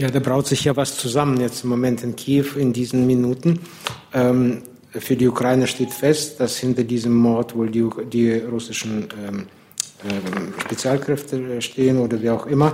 Ja, 0.00 0.08
da 0.08 0.18
braut 0.18 0.46
sich 0.46 0.64
ja 0.64 0.74
was 0.76 0.96
zusammen 0.96 1.38
jetzt 1.40 1.62
im 1.62 1.68
Moment 1.68 2.02
in 2.02 2.16
Kiew 2.16 2.56
in 2.56 2.72
diesen 2.72 3.06
Minuten. 3.06 3.60
Ähm, 4.14 4.62
für 4.92 5.14
die 5.14 5.28
Ukraine 5.28 5.66
steht 5.66 5.92
fest, 5.92 6.40
dass 6.40 6.56
hinter 6.56 6.84
diesem 6.84 7.14
Mord 7.14 7.54
wohl 7.54 7.68
die, 7.68 7.86
die 8.10 8.32
russischen 8.38 9.08
ähm, 9.28 9.46
äh, 10.02 10.60
Spezialkräfte 10.62 11.60
stehen 11.60 11.98
oder 11.98 12.22
wie 12.22 12.30
auch 12.30 12.46
immer. 12.46 12.72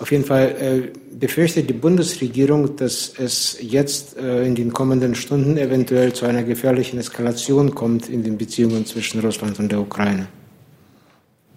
Auf 0.00 0.12
jeden 0.12 0.26
Fall 0.26 0.54
äh, 0.60 1.16
befürchtet 1.18 1.70
die 1.70 1.72
Bundesregierung, 1.72 2.76
dass 2.76 3.10
es 3.16 3.56
jetzt 3.58 4.18
äh, 4.18 4.44
in 4.44 4.54
den 4.54 4.70
kommenden 4.70 5.14
Stunden 5.14 5.56
eventuell 5.56 6.12
zu 6.12 6.26
einer 6.26 6.42
gefährlichen 6.42 6.98
Eskalation 6.98 7.74
kommt 7.74 8.10
in 8.10 8.22
den 8.22 8.36
Beziehungen 8.36 8.84
zwischen 8.84 9.22
Russland 9.22 9.58
und 9.58 9.72
der 9.72 9.80
Ukraine. 9.80 10.28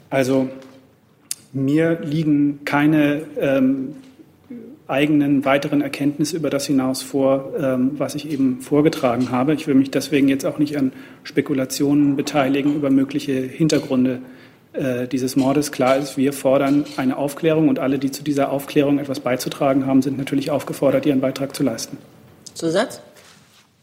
Also 0.10 0.48
mir 1.52 2.00
liegen 2.04 2.62
keine 2.64 3.24
ähm, 3.38 3.96
eigenen 4.90 5.46
weiteren 5.46 5.82
Erkenntnisse 5.82 6.36
über 6.36 6.50
das 6.50 6.66
hinaus 6.66 7.02
vor, 7.02 7.54
ähm, 7.60 7.92
was 7.98 8.16
ich 8.16 8.30
eben 8.30 8.62
vorgetragen 8.62 9.32
habe. 9.32 9.54
Ich 9.54 9.68
will 9.68 9.76
mich 9.76 9.92
deswegen 9.92 10.28
jetzt 10.28 10.46
auch 10.46 10.58
nicht 10.58 10.78
an 10.78 10.92
Spekulationen 11.24 12.16
beteiligen 12.16 12.76
über 12.76 12.90
mögliche 12.90 13.34
Hintergründe 13.34 14.22
äh, 14.74 15.08
dieses 15.08 15.36
Mordes. 15.36 15.72
Klar 15.72 15.98
ist, 15.98 16.18
wir 16.18 16.34
fordern 16.34 16.86
eine 16.98 17.18
Aufklärung 17.18 17.70
und 17.70 17.80
alle, 17.80 18.00
die 18.00 18.12
zu 18.12 18.24
dieser 18.24 18.52
Aufklärung 18.52 19.00
etwas 19.00 19.20
beizutragen 19.20 19.86
haben, 19.86 20.02
sind 20.02 20.18
natürlich 20.18 20.52
aufgefordert, 20.52 21.06
ihren 21.06 21.22
Beitrag 21.22 21.56
zu 21.56 21.64
leisten. 21.64 21.98
Zusatz? 22.54 23.02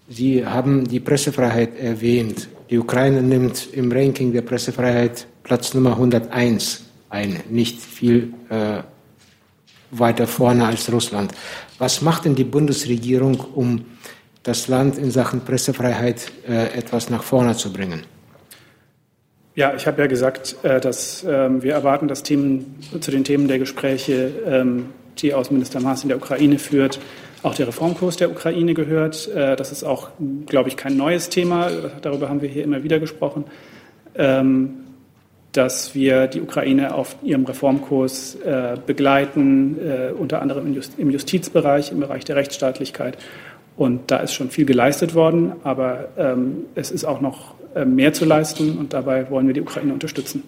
Sie 0.08 0.46
haben 0.46 0.86
die 0.86 1.00
Pressefreiheit 1.00 1.78
erwähnt. 1.78 2.48
Die 2.70 2.78
Ukraine 2.78 3.22
nimmt 3.22 3.68
im 3.72 3.90
Ranking 3.90 4.32
der 4.32 4.42
Pressefreiheit 4.42 5.26
Platz 5.42 5.74
Nummer 5.74 5.92
101 5.92 6.84
ein, 7.08 7.40
nicht 7.50 7.80
viel 7.80 8.32
äh, 8.48 8.82
weiter 9.90 10.26
vorne 10.26 10.66
als 10.66 10.90
Russland. 10.92 11.32
Was 11.78 12.02
macht 12.02 12.24
denn 12.24 12.34
die 12.34 12.44
Bundesregierung, 12.44 13.40
um 13.54 13.84
das 14.42 14.68
Land 14.68 14.98
in 14.98 15.10
Sachen 15.10 15.40
Pressefreiheit 15.40 16.32
äh, 16.48 16.78
etwas 16.78 17.10
nach 17.10 17.22
vorne 17.22 17.56
zu 17.56 17.72
bringen? 17.72 18.04
Ja, 19.54 19.74
ich 19.74 19.86
habe 19.86 20.02
ja 20.02 20.06
gesagt, 20.06 20.56
äh, 20.62 20.80
dass 20.80 21.24
ähm, 21.28 21.62
wir 21.62 21.72
erwarten, 21.72 22.08
dass 22.08 22.22
Themen, 22.22 22.78
zu 23.00 23.10
den 23.10 23.24
Themen 23.24 23.48
der 23.48 23.58
Gespräche, 23.58 24.30
ähm, 24.46 24.90
die 25.18 25.32
Außenminister 25.32 25.80
Maas 25.80 26.02
in 26.02 26.08
der 26.08 26.18
Ukraine 26.18 26.58
führt, 26.58 27.00
auch 27.42 27.54
der 27.54 27.68
Reformkurs 27.68 28.16
der 28.16 28.30
Ukraine 28.30 28.74
gehört. 28.74 29.28
Äh, 29.28 29.56
das 29.56 29.72
ist 29.72 29.82
auch, 29.82 30.10
glaube 30.46 30.68
ich, 30.68 30.76
kein 30.76 30.96
neues 30.96 31.30
Thema. 31.30 31.70
Darüber 32.02 32.28
haben 32.28 32.42
wir 32.42 32.48
hier 32.48 32.64
immer 32.64 32.82
wieder 32.82 32.98
gesprochen. 32.98 33.44
Ähm, 34.14 34.85
dass 35.56 35.94
wir 35.94 36.26
die 36.26 36.42
Ukraine 36.42 36.94
auf 36.94 37.16
ihrem 37.22 37.44
Reformkurs 37.44 38.34
äh, 38.36 38.76
begleiten, 38.84 39.78
äh, 39.78 40.12
unter 40.12 40.42
anderem 40.42 40.76
im 40.98 41.10
Justizbereich, 41.10 41.92
im 41.92 42.00
Bereich 42.00 42.24
der 42.24 42.36
Rechtsstaatlichkeit. 42.36 43.16
Und 43.76 44.10
da 44.10 44.18
ist 44.18 44.32
schon 44.32 44.50
viel 44.50 44.64
geleistet 44.64 45.14
worden, 45.14 45.52
aber 45.64 46.08
ähm, 46.16 46.64
es 46.74 46.90
ist 46.90 47.04
auch 47.04 47.20
noch 47.20 47.54
äh, 47.74 47.84
mehr 47.84 48.12
zu 48.12 48.24
leisten 48.24 48.78
und 48.78 48.92
dabei 48.92 49.30
wollen 49.30 49.46
wir 49.46 49.54
die 49.54 49.60
Ukraine 49.60 49.92
unterstützen. 49.92 50.42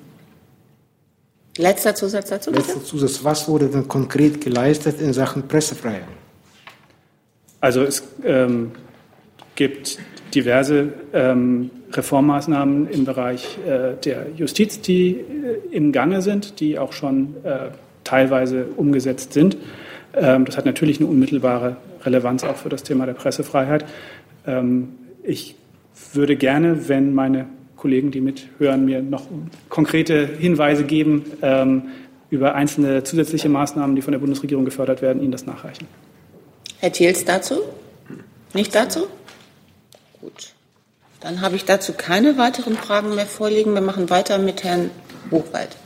Letzter 1.57 1.95
Zusatz 1.95 2.29
dazu. 2.31 2.51
Bitte? 2.51 2.67
Letzter 2.67 2.85
Zusatz. 2.85 3.25
Was 3.25 3.49
wurde 3.49 3.69
denn 3.69 3.89
konkret 3.89 4.41
geleistet 4.41 5.01
in 5.01 5.13
Sachen 5.13 5.49
Pressefreiheit? 5.49 6.05
Also 7.61 7.83
es 7.83 8.03
ähm, 8.25 8.71
gibt 9.57 9.99
diverse 10.35 10.93
ähm, 11.13 11.71
Reformmaßnahmen 11.93 12.89
im 12.91 13.05
Bereich 13.05 13.59
äh, 13.66 13.95
der 14.05 14.26
Justiz, 14.36 14.80
die 14.80 15.11
äh, 15.11 15.24
im 15.70 15.93
Gange 15.93 16.22
sind, 16.22 16.61
die 16.61 16.78
auch 16.78 16.93
schon 16.93 17.36
äh, 17.45 17.70
teilweise 18.05 18.66
umgesetzt 18.76 19.32
sind. 19.32 19.57
Ähm, 20.14 20.45
das 20.45 20.57
hat 20.57 20.66
natürlich 20.66 21.01
eine 21.01 21.09
unmittelbare 21.09 21.76
Relevanz 22.05 22.45
auch 22.45 22.57
für 22.57 22.68
das 22.68 22.82
Thema 22.82 23.07
der 23.07 23.14
Pressefreiheit. 23.14 23.84
Ähm, 24.47 24.91
ich 25.22 25.57
würde 26.12 26.36
gerne, 26.36 26.89
wenn 26.89 27.14
meine 27.14 27.47
Kollegen, 27.76 28.11
die 28.11 28.20
mithören, 28.20 28.84
mir 28.84 29.03
noch 29.03 29.26
konkrete 29.68 30.26
Hinweise 30.26 30.84
geben 30.84 31.24
ähm, 31.43 31.82
über 32.30 32.55
einzelne 32.55 33.05
zusätzliche 33.05 33.49
Maßnahmen, 33.49 33.97
die 33.97 34.03
von 34.03 34.12
der 34.12 34.18
Bundesregierung 34.18 34.64
gefördert 34.64 35.01
werden, 35.01 35.22
Ihnen 35.22 35.32
das 35.32 35.47
nachreichen. 35.47 35.86
Herr 36.80 36.93
Thiels 36.93 37.24
dazu? 37.24 37.61
Nicht 38.53 38.74
dazu? 38.74 39.07
Gut. 40.20 40.53
Dann 41.21 41.41
habe 41.41 41.57
ich 41.57 41.64
dazu 41.64 41.93
keine 41.93 42.39
weiteren 42.39 42.77
Fragen 42.77 43.14
mehr 43.14 43.27
vorliegen. 43.27 43.75
Wir 43.75 43.81
machen 43.81 44.09
weiter 44.09 44.39
mit 44.39 44.62
Herrn 44.62 44.91
Buchwald. 45.31 45.77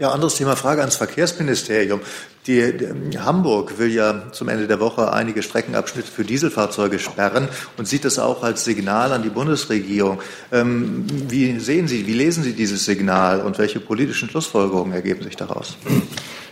Ja, 0.00 0.12
anderes 0.12 0.36
Thema, 0.36 0.56
Frage 0.56 0.80
ans 0.80 0.96
Verkehrsministerium. 0.96 2.00
Die, 2.46 2.74
die, 2.74 3.18
Hamburg 3.18 3.78
will 3.78 3.92
ja 3.92 4.32
zum 4.32 4.48
Ende 4.48 4.66
der 4.66 4.80
Woche 4.80 5.12
einige 5.12 5.42
Streckenabschnitte 5.42 6.10
für 6.10 6.24
Dieselfahrzeuge 6.24 6.98
sperren 6.98 7.48
und 7.76 7.86
sieht 7.86 8.06
das 8.06 8.18
auch 8.18 8.42
als 8.42 8.64
Signal 8.64 9.12
an 9.12 9.22
die 9.22 9.28
Bundesregierung. 9.28 10.20
Ähm, 10.50 11.04
wie 11.28 11.60
sehen 11.60 11.86
Sie, 11.86 12.06
wie 12.06 12.14
lesen 12.14 12.42
Sie 12.42 12.54
dieses 12.54 12.86
Signal 12.86 13.42
und 13.42 13.58
welche 13.58 13.78
politischen 13.78 14.30
Schlussfolgerungen 14.30 14.94
ergeben 14.94 15.22
sich 15.22 15.36
daraus? 15.36 15.76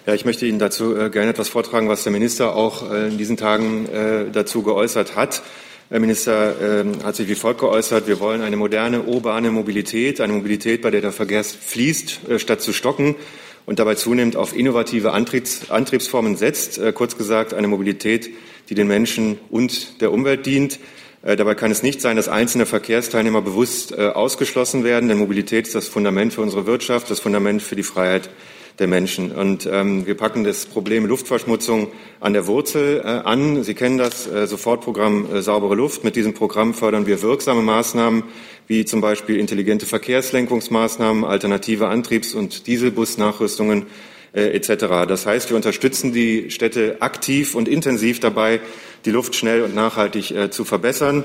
Ja, 0.06 0.12
ich 0.12 0.26
möchte 0.26 0.44
Ihnen 0.44 0.58
dazu 0.58 0.94
äh, 0.94 1.08
gerne 1.08 1.30
etwas 1.30 1.48
vortragen, 1.48 1.88
was 1.88 2.02
der 2.02 2.12
Minister 2.12 2.54
auch 2.54 2.90
äh, 2.90 3.08
in 3.08 3.16
diesen 3.16 3.38
Tagen 3.38 3.86
äh, 3.86 4.30
dazu 4.30 4.62
geäußert 4.62 5.16
hat. 5.16 5.42
Herr 5.90 6.00
Minister 6.00 6.82
ähm, 6.82 7.02
hat 7.02 7.16
sich 7.16 7.28
wie 7.28 7.34
folgt 7.34 7.60
geäußert. 7.60 8.06
Wir 8.06 8.20
wollen 8.20 8.42
eine 8.42 8.58
moderne 8.58 9.04
urbane 9.04 9.50
Mobilität, 9.50 10.20
eine 10.20 10.34
Mobilität, 10.34 10.82
bei 10.82 10.90
der 10.90 11.00
der 11.00 11.12
Verkehr 11.12 11.42
fließt, 11.42 12.28
äh, 12.28 12.38
statt 12.38 12.60
zu 12.60 12.74
stocken. 12.74 13.16
und 13.64 13.78
dabei 13.78 13.94
zunehmend 13.94 14.36
auf 14.36 14.54
innovative 14.54 15.12
Antriebs 15.12 15.70
Antriebsformen 15.70 16.36
setzt. 16.36 16.76
Äh, 16.76 16.92
kurz 16.92 17.16
gesagt, 17.16 17.54
eine 17.54 17.68
Mobilität, 17.68 18.28
die 18.68 18.74
den 18.74 18.86
Menschen 18.86 19.38
und 19.48 20.02
der 20.02 20.12
Umwelt 20.12 20.44
dient. 20.44 20.78
Äh, 21.22 21.36
dabei 21.36 21.54
kann 21.54 21.70
es 21.70 21.82
nicht 21.82 22.02
sein, 22.02 22.16
dass 22.16 22.28
einzelne 22.28 22.66
Verkehrsteilnehmer 22.66 23.40
bewusst 23.40 23.92
äh, 23.92 24.08
ausgeschlossen 24.08 24.84
werden, 24.84 25.08
denn 25.08 25.16
Mobilität 25.16 25.68
ist 25.68 25.74
das 25.74 25.88
Fundament 25.88 26.34
für 26.34 26.42
unsere 26.42 26.66
Wirtschaft, 26.66 27.10
das 27.10 27.20
Fundament 27.20 27.62
für 27.62 27.76
die 27.76 27.82
Freiheit 27.82 28.28
der 28.78 28.86
Menschen. 28.86 29.32
Und 29.32 29.68
ähm, 29.70 30.06
wir 30.06 30.16
packen 30.16 30.44
das 30.44 30.66
Problem 30.66 31.06
Luftverschmutzung 31.06 31.88
an 32.20 32.32
der 32.32 32.46
Wurzel 32.46 33.00
äh, 33.04 33.08
an. 33.08 33.64
Sie 33.64 33.74
kennen 33.74 33.98
das 33.98 34.26
äh, 34.26 34.46
Sofortprogramm 34.46 35.34
äh, 35.34 35.42
Saubere 35.42 35.74
Luft. 35.74 36.04
Mit 36.04 36.16
diesem 36.16 36.34
Programm 36.34 36.74
fördern 36.74 37.06
wir 37.06 37.22
wirksame 37.22 37.62
Maßnahmen 37.62 38.22
wie 38.68 38.84
zum 38.84 39.00
Beispiel 39.00 39.38
intelligente 39.38 39.86
Verkehrslenkungsmaßnahmen, 39.86 41.24
alternative 41.24 41.88
Antriebs- 41.88 42.34
und 42.34 42.66
Dieselbusnachrüstungen 42.66 43.86
äh, 44.32 44.50
etc. 44.54 45.06
Das 45.08 45.26
heißt, 45.26 45.48
wir 45.48 45.56
unterstützen 45.56 46.12
die 46.12 46.50
Städte 46.50 46.98
aktiv 47.00 47.54
und 47.54 47.66
intensiv 47.66 48.20
dabei, 48.20 48.60
die 49.04 49.10
Luft 49.10 49.34
schnell 49.34 49.62
und 49.62 49.74
nachhaltig 49.74 50.30
äh, 50.30 50.50
zu 50.50 50.64
verbessern. 50.64 51.24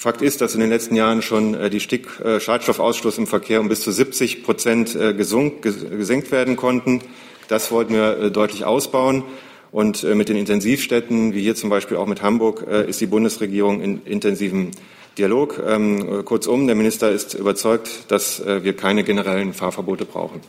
Fakt 0.00 0.22
ist, 0.22 0.40
dass 0.40 0.54
in 0.54 0.60
den 0.60 0.70
letzten 0.70 0.94
Jahren 0.94 1.22
schon 1.22 1.54
äh, 1.54 1.70
die 1.70 1.80
Stick 1.80 2.20
äh, 2.20 2.38
Schadstoffausstoß 2.38 3.18
im 3.18 3.26
Verkehr 3.26 3.60
um 3.60 3.68
bis 3.68 3.80
zu 3.80 3.90
70 3.90 4.44
Prozent 4.44 4.94
äh, 4.94 5.12
gesunk, 5.12 5.62
gesenkt 5.62 6.30
werden 6.30 6.54
konnten. 6.54 7.02
Das 7.48 7.72
wollten 7.72 7.94
wir 7.94 8.30
deutlich 8.30 8.64
ausbauen. 8.64 9.24
Und 9.70 10.02
mit 10.02 10.30
den 10.30 10.36
Intensivstädten, 10.36 11.34
wie 11.34 11.42
hier 11.42 11.54
zum 11.54 11.68
Beispiel 11.68 11.98
auch 11.98 12.06
mit 12.06 12.22
Hamburg, 12.22 12.62
ist 12.62 13.02
die 13.02 13.06
Bundesregierung 13.06 13.82
in 13.82 14.02
intensivem 14.06 14.70
Dialog. 15.18 15.62
Ähm, 15.66 16.24
kurzum, 16.24 16.66
der 16.66 16.74
Minister 16.74 17.10
ist 17.10 17.34
überzeugt, 17.34 18.10
dass 18.10 18.42
wir 18.44 18.74
keine 18.74 19.04
generellen 19.04 19.52
Fahrverbote 19.52 20.06
brauchen. 20.06 20.40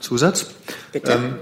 Zusatz? 0.00 0.50
Ähm, 0.92 1.36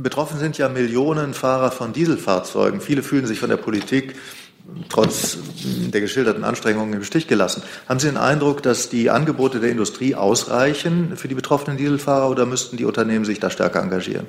betroffen 0.00 0.38
sind 0.38 0.58
ja 0.58 0.68
Millionen 0.68 1.34
Fahrer 1.34 1.72
von 1.72 1.92
Dieselfahrzeugen. 1.92 2.80
Viele 2.80 3.02
fühlen 3.02 3.26
sich 3.26 3.40
von 3.40 3.50
der 3.50 3.56
Politik 3.56 4.14
trotz 4.88 5.38
der 5.64 6.00
geschilderten 6.00 6.44
Anstrengungen 6.44 6.94
im 6.94 7.04
Stich 7.04 7.28
gelassen. 7.28 7.62
Haben 7.88 8.00
Sie 8.00 8.08
den 8.08 8.16
Eindruck, 8.16 8.62
dass 8.62 8.88
die 8.88 9.10
Angebote 9.10 9.60
der 9.60 9.70
Industrie 9.70 10.14
ausreichen 10.14 11.16
für 11.16 11.28
die 11.28 11.34
betroffenen 11.34 11.76
Dieselfahrer 11.76 12.30
oder 12.30 12.46
müssten 12.46 12.76
die 12.76 12.84
Unternehmen 12.84 13.24
sich 13.24 13.40
da 13.40 13.50
stärker 13.50 13.82
engagieren? 13.82 14.26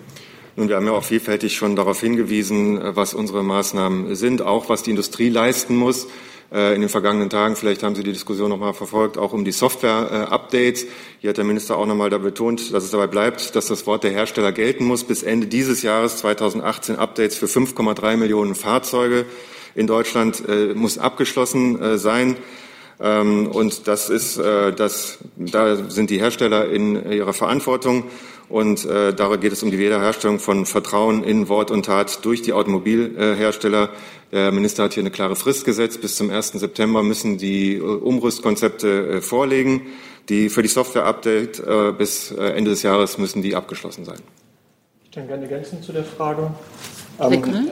Nun, 0.56 0.70
wir 0.70 0.76
haben 0.76 0.88
ja 0.88 0.94
auch 0.94 1.04
vielfältig 1.04 1.56
schon 1.56 1.76
darauf 1.76 2.00
hingewiesen, 2.00 2.80
was 2.96 3.14
unsere 3.14 3.44
Maßnahmen 3.44 4.16
sind, 4.16 4.42
auch 4.42 4.70
was 4.70 4.82
die 4.82 4.90
Industrie 4.90 5.30
leisten 5.30 5.76
muss. 5.76 6.08
Äh, 6.52 6.74
in 6.74 6.82
den 6.82 6.90
vergangenen 6.90 7.30
Tagen, 7.30 7.56
vielleicht 7.56 7.84
haben 7.84 7.94
Sie 7.94 8.04
die 8.04 8.14
Diskussion 8.14 8.50
noch 8.50 8.58
mal 8.58 8.74
verfolgt, 8.74 9.18
auch 9.18 9.34
um 9.34 9.46
die 9.46 9.52
Software-Updates. 9.52 10.86
Hier 11.20 11.30
hat 11.32 11.38
der 11.38 11.44
Minister 11.44 11.78
auch 11.78 11.86
noch 11.86 11.96
mal 11.96 12.10
da 12.10 12.18
betont, 12.18 12.74
dass 12.74 12.86
es 12.86 12.92
dabei 12.92 13.08
bleibt, 13.08 13.56
dass 13.56 13.68
das 13.68 13.86
Wort 13.86 14.04
der 14.04 14.12
Hersteller 14.12 14.52
gelten 14.52 14.86
muss. 14.86 15.04
Bis 15.04 15.24
Ende 15.24 15.48
dieses 15.48 15.84
Jahres 15.84 16.18
2018 16.18 16.96
Updates 16.96 17.38
für 17.38 17.48
5,3 17.48 18.18
Millionen 18.18 18.56
Fahrzeuge 18.56 19.26
in 19.76 19.88
Deutschland 19.88 20.44
äh, 20.48 20.74
muss 20.74 20.98
abgeschlossen 20.98 21.82
äh, 21.82 21.98
sein. 21.98 22.36
Ähm, 23.00 23.48
und 23.48 23.88
das 23.88 24.10
ist, 24.10 24.38
äh, 24.38 24.74
das, 24.74 25.20
da 25.36 25.76
sind 25.90 26.10
die 26.10 26.20
Hersteller 26.20 26.70
in 26.70 27.12
ihrer 27.12 27.34
Verantwortung. 27.34 28.06
Und 28.50 28.86
äh, 28.86 29.14
darin 29.14 29.42
geht 29.42 29.52
es 29.52 29.62
um 29.62 29.72
die 29.72 29.80
Wiederherstellung 29.80 30.40
von 30.40 30.66
Vertrauen 30.66 31.24
in 31.24 31.50
Wort 31.50 31.70
und 31.70 31.86
Tat 31.86 32.24
durch 32.24 32.42
die 32.42 32.54
Automobilhersteller. 32.54 33.90
Der 34.32 34.52
Minister 34.52 34.84
hat 34.84 34.94
hier 34.94 35.04
eine 35.04 35.12
klare 35.12 35.36
Frist 35.36 35.66
gesetzt. 35.66 36.02
Bis 36.02 36.16
zum 36.16 36.30
1. 36.30 36.54
September 36.54 37.04
müssen 37.04 37.38
die 37.38 37.80
Umrüstkonzepte 37.80 39.08
äh, 39.08 39.22
vorlegen. 39.22 39.82
Die 40.30 40.50
für 40.50 40.62
die 40.62 40.68
Software-Update 40.68 41.60
äh, 41.60 41.94
bis 41.98 42.32
äh, 42.32 42.50
Ende 42.52 42.72
des 42.72 42.84
Jahres 42.84 43.18
müssen 43.18 43.42
die 43.42 43.56
abgeschlossen 43.56 44.06
sein. 44.06 44.20
Ich 45.06 45.12
kann 45.12 45.28
gerne 45.28 45.44
ergänzen 45.44 45.82
zu 45.82 45.94
der 45.94 46.04
Frage. 46.04 46.52
Ähm, 47.20 47.72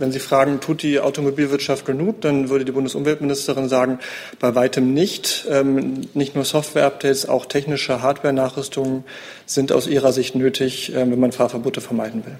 wenn 0.00 0.12
Sie 0.12 0.18
fragen, 0.18 0.60
tut 0.60 0.82
die 0.82 0.98
Automobilwirtschaft 0.98 1.84
genug, 1.84 2.22
dann 2.22 2.48
würde 2.48 2.64
die 2.64 2.72
Bundesumweltministerin 2.72 3.68
sagen, 3.68 3.98
bei 4.38 4.54
weitem 4.54 4.94
nicht. 4.94 5.46
Ähm, 5.48 6.08
nicht 6.14 6.34
nur 6.34 6.44
Software-Updates, 6.44 7.28
auch 7.28 7.46
technische 7.46 8.02
Hardware-Nachrüstungen 8.02 9.04
sind 9.46 9.72
aus 9.72 9.86
ihrer 9.86 10.12
Sicht 10.12 10.34
nötig, 10.34 10.92
äh, 10.92 11.10
wenn 11.10 11.20
man 11.20 11.32
Fahrverbote 11.32 11.80
vermeiden 11.80 12.24
will, 12.24 12.38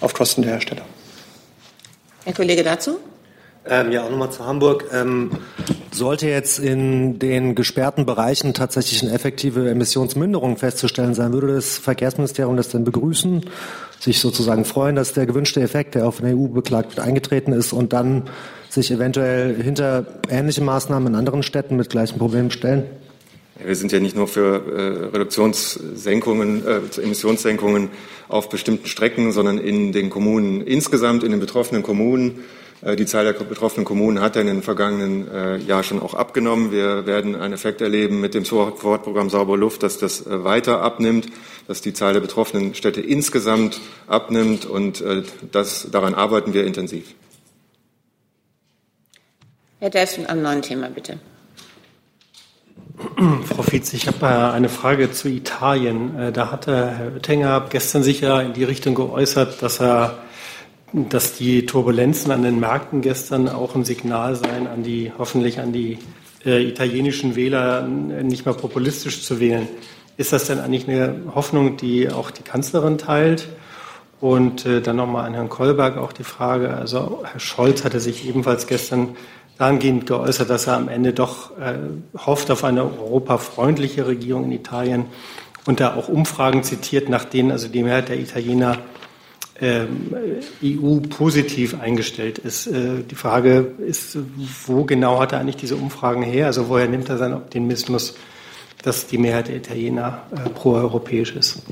auf 0.00 0.14
Kosten 0.14 0.42
der 0.42 0.52
Hersteller. 0.52 0.84
Herr 2.24 2.34
Kollege 2.34 2.62
dazu? 2.62 2.98
Ähm, 3.64 3.92
ja, 3.92 4.02
auch 4.02 4.10
nochmal 4.10 4.32
zu 4.32 4.44
Hamburg. 4.44 4.86
Ähm, 4.92 5.30
sollte 5.92 6.28
jetzt 6.28 6.58
in 6.58 7.18
den 7.18 7.54
gesperrten 7.54 8.06
Bereichen 8.06 8.54
tatsächlich 8.54 9.02
eine 9.02 9.12
effektive 9.12 9.70
Emissionsminderung 9.70 10.56
festzustellen 10.56 11.14
sein, 11.14 11.32
würde 11.32 11.54
das 11.54 11.78
Verkehrsministerium 11.78 12.56
das 12.56 12.70
denn 12.70 12.84
begrüßen, 12.84 13.44
sich 14.00 14.18
sozusagen 14.18 14.64
freuen, 14.64 14.96
dass 14.96 15.12
der 15.12 15.26
gewünschte 15.26 15.60
Effekt, 15.60 15.94
der 15.94 16.10
von 16.10 16.24
der 16.24 16.36
EU 16.36 16.48
beklagt 16.48 16.96
wird, 16.96 17.06
eingetreten 17.06 17.52
ist 17.52 17.72
und 17.72 17.92
dann 17.92 18.24
sich 18.68 18.90
eventuell 18.90 19.62
hinter 19.62 20.06
ähnliche 20.28 20.62
Maßnahmen 20.62 21.08
in 21.08 21.14
anderen 21.14 21.42
Städten 21.42 21.76
mit 21.76 21.90
gleichen 21.90 22.18
Problemen 22.18 22.50
stellen? 22.50 22.84
Wir 23.64 23.76
sind 23.76 23.92
ja 23.92 24.00
nicht 24.00 24.16
nur 24.16 24.26
für 24.26 24.66
äh, 24.66 25.14
Reduktionssenkungen, 25.14 26.66
äh, 26.66 27.00
Emissionssenkungen 27.00 27.90
auf 28.28 28.48
bestimmten 28.48 28.86
Strecken, 28.86 29.30
sondern 29.30 29.58
in 29.58 29.92
den 29.92 30.10
Kommunen 30.10 30.62
insgesamt, 30.62 31.22
in 31.22 31.30
den 31.30 31.38
betroffenen 31.38 31.84
Kommunen 31.84 32.40
die 32.82 33.06
Zahl 33.06 33.24
der 33.24 33.32
betroffenen 33.32 33.84
Kommunen 33.84 34.20
hat 34.20 34.34
in 34.34 34.48
den 34.48 34.62
vergangenen 34.62 35.30
äh, 35.30 35.56
Jahr 35.58 35.84
schon 35.84 36.02
auch 36.02 36.14
abgenommen. 36.14 36.72
Wir 36.72 37.06
werden 37.06 37.36
einen 37.36 37.54
Effekt 37.54 37.80
erleben 37.80 38.20
mit 38.20 38.34
dem 38.34 38.44
Sofortprogramm 38.44 39.30
Saubere 39.30 39.56
Luft, 39.56 39.84
dass 39.84 39.98
das 39.98 40.26
äh, 40.26 40.42
weiter 40.42 40.82
abnimmt, 40.82 41.28
dass 41.68 41.80
die 41.80 41.92
Zahl 41.92 42.12
der 42.12 42.20
betroffenen 42.20 42.74
Städte 42.74 43.00
insgesamt 43.00 43.80
abnimmt 44.08 44.66
und 44.66 45.02
das, 45.52 45.88
daran 45.92 46.14
arbeiten 46.14 46.54
wir 46.54 46.66
intensiv. 46.66 47.14
Herr 49.78 49.90
Delfsen, 49.90 50.28
am 50.28 50.42
neuen 50.42 50.62
Thema 50.62 50.88
bitte. 50.88 51.20
Frau 53.44 53.62
Fietz, 53.62 53.92
ich 53.92 54.08
habe 54.08 54.52
eine 54.52 54.68
Frage 54.68 55.12
zu 55.12 55.28
Italien. 55.28 56.32
Da 56.32 56.50
hatte 56.50 56.90
Herr 56.90 57.12
Oettinger 57.14 57.66
gestern 57.70 58.02
sicher 58.02 58.42
in 58.42 58.54
die 58.54 58.64
Richtung 58.64 58.96
geäußert, 58.96 59.62
dass 59.62 59.80
er 59.80 60.18
dass 60.92 61.34
die 61.34 61.66
Turbulenzen 61.66 62.30
an 62.32 62.42
den 62.42 62.60
Märkten 62.60 63.00
gestern 63.00 63.48
auch 63.48 63.74
ein 63.74 63.84
Signal 63.84 64.36
seien 64.36 64.66
an 64.66 64.82
die, 64.82 65.10
hoffentlich 65.16 65.58
an 65.58 65.72
die 65.72 65.98
äh, 66.44 66.62
italienischen 66.62 67.34
Wähler, 67.34 67.82
nicht 67.82 68.44
mehr 68.44 68.54
populistisch 68.54 69.22
zu 69.24 69.40
wählen. 69.40 69.68
Ist 70.16 70.32
das 70.32 70.46
denn 70.46 70.60
eigentlich 70.60 70.88
eine 70.88 71.14
Hoffnung, 71.34 71.76
die 71.78 72.10
auch 72.10 72.30
die 72.30 72.42
Kanzlerin 72.42 72.98
teilt? 72.98 73.48
Und 74.20 74.66
äh, 74.66 74.80
dann 74.80 74.96
nochmal 74.96 75.26
an 75.26 75.34
Herrn 75.34 75.48
Kolberg 75.48 75.96
auch 75.96 76.12
die 76.12 76.24
Frage. 76.24 76.74
Also 76.74 77.22
Herr 77.24 77.40
Scholz 77.40 77.84
hatte 77.84 77.98
sich 77.98 78.28
ebenfalls 78.28 78.66
gestern 78.66 79.16
dahingehend 79.58 80.06
geäußert, 80.06 80.48
dass 80.48 80.66
er 80.66 80.76
am 80.76 80.88
Ende 80.88 81.12
doch 81.12 81.58
äh, 81.58 81.74
hofft 82.16 82.50
auf 82.50 82.62
eine 82.64 82.84
europafreundliche 82.84 84.06
Regierung 84.06 84.44
in 84.44 84.52
Italien 84.52 85.06
und 85.64 85.80
da 85.80 85.94
auch 85.94 86.08
Umfragen 86.08 86.62
zitiert, 86.62 87.08
nach 87.08 87.24
denen 87.24 87.50
also 87.50 87.68
die 87.68 87.82
Mehrheit 87.82 88.10
der 88.10 88.20
Italiener 88.20 88.78
EU-positiv 90.62 91.80
eingestellt 91.80 92.38
ist. 92.38 92.66
Äh, 92.66 93.02
die 93.08 93.14
Frage 93.14 93.72
ist, 93.86 94.18
wo 94.66 94.84
genau 94.84 95.20
hat 95.20 95.32
er 95.32 95.40
eigentlich 95.40 95.56
diese 95.56 95.76
Umfragen 95.76 96.22
her? 96.22 96.46
Also 96.46 96.68
woher 96.68 96.88
nimmt 96.88 97.08
er 97.08 97.18
seinen 97.18 97.34
Optimismus, 97.34 98.14
dass 98.82 99.06
die 99.06 99.18
Mehrheit 99.18 99.48
der 99.48 99.56
Italiener 99.56 100.22
äh, 100.32 100.50
proeuropäisch 100.50 101.36
ist? 101.36 101.62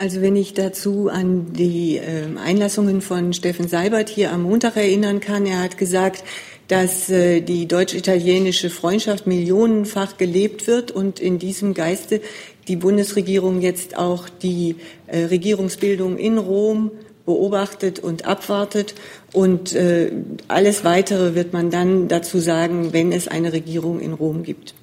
Also 0.00 0.22
wenn 0.22 0.36
ich 0.36 0.54
dazu 0.54 1.08
an 1.08 1.52
die 1.54 1.96
äh, 1.96 2.26
Einlassungen 2.38 3.00
von 3.00 3.32
Steffen 3.32 3.66
Seibert 3.66 4.08
hier 4.08 4.30
am 4.32 4.42
Montag 4.42 4.76
erinnern 4.76 5.18
kann, 5.18 5.44
er 5.44 5.60
hat 5.60 5.76
gesagt, 5.76 6.22
dass 6.68 7.08
äh, 7.10 7.40
die 7.40 7.66
deutsch-italienische 7.66 8.70
Freundschaft 8.70 9.26
millionenfach 9.26 10.16
gelebt 10.18 10.68
wird 10.68 10.92
und 10.92 11.18
in 11.18 11.40
diesem 11.40 11.74
Geiste 11.74 12.20
die 12.68 12.76
Bundesregierung 12.76 13.60
jetzt 13.60 13.96
auch 13.96 14.28
die 14.28 14.76
äh, 15.06 15.24
Regierungsbildung 15.24 16.18
in 16.18 16.38
Rom 16.38 16.90
beobachtet 17.24 17.98
und 17.98 18.24
abwartet. 18.24 18.94
Und 19.32 19.74
äh, 19.74 20.12
alles 20.48 20.84
Weitere 20.84 21.34
wird 21.34 21.52
man 21.52 21.70
dann 21.70 22.08
dazu 22.08 22.38
sagen, 22.38 22.92
wenn 22.92 23.12
es 23.12 23.28
eine 23.28 23.52
Regierung 23.52 24.00
in 24.00 24.12
Rom 24.12 24.42
gibt. 24.42 24.74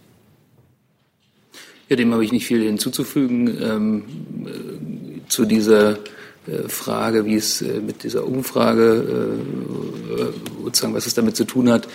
Ja, 1.90 1.96
dem 1.96 2.14
habe 2.14 2.26
ich 2.26 2.32
nicht 2.32 2.46
viel 2.46 2.64
hinzuzufügen. 2.64 3.58
Ähm, 3.62 4.04
äh, 4.46 5.30
zu 5.30 5.46
dieser 5.46 5.98
Frage, 6.68 7.26
wie 7.26 7.36
es 7.36 7.62
äh, 7.62 7.80
mit 7.80 8.04
dieser 8.04 8.26
Umfrage, 8.26 9.40
äh, 10.18 10.64
sozusagen, 10.64 10.94
was 10.94 11.08
es 11.08 11.14
damit 11.14 11.36
zu 11.36 11.46
tun 11.46 11.70
hat. 11.70 11.88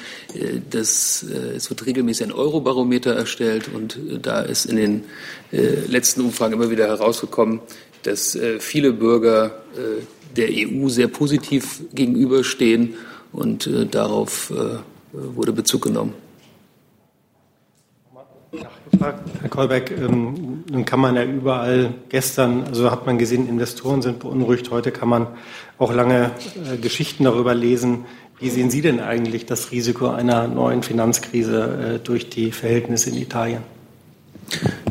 Das, 0.71 1.23
es 1.23 1.71
wird 1.71 1.87
regelmäßig 1.87 2.27
ein 2.27 2.33
Eurobarometer 2.33 3.13
erstellt 3.13 3.69
und 3.73 3.99
da 4.23 4.43
ist 4.43 4.65
in 4.67 4.77
den 4.77 5.05
letzten 5.89 6.21
Umfragen 6.21 6.55
immer 6.55 6.71
wieder 6.71 6.87
herausgekommen, 6.87 7.61
dass 8.05 8.39
viele 8.59 8.93
Bürger 8.93 9.63
der 10.37 10.49
EU 10.51 10.89
sehr 10.89 11.09
positiv 11.09 11.83
gegenüberstehen 11.95 12.95
und 13.33 13.69
darauf 13.91 14.53
wurde 15.13 15.53
Bezug 15.53 15.83
genommen. 15.83 16.15
Herr 18.99 19.49
Kolbeck, 19.49 19.93
ähm, 19.97 20.65
nun 20.71 20.85
kann 20.85 21.01
man 21.01 21.15
ja 21.15 21.25
überall 21.25 21.95
gestern, 22.09 22.65
also 22.65 22.91
hat 22.91 23.07
man 23.07 23.17
gesehen, 23.17 23.49
Investoren 23.49 24.03
sind 24.03 24.19
beunruhigt. 24.19 24.71
Heute 24.71 24.91
kann 24.91 25.09
man 25.09 25.29
auch 25.79 25.95
lange 25.95 26.33
äh, 26.73 26.77
Geschichten 26.77 27.25
darüber 27.25 27.55
lesen. 27.55 28.07
Wie 28.41 28.51
sehen 28.51 28.71
Sie 28.71 28.83
denn 28.83 29.01
eigentlich 29.01 29.47
das 29.47 29.71
Risiko 29.71 30.09
einer 30.09 30.49
neuen 30.49 30.83
Finanzkrise 30.83 31.97
äh, 31.97 31.99
durch 32.05 32.29
die 32.29 32.51
Verhältnisse 32.51 33.11
in 33.11 33.17
Italien? 33.17 33.63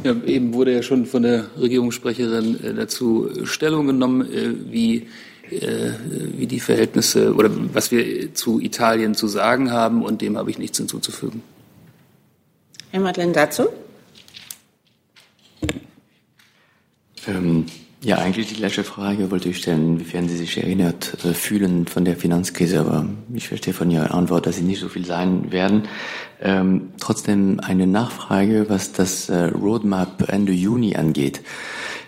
Ja, 0.03 0.15
eben 0.25 0.53
wurde 0.53 0.73
ja 0.73 0.81
schon 0.81 1.05
von 1.05 1.23
der 1.23 1.47
Regierungssprecherin 1.59 2.63
äh, 2.63 2.73
dazu 2.73 3.29
Stellung 3.43 3.87
genommen, 3.87 4.21
äh, 4.21 4.53
wie, 4.71 5.07
äh, 5.51 5.91
wie 6.37 6.47
die 6.47 6.61
Verhältnisse 6.61 7.33
oder 7.35 7.49
was 7.73 7.91
wir 7.91 8.33
zu 8.33 8.61
Italien 8.61 9.15
zu 9.15 9.27
sagen 9.27 9.71
haben, 9.71 10.03
und 10.03 10.21
dem 10.21 10.37
habe 10.37 10.49
ich 10.49 10.57
nichts 10.57 10.77
hinzuzufügen. 10.77 11.43
Herr 12.91 12.99
Madeleine 12.99 13.33
dazu? 13.33 13.67
Ähm, 17.27 17.65
ja, 18.01 18.17
eigentlich 18.17 18.47
die 18.47 18.55
gleiche 18.55 18.83
Frage 18.83 19.29
wollte 19.29 19.49
ich 19.49 19.57
stellen, 19.57 19.95
inwiefern 19.95 20.29
Sie 20.29 20.37
sich 20.37 20.57
erinnert 20.57 21.17
äh, 21.25 21.33
fühlen 21.33 21.85
von 21.85 22.05
der 22.05 22.15
Finanzkrise, 22.15 22.79
aber 22.79 23.05
ich 23.33 23.49
verstehe 23.49 23.73
von 23.73 23.91
Ihrer 23.91 24.13
Antwort, 24.13 24.45
dass 24.45 24.55
Sie 24.55 24.63
nicht 24.63 24.79
so 24.79 24.87
viel 24.87 25.05
sein 25.05 25.51
werden. 25.51 25.83
Ähm, 26.41 26.93
trotzdem 26.99 27.59
eine 27.59 27.87
Nachfrage, 27.87 28.67
was 28.69 28.93
das 28.93 29.29
äh, 29.29 29.45
Roadmap 29.47 30.29
Ende 30.29 30.53
Juni 30.53 30.95
angeht. 30.95 31.41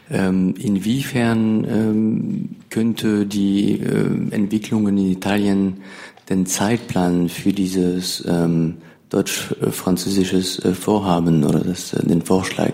Ähm, 0.09 0.55
inwiefern 0.57 1.65
ähm, 1.65 2.55
könnte 2.69 3.25
die 3.25 3.81
äh, 3.81 4.33
Entwicklungen 4.33 4.97
in 4.97 5.11
Italien 5.11 5.81
den 6.29 6.45
Zeitplan 6.45 7.27
für 7.27 7.51
dieses 7.51 8.23
ähm, 8.25 8.77
deutsch-französisches 9.11 10.59
äh, 10.59 10.73
Vorhaben 10.73 11.43
oder 11.43 11.59
das, 11.59 11.93
äh, 11.93 12.05
den 12.05 12.23
Vorschlag 12.23 12.73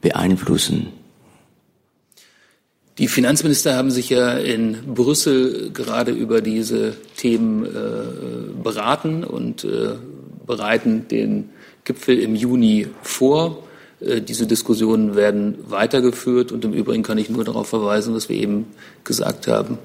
beeinflussen? 0.00 0.88
Die 2.98 3.06
Finanzminister 3.06 3.76
haben 3.76 3.92
sich 3.92 4.10
ja 4.10 4.32
in 4.32 4.94
Brüssel 4.94 5.70
gerade 5.72 6.10
über 6.10 6.40
diese 6.40 6.96
Themen 7.16 7.64
äh, 7.64 7.68
beraten 8.60 9.22
und 9.22 9.62
äh, 9.62 9.90
bereiten 10.46 11.06
den 11.08 11.50
Gipfel 11.84 12.18
im 12.18 12.34
Juni 12.34 12.88
vor. 13.02 13.62
Äh, 14.00 14.20
diese 14.20 14.48
Diskussionen 14.48 15.14
werden 15.14 15.58
weitergeführt 15.68 16.50
und 16.50 16.64
im 16.64 16.72
Übrigen 16.72 17.04
kann 17.04 17.18
ich 17.18 17.30
nur 17.30 17.44
darauf 17.44 17.68
verweisen, 17.68 18.14
was 18.14 18.28
wir 18.28 18.36
eben 18.36 18.66
gesagt 19.04 19.46
haben. 19.46 19.78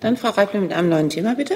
Dann 0.00 0.16
Frau 0.16 0.30
Reible 0.30 0.60
mit 0.60 0.72
einem 0.72 0.88
neuen 0.88 1.10
Thema, 1.10 1.34
bitte. 1.34 1.54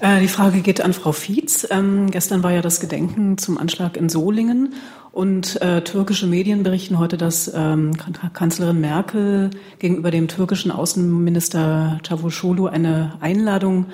Äh, 0.00 0.20
die 0.20 0.28
Frage 0.28 0.60
geht 0.60 0.80
an 0.80 0.94
Frau 0.94 1.12
Fietz. 1.12 1.66
Ähm, 1.70 2.10
gestern 2.10 2.42
war 2.42 2.52
ja 2.52 2.62
das 2.62 2.80
Gedenken 2.80 3.36
zum 3.36 3.58
Anschlag 3.58 3.96
in 3.96 4.08
Solingen 4.08 4.74
und 5.12 5.60
äh, 5.60 5.82
türkische 5.82 6.26
Medien 6.26 6.62
berichten 6.62 6.98
heute, 6.98 7.16
dass 7.16 7.52
ähm, 7.54 7.92
Kanzlerin 8.32 8.80
Merkel 8.80 9.50
gegenüber 9.78 10.10
dem 10.10 10.28
türkischen 10.28 10.70
Außenminister 10.70 11.98
Cavusoglu 12.02 12.66
eine 12.66 13.12
Einladung 13.20 13.86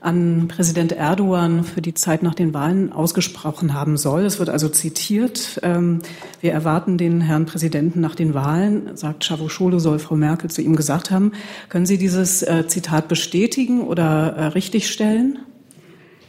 an 0.00 0.48
Präsident 0.48 0.92
Erdogan 0.92 1.64
für 1.64 1.82
die 1.82 1.94
Zeit 1.94 2.22
nach 2.22 2.34
den 2.34 2.54
Wahlen 2.54 2.92
ausgesprochen 2.92 3.74
haben 3.74 3.96
soll. 3.96 4.24
Es 4.24 4.38
wird 4.38 4.48
also 4.48 4.68
zitiert. 4.68 5.60
Ähm, 5.62 6.00
wir 6.40 6.52
erwarten 6.52 6.96
den 6.96 7.20
Herrn 7.20 7.46
Präsidenten 7.46 8.00
nach 8.00 8.14
den 8.14 8.32
Wahlen, 8.32 8.96
sagt 8.96 9.26
Cavusoglu, 9.26 9.78
soll 9.78 9.98
Frau 9.98 10.16
Merkel 10.16 10.50
zu 10.50 10.62
ihm 10.62 10.76
gesagt 10.76 11.10
haben. 11.10 11.32
Können 11.68 11.86
Sie 11.86 11.98
dieses 11.98 12.42
äh, 12.42 12.66
Zitat 12.66 13.08
bestätigen 13.08 13.82
oder 13.82 14.34
äh, 14.36 14.44
richtigstellen? 14.46 15.40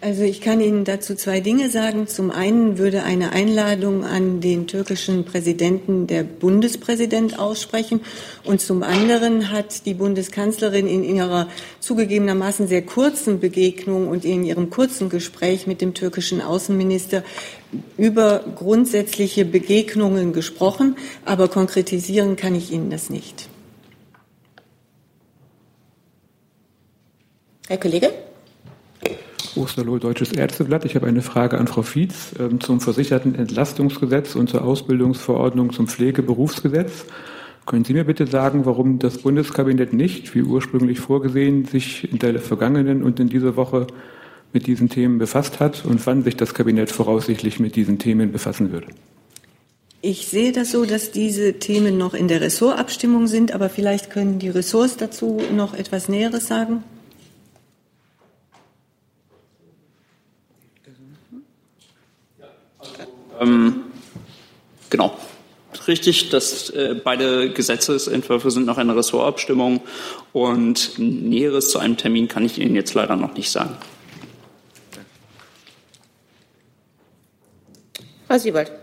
Also 0.04 0.24
ich 0.24 0.42
kann 0.42 0.62
Ihnen 0.62 0.84
dazu 0.84 1.14
zwei 1.14 1.42
Dinge 1.42 1.70
sagen. 1.70 2.08
Zum 2.08 2.32
einen 2.32 2.80
würde 2.80 3.04
eine 3.04 3.34
Einladung 3.34 4.04
an 4.04 4.42
den 4.42 4.66
türkischen 4.66 5.26
Präsidenten 5.26 6.08
der 6.08 6.24
Bundespräsident 6.24 7.38
aussprechen 7.38 8.02
und 8.44 8.62
zum 8.62 8.82
anderen 8.82 9.52
hat 9.52 9.86
die 9.86 9.94
Bundeskanzlerin 9.94 10.88
in 10.88 11.04
ihrer 11.04 11.48
zugegebenermaßen 11.82 12.68
sehr 12.68 12.82
kurzen 12.82 13.40
Begegnung 13.40 14.08
und 14.08 14.26
in 14.26 14.44
ihrem 14.44 14.72
kurzen 14.72 15.10
Gespräch 15.10 15.68
mit 15.68 15.82
dem 15.82 15.94
türkischen 15.94 16.42
Außenminister 16.42 17.24
über 17.96 18.44
grundsätzliche 18.56 19.46
Begegnungen 19.46 20.34
gesprochen, 20.34 20.96
aber 21.26 21.48
konkretisieren 21.48 22.38
kann 22.38 22.56
ich 22.56 22.72
Ihnen 22.72 22.90
das 22.90 23.12
nicht. 23.12 23.50
Herr 27.68 27.78
Kollege? 27.78 28.31
Osterloh, 29.56 29.98
Deutsches 29.98 30.32
Ärzteblatt. 30.32 30.86
Ich 30.86 30.96
habe 30.96 31.08
eine 31.08 31.22
Frage 31.22 31.58
an 31.58 31.68
Frau 31.68 31.82
Fietz 31.82 32.34
ähm, 32.40 32.60
zum 32.60 32.80
Versichertenentlastungsgesetz 32.80 34.36
und 34.36 34.50
zur 34.50 34.64
Ausbildungsverordnung 34.64 35.74
zum 35.74 35.88
Pflegeberufsgesetz. 35.88 37.06
Können 37.66 37.86
Sie 37.86 37.94
mir 37.94 38.06
bitte 38.06 38.28
sagen, 38.28 38.66
warum 38.66 39.00
das 39.00 39.20
Bundeskabinett 39.20 39.94
nicht, 39.94 40.34
wie 40.34 40.42
ursprünglich 40.42 41.00
vorgesehen, 41.00 41.66
sich 41.66 42.12
in 42.12 42.20
der 42.20 42.40
vergangenen 42.40 43.04
und 43.04 43.20
in 43.20 43.30
dieser 43.30 43.56
Woche 43.56 43.88
mit 44.54 44.68
diesen 44.68 44.90
Themen 44.90 45.18
befasst 45.18 45.60
hat 45.60 45.86
und 45.86 46.06
wann 46.06 46.24
sich 46.24 46.36
das 46.36 46.54
Kabinett 46.54 46.92
voraussichtlich 46.92 47.60
mit 47.60 47.76
diesen 47.76 48.00
Themen 48.00 48.32
befassen 48.32 48.72
wird? 48.72 48.86
Ich 50.02 50.28
sehe 50.28 50.52
das 50.52 50.72
so, 50.72 50.86
dass 50.86 51.12
diese 51.12 51.60
Themen 51.60 51.98
noch 51.98 52.16
in 52.16 52.28
der 52.28 52.42
Ressortabstimmung 52.42 53.28
sind, 53.28 53.52
aber 53.52 53.70
vielleicht 53.70 54.10
können 54.10 54.40
die 54.40 54.50
Ressorts 54.50 54.98
dazu 54.98 55.40
noch 55.56 55.76
etwas 55.76 56.10
Näheres 56.10 56.48
sagen. 56.48 56.84
Ähm, 63.42 63.84
genau. 64.90 65.18
Richtig, 65.88 66.30
dass 66.30 66.70
äh, 66.70 66.96
beide 67.02 67.50
Gesetzesentwürfe 67.50 68.52
sind 68.52 68.66
noch 68.66 68.78
in 68.78 68.88
der 68.88 68.98
Ressortabstimmung 68.98 69.82
und 70.32 71.00
Näheres 71.00 71.70
zu 71.70 71.80
einem 71.80 71.98
Termin 71.98 72.28
kann 72.28 72.46
ich 72.46 72.60
Ihnen 72.60 72.76
jetzt 72.76 72.94
leider 72.94 73.16
noch 73.16 73.34
nicht 73.34 73.50
sagen. 73.50 73.78
Frau 78.28 78.38
Siebold. 78.38 78.81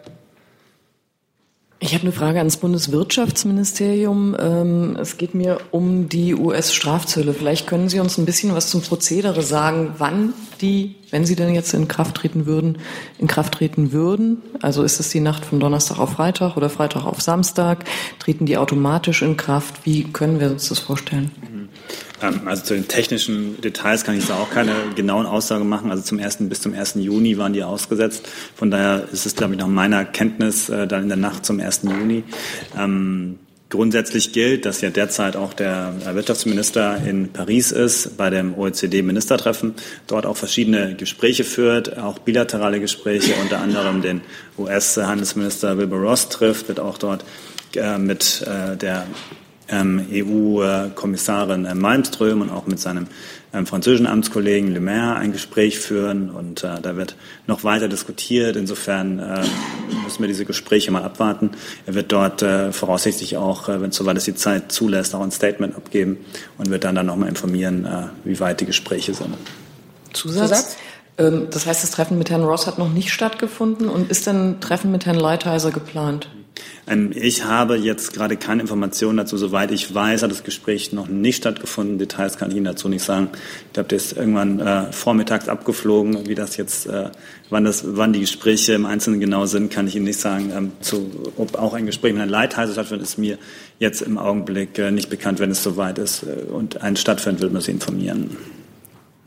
Ich 1.81 1.95
habe 1.95 2.03
eine 2.03 2.13
Frage 2.13 2.39
ans 2.39 2.57
Bundeswirtschaftsministerium. 2.57 4.37
Ähm, 4.39 4.97
es 5.01 5.17
geht 5.17 5.35
mir 5.35 5.59
um 5.71 6.09
die 6.09 6.35
US-Strafzölle. 6.35 7.33
Vielleicht 7.33 7.69
können 7.69 7.89
Sie 7.89 8.01
uns 8.01 8.19
ein 8.19 8.25
bisschen 8.25 8.53
was 8.53 8.69
zum 8.69 8.83
Prozedere 8.83 9.43
sagen, 9.43 9.95
wann 9.99 10.35
die, 10.61 10.97
wenn 11.11 11.25
sie 11.25 11.37
denn 11.37 11.55
jetzt 11.55 11.73
in 11.75 11.87
Kraft 11.87 12.17
treten 12.17 12.47
würden, 12.47 12.79
in 13.19 13.29
Kraft 13.29 13.55
treten 13.55 13.93
würden. 13.93 14.43
Also 14.61 14.83
ist 14.83 14.99
es 14.99 15.11
die 15.11 15.21
Nacht 15.21 15.45
von 15.45 15.61
Donnerstag 15.61 16.01
auf 16.01 16.15
Freitag 16.15 16.57
oder 16.57 16.69
Freitag 16.69 17.05
auf 17.05 17.21
Samstag? 17.21 17.85
Treten 18.19 18.45
die 18.45 18.57
automatisch 18.57 19.23
in 19.23 19.37
Kraft? 19.37 19.87
Wie 19.87 20.03
können 20.03 20.41
wir 20.41 20.51
uns 20.51 20.69
das 20.69 20.81
vorstellen? 20.81 21.31
Ähm, 22.23 22.43
also 22.47 22.63
zu 22.63 22.75
den 22.75 22.89
technischen 22.89 23.61
Details 23.61 24.05
kann 24.05 24.17
ich 24.17 24.27
da 24.27 24.37
auch 24.37 24.51
keine 24.51 24.73
genauen 24.95 25.27
Aussagen 25.27 25.69
machen. 25.69 25.91
Also 25.91 26.03
zum 26.03 26.19
ersten 26.19 26.49
bis 26.49 26.61
zum 26.61 26.75
1. 26.75 26.95
Juni 26.97 27.39
waren 27.39 27.53
die 27.53 27.63
ausgesetzt. 27.63 28.29
Von 28.55 28.71
daher 28.71 29.09
ist 29.13 29.27
es, 29.27 29.35
glaube 29.35 29.55
ich, 29.55 29.61
nach 29.61 29.67
meiner 29.67 30.05
Kenntnis 30.05 30.69
äh, 30.69 30.87
dann 30.87 31.05
in 31.05 31.09
der 31.09 31.19
Nacht 31.19 31.45
zum 31.45 31.61
1. 31.61 31.83
Juni. 31.85 32.25
Ähm, 32.77 33.39
Grundsätzlich 33.71 34.33
gilt, 34.33 34.65
dass 34.65 34.81
ja 34.81 34.89
derzeit 34.89 35.37
auch 35.37 35.53
der 35.53 35.93
Wirtschaftsminister 36.15 37.03
in 37.07 37.29
Paris 37.29 37.71
ist 37.71 38.17
bei 38.17 38.31
dem 38.31 38.55
OECD-Ministertreffen, 38.57 39.75
dort 40.07 40.25
auch 40.25 40.39
verschiedene 40.39 40.95
Gespräche 40.95 41.45
führt, 41.45 41.99
auch 41.99 42.19
bilaterale 42.19 42.81
Gespräche, 42.81 43.35
unter 43.43 43.61
anderem 43.61 44.01
den 44.01 44.23
US-Handelsminister 44.57 45.77
Wilbur 45.77 45.99
Ross 45.99 46.31
trifft, 46.31 46.69
wird 46.69 46.81
auch 46.81 46.97
dort 46.97 47.27
äh, 47.77 47.99
mit 47.99 48.43
äh, 48.47 48.75
der 48.79 49.07
EU-Kommissarin 49.71 51.65
äh, 51.65 51.75
Malmström 51.75 52.41
und 52.41 52.51
auch 52.51 52.67
mit 52.67 52.81
seinem 52.81 53.07
ähm, 53.53 53.67
französischen 53.67 54.07
Amtskollegen 54.07 54.73
Le 54.73 54.81
Maire 54.81 55.17
ein 55.17 55.33
Gespräch 55.33 55.79
führen 55.79 56.31
und 56.31 56.65
äh, 56.65 56.81
da 56.81 56.97
wird 56.97 57.17
noch 57.47 57.65
weiter 57.65 57.89
diskutiert. 57.89 58.57
Insofern 58.57 59.19
äh, 59.19 59.45
müssen 60.05 60.21
wir 60.21 60.29
diese 60.29 60.45
Gespräche 60.45 60.91
mal 60.91 61.03
abwarten. 61.03 61.51
Er 61.87 61.95
wird 61.95 62.13
dort 62.13 62.43
äh, 62.43 62.73
voraussichtlich 62.73 63.37
auch, 63.37 63.69
äh, 63.69 63.81
wenn 63.81 63.93
soweit 63.93 64.17
es 64.17 64.25
die 64.25 64.35
Zeit 64.35 64.73
zulässt, 64.73 65.15
auch 65.15 65.23
ein 65.23 65.31
Statement 65.31 65.77
abgeben 65.77 66.19
und 66.59 66.71
wird 66.71 66.85
dann 66.85 66.95
dann 66.95 67.07
nochmal 67.07 67.29
informieren, 67.29 67.85
äh, 67.85 68.09
wie 68.25 68.39
weit 68.41 68.61
die 68.61 68.67
Gespräche 68.67 69.15
sind. 69.15 69.35
Zusatz? 70.13 70.49
Zusatz? 70.49 70.77
Ähm, 71.19 71.49
das 71.51 71.67
heißt, 71.67 71.83
das 71.83 71.91
Treffen 71.91 72.19
mit 72.19 72.31
Herrn 72.31 72.45
Ross 72.45 72.67
hat 72.67 72.79
noch 72.79 72.91
nicht 72.91 73.11
stattgefunden 73.11 73.89
und 73.89 74.11
ist 74.11 74.27
denn 74.27 74.51
ein 74.51 74.61
Treffen 74.61 74.93
mit 74.93 75.07
Herrn 75.07 75.19
Leitheiser 75.19 75.71
geplant? 75.71 76.29
Ähm, 76.87 77.13
ich 77.15 77.45
habe 77.45 77.77
jetzt 77.77 78.13
gerade 78.13 78.37
keine 78.37 78.63
Informationen 78.63 79.19
dazu. 79.19 79.37
Soweit 79.37 79.71
ich 79.71 79.95
weiß, 79.95 80.23
hat 80.23 80.31
das 80.31 80.45
Gespräch 80.45 80.93
noch 80.93 81.09
nicht 81.09 81.37
stattgefunden. 81.37 81.99
Details 81.99 82.39
kann 82.39 82.51
ich 82.51 82.57
Ihnen 82.57 82.65
dazu 82.65 82.89
nicht 82.89 83.03
sagen. 83.05 83.31
Ich 83.67 83.73
glaube, 83.75 83.89
das 83.89 84.07
ist 84.07 84.17
irgendwann 84.17 84.61
äh, 84.61 84.93
vormittags 84.93 85.49
abgeflogen. 85.49 86.29
Wie 86.29 86.35
das 86.35 86.57
jetzt, 86.57 86.87
äh, 86.87 87.11
wann, 87.51 87.65
das, 87.65 87.85
wann 87.87 88.13
die 88.13 88.21
Gespräche 88.21 88.73
im 88.73 88.87
Einzelnen 88.87 89.21
genau 89.21 89.47
sind, 89.47 89.71
kann 89.71 89.87
ich 89.87 89.97
Ihnen 89.97 90.07
nicht 90.07 90.21
sagen. 90.21 90.53
Ähm, 90.55 90.73
zu, 90.81 91.33
ob 91.37 91.57
auch 91.57 91.75
ein 91.75 91.87
Gespräch 91.87 92.13
mit 92.13 92.21
Herrn 92.21 92.31
Leitheiser 92.31 92.73
stattfindet, 92.73 93.07
ist 93.07 93.19
mir 93.19 93.39
jetzt 93.79 94.03
im 94.03 94.19
Augenblick 94.19 94.79
äh, 94.79 94.91
nicht 94.91 95.11
bekannt. 95.11 95.41
Wenn 95.41 95.51
es 95.51 95.63
soweit 95.63 95.99
ist 95.99 96.23
äh, 96.23 96.51
und 96.51 96.83
ein 96.83 96.97
stattfindet, 96.97 97.43
wird 97.43 97.53
man 97.53 97.63
Sie 97.63 97.73
informieren. 97.73 98.37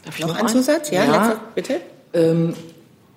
Darf 0.04 0.18
ich 0.18 0.26
noch, 0.26 0.34
noch 0.34 0.40
einen 0.40 0.50
Zusatz? 0.50 0.90
Ja, 0.90 1.06
ja. 1.06 1.28
Letzte, 1.28 1.42
bitte. 1.56 1.82
Ähm, 2.14 2.54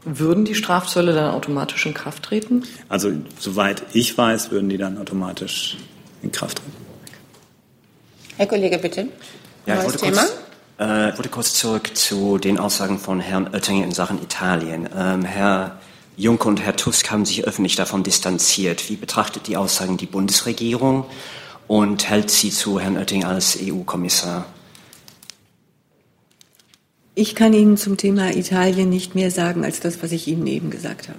würden 0.05 0.45
die 0.45 0.55
Strafzölle 0.55 1.13
dann 1.13 1.35
automatisch 1.35 1.87
in 1.87 1.95
Kraft 1.95 2.25
treten? 2.25 2.65
Also 2.89 3.13
soweit 3.39 3.83
ich 3.93 4.17
weiß, 4.17 4.51
würden 4.51 4.69
die 4.69 4.79
dann 4.79 4.99
automatisch 4.99 5.77
in 6.23 6.33
Kraft 6.33 6.59
treten. 6.59 6.85
Herr 8.37 8.47
Kollege, 8.47 8.79
bitte. 8.79 9.09
Ja, 9.67 9.77
Neues 9.77 9.95
ich 9.95 10.01
Thema. 10.01 10.23
Kurz, 10.23 10.33
äh, 10.81 11.11
ich 11.11 11.17
wollte 11.17 11.29
kurz 11.29 11.55
zurück 11.55 11.97
zu 11.97 12.39
den 12.39 12.59
Aussagen 12.59 12.99
von 12.99 13.21
Herrn 13.21 13.49
Oettinger 13.53 13.85
in 13.85 13.93
Sachen 13.93 14.23
Italien. 14.23 14.89
Ähm, 14.97 15.25
Herr 15.25 15.79
Juncker 16.17 16.49
und 16.49 16.61
Herr 16.61 16.77
Tusk 16.77 17.11
haben 17.11 17.25
sich 17.25 17.45
öffentlich 17.45 17.77
davon 17.77 18.03
distanziert. 18.03 18.89
Wie 18.89 18.97
betrachtet 18.97 19.47
die 19.47 19.57
Aussagen 19.57 19.97
die 19.97 20.07
Bundesregierung 20.07 21.07
und 21.67 22.09
hält 22.09 22.31
sie 22.31 22.51
zu 22.51 22.81
Herrn 22.81 22.97
Oettinger 22.97 23.29
als 23.29 23.59
EU-Kommissar? 23.61 24.47
Ich 27.17 27.37
kann 27.37 27.53
Ihnen 27.53 27.77
zum 27.77 27.97
Thema 27.97 28.35
Italien 28.35 28.91
nicht 28.91 29.15
mehr 29.15 29.31
sagen 29.31 29.65
als 29.65 29.79
das, 29.79 30.03
was 30.03 30.11
ich 30.11 30.27
Ihnen 30.27 30.49
eben 30.49 30.71
gesagt 30.71 31.09
habe. 31.09 31.19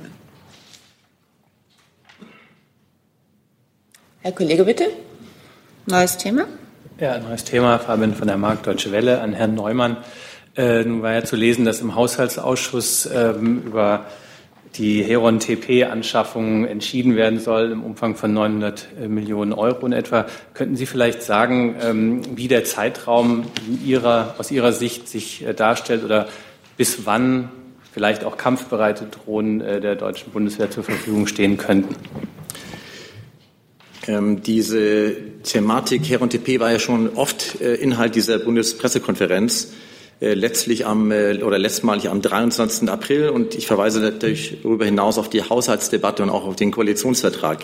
Herr 4.21 4.33
Kollege, 4.33 4.65
bitte. 4.65 4.87
Neues 5.85 6.17
Thema. 6.17 6.47
Ja, 6.99 7.17
neues 7.19 7.45
Thema, 7.45 7.79
Fabian 7.79 8.13
von 8.13 8.27
der 8.27 8.37
Markt 8.37 8.67
Deutsche 8.67 8.91
Welle 8.91 9.21
an 9.21 9.33
Herrn 9.33 9.55
Neumann. 9.55 9.97
Äh, 10.57 10.83
nun 10.83 11.01
war 11.01 11.13
ja 11.13 11.23
zu 11.23 11.37
lesen, 11.37 11.63
dass 11.63 11.79
im 11.79 11.95
Haushaltsausschuss 11.95 13.09
ähm, 13.13 13.63
über 13.63 14.05
die 14.77 15.03
Heron-TP-Anschaffung 15.03 16.65
entschieden 16.65 17.15
werden 17.15 17.39
soll 17.39 17.71
im 17.71 17.83
Umfang 17.83 18.15
von 18.15 18.33
900 18.33 19.07
Millionen 19.07 19.53
Euro 19.53 19.85
in 19.85 19.93
etwa. 19.93 20.25
Könnten 20.53 20.75
Sie 20.75 20.85
vielleicht 20.85 21.21
sagen, 21.21 21.75
ähm, 21.81 22.21
wie 22.35 22.47
der 22.47 22.63
Zeitraum 22.63 23.45
ihrer, 23.85 24.35
aus 24.37 24.51
Ihrer 24.51 24.73
Sicht 24.73 25.07
sich 25.07 25.45
äh, 25.45 25.53
darstellt 25.53 26.03
oder 26.03 26.27
bis 26.77 27.05
wann 27.05 27.49
vielleicht 27.93 28.25
auch 28.25 28.37
kampfbereite 28.37 29.05
Drohnen 29.05 29.61
äh, 29.61 29.79
der 29.79 29.95
deutschen 29.95 30.31
Bundeswehr 30.31 30.69
zur 30.69 30.83
Verfügung 30.83 31.27
stehen 31.27 31.57
könnten? 31.57 31.95
Ähm, 34.07 34.41
diese 34.41 35.15
Thematik 35.43 36.07
Heron 36.07 36.29
TP 36.29 36.59
war 36.59 36.71
ja 36.71 36.79
schon 36.79 37.15
oft 37.15 37.61
äh, 37.61 37.75
Inhalt 37.75 38.15
dieser 38.15 38.39
Bundespressekonferenz. 38.39 39.73
Äh, 40.25 40.33
letztlich 40.33 40.87
am 40.87 41.11
äh, 41.11 41.43
oder 41.43 41.59
letztmalig 41.59 42.09
am 42.09 42.19
23. 42.19 42.89
April 42.89 43.29
und 43.29 43.53
ich 43.53 43.67
verweise 43.67 43.99
natürlich 43.99 44.57
darüber 44.63 44.83
hinaus 44.83 45.19
auf 45.19 45.29
die 45.29 45.43
Haushaltsdebatte 45.43 46.23
und 46.23 46.31
auch 46.31 46.45
auf 46.45 46.55
den 46.55 46.71
Koalitionsvertrag. 46.71 47.63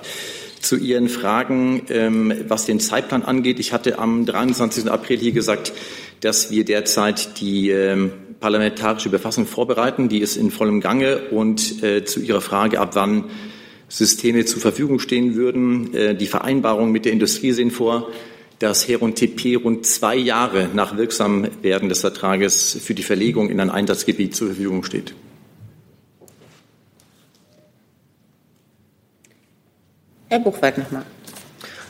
Zu 0.59 0.77
Ihren 0.77 1.09
Fragen, 1.09 1.81
ähm, 1.89 2.31
was 2.47 2.67
den 2.67 2.79
Zeitplan 2.79 3.23
angeht. 3.23 3.59
Ich 3.59 3.73
hatte 3.73 3.97
am 3.97 4.27
23. 4.27 4.91
April 4.91 5.17
hier 5.17 5.31
gesagt, 5.31 5.73
dass 6.19 6.51
wir 6.51 6.63
derzeit 6.63 7.41
die 7.41 7.71
ähm, 7.71 8.11
parlamentarische 8.39 9.09
Befassung 9.09 9.47
vorbereiten. 9.47 10.07
Die 10.07 10.19
ist 10.19 10.37
in 10.37 10.51
vollem 10.51 10.81
Gange. 10.81 11.29
Und 11.31 11.81
äh, 11.81 12.05
zu 12.05 12.19
Ihrer 12.19 12.41
Frage, 12.41 12.79
ab 12.79 12.91
wann 12.93 13.23
Systeme 13.89 14.45
zur 14.45 14.61
Verfügung 14.61 14.99
stehen 14.99 15.35
würden, 15.35 16.17
die 16.17 16.27
Vereinbarungen 16.27 16.93
mit 16.93 17.03
der 17.03 17.11
Industrie 17.11 17.51
sehen 17.51 17.71
vor, 17.71 18.07
dass 18.61 18.87
Heron 18.87 19.15
TP 19.15 19.55
rund 19.55 19.87
zwei 19.87 20.15
Jahre 20.15 20.69
nach 20.73 20.95
Wirksamwerden 20.95 21.89
des 21.89 22.01
Vertrages 22.01 22.77
für 22.79 22.93
die 22.93 23.01
Verlegung 23.01 23.49
in 23.49 23.59
ein 23.59 23.71
Einsatzgebiet 23.71 24.35
zur 24.35 24.49
Verfügung 24.49 24.83
steht. 24.83 25.15
Herr 30.29 30.39
Buchwald 30.39 30.77
nochmal. 30.77 31.05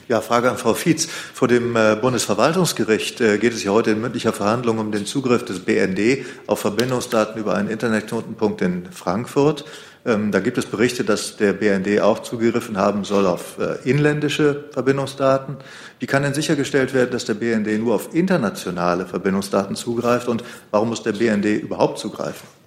Ja, 0.08 0.20
Frage 0.22 0.50
an 0.50 0.58
Frau 0.58 0.74
Fietz. 0.74 1.06
Vor 1.06 1.48
dem 1.48 1.76
äh, 1.76 1.96
Bundesverwaltungsgericht 1.96 3.22
äh, 3.22 3.38
geht 3.38 3.54
es 3.54 3.64
ja 3.64 3.72
heute 3.72 3.92
in 3.92 4.02
mündlicher 4.02 4.34
Verhandlung 4.34 4.80
um 4.80 4.92
den 4.92 5.06
Zugriff 5.06 5.46
des 5.46 5.60
BND 5.60 6.26
auf 6.48 6.60
Verbindungsdaten 6.60 7.40
über 7.40 7.56
einen 7.56 7.70
Internetknotenpunkt 7.70 8.62
in 8.62 8.92
Frankfurt. 8.92 9.64
Ähm, 10.04 10.32
da 10.32 10.40
gibt 10.40 10.58
es 10.58 10.66
Berichte, 10.66 11.04
dass 11.04 11.38
der 11.38 11.54
BND 11.54 12.02
auch 12.02 12.20
zugegriffen 12.20 12.78
haben 12.78 13.04
soll 13.04 13.28
auf 13.28 13.58
äh, 13.60 13.88
inländische 13.88 14.66
Verbindungsdaten. 14.72 15.58
Wie 16.00 16.08
kann 16.08 16.24
denn 16.24 16.34
sichergestellt 16.34 16.94
werden, 16.94 17.12
dass 17.12 17.26
der 17.26 17.36
BND 17.36 17.80
nur 17.80 17.94
auf 17.96 18.14
internationale 18.14 19.06
Verbindungsdaten 19.06 19.76
zugreift 19.76 20.28
und 20.28 20.44
warum 20.72 20.90
muss 20.90 21.04
der 21.04 21.14
BND 21.14 21.46
überhaupt 21.46 22.00
zugreifen? 22.00 22.61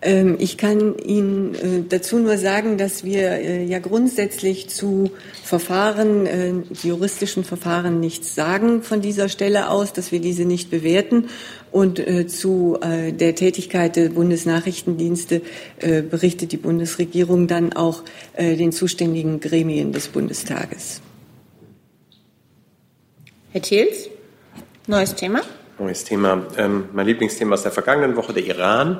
Ähm, 0.00 0.36
ich 0.38 0.56
kann 0.56 0.96
Ihnen 0.98 1.54
äh, 1.54 1.82
dazu 1.88 2.18
nur 2.18 2.38
sagen, 2.38 2.78
dass 2.78 3.02
wir 3.02 3.30
äh, 3.30 3.64
ja 3.64 3.80
grundsätzlich 3.80 4.68
zu 4.68 5.10
Verfahren, 5.42 6.26
äh, 6.26 6.52
juristischen 6.82 7.42
Verfahren 7.42 7.98
nichts 7.98 8.34
sagen 8.36 8.82
von 8.82 9.00
dieser 9.00 9.28
Stelle 9.28 9.70
aus, 9.70 9.92
dass 9.92 10.12
wir 10.12 10.20
diese 10.20 10.44
nicht 10.44 10.70
bewerten 10.70 11.28
und 11.70 12.02
zu 12.28 12.78
der 12.80 13.34
Tätigkeit 13.34 13.96
der 13.96 14.08
Bundesnachrichtendienste 14.08 15.42
berichtet 16.10 16.52
die 16.52 16.56
Bundesregierung 16.56 17.46
dann 17.46 17.74
auch 17.74 18.04
den 18.38 18.72
zuständigen 18.72 19.38
Gremien 19.38 19.92
des 19.92 20.08
Bundestages. 20.08 21.02
Herr 23.52 23.60
Thiels, 23.60 24.08
neues 24.86 25.14
Thema. 25.14 25.42
Neues 25.78 26.02
Thema. 26.02 26.44
Ähm, 26.56 26.88
mein 26.92 27.06
Lieblingsthema 27.06 27.54
aus 27.54 27.62
der 27.62 27.70
vergangenen 27.70 28.16
Woche, 28.16 28.32
der 28.32 28.44
Iran. 28.44 28.98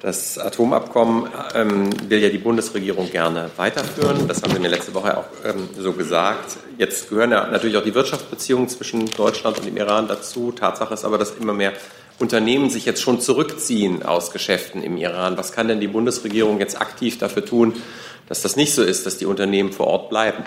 Das 0.00 0.38
Atomabkommen 0.38 1.28
ähm, 1.54 1.90
will 2.08 2.20
ja 2.20 2.28
die 2.28 2.38
Bundesregierung 2.38 3.10
gerne 3.10 3.50
weiterführen. 3.56 4.28
Das 4.28 4.42
haben 4.42 4.52
wir 4.52 4.60
mir 4.60 4.68
letzte 4.68 4.94
Woche 4.94 5.16
auch 5.18 5.24
ähm, 5.44 5.68
so 5.76 5.92
gesagt. 5.92 6.56
Jetzt 6.78 7.08
gehören 7.08 7.32
ja 7.32 7.48
natürlich 7.48 7.76
auch 7.76 7.82
die 7.82 7.94
Wirtschaftsbeziehungen 7.94 8.68
zwischen 8.68 9.06
Deutschland 9.10 9.58
und 9.58 9.66
dem 9.66 9.76
Iran 9.76 10.06
dazu. 10.06 10.52
Tatsache 10.52 10.94
ist 10.94 11.04
aber, 11.04 11.18
dass 11.18 11.32
immer 11.32 11.52
mehr 11.52 11.72
Unternehmen 12.20 12.70
sich 12.70 12.84
jetzt 12.84 13.02
schon 13.02 13.20
zurückziehen 13.20 14.04
aus 14.04 14.30
Geschäften 14.30 14.84
im 14.84 14.96
Iran. 14.96 15.36
Was 15.36 15.50
kann 15.50 15.66
denn 15.66 15.80
die 15.80 15.88
Bundesregierung 15.88 16.60
jetzt 16.60 16.80
aktiv 16.80 17.18
dafür 17.18 17.44
tun, 17.44 17.74
dass 18.28 18.42
das 18.42 18.54
nicht 18.54 18.74
so 18.74 18.82
ist, 18.82 19.04
dass 19.04 19.18
die 19.18 19.26
Unternehmen 19.26 19.72
vor 19.72 19.88
Ort 19.88 20.10
bleiben? 20.10 20.44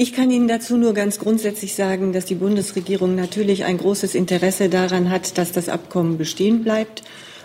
Ich 0.00 0.12
kann 0.12 0.30
Ihnen 0.30 0.46
dazu 0.46 0.76
nur 0.76 0.94
ganz 0.94 1.18
grundsätzlich 1.18 1.74
sagen, 1.74 2.12
dass 2.12 2.24
die 2.24 2.36
Bundesregierung 2.36 3.16
natürlich 3.16 3.64
ein 3.64 3.78
großes 3.78 4.14
Interesse 4.14 4.68
daran 4.68 5.10
hat, 5.10 5.36
dass 5.38 5.50
das 5.50 5.68
Abkommen 5.68 6.18
bestehen 6.18 6.62
bleibt 6.62 7.02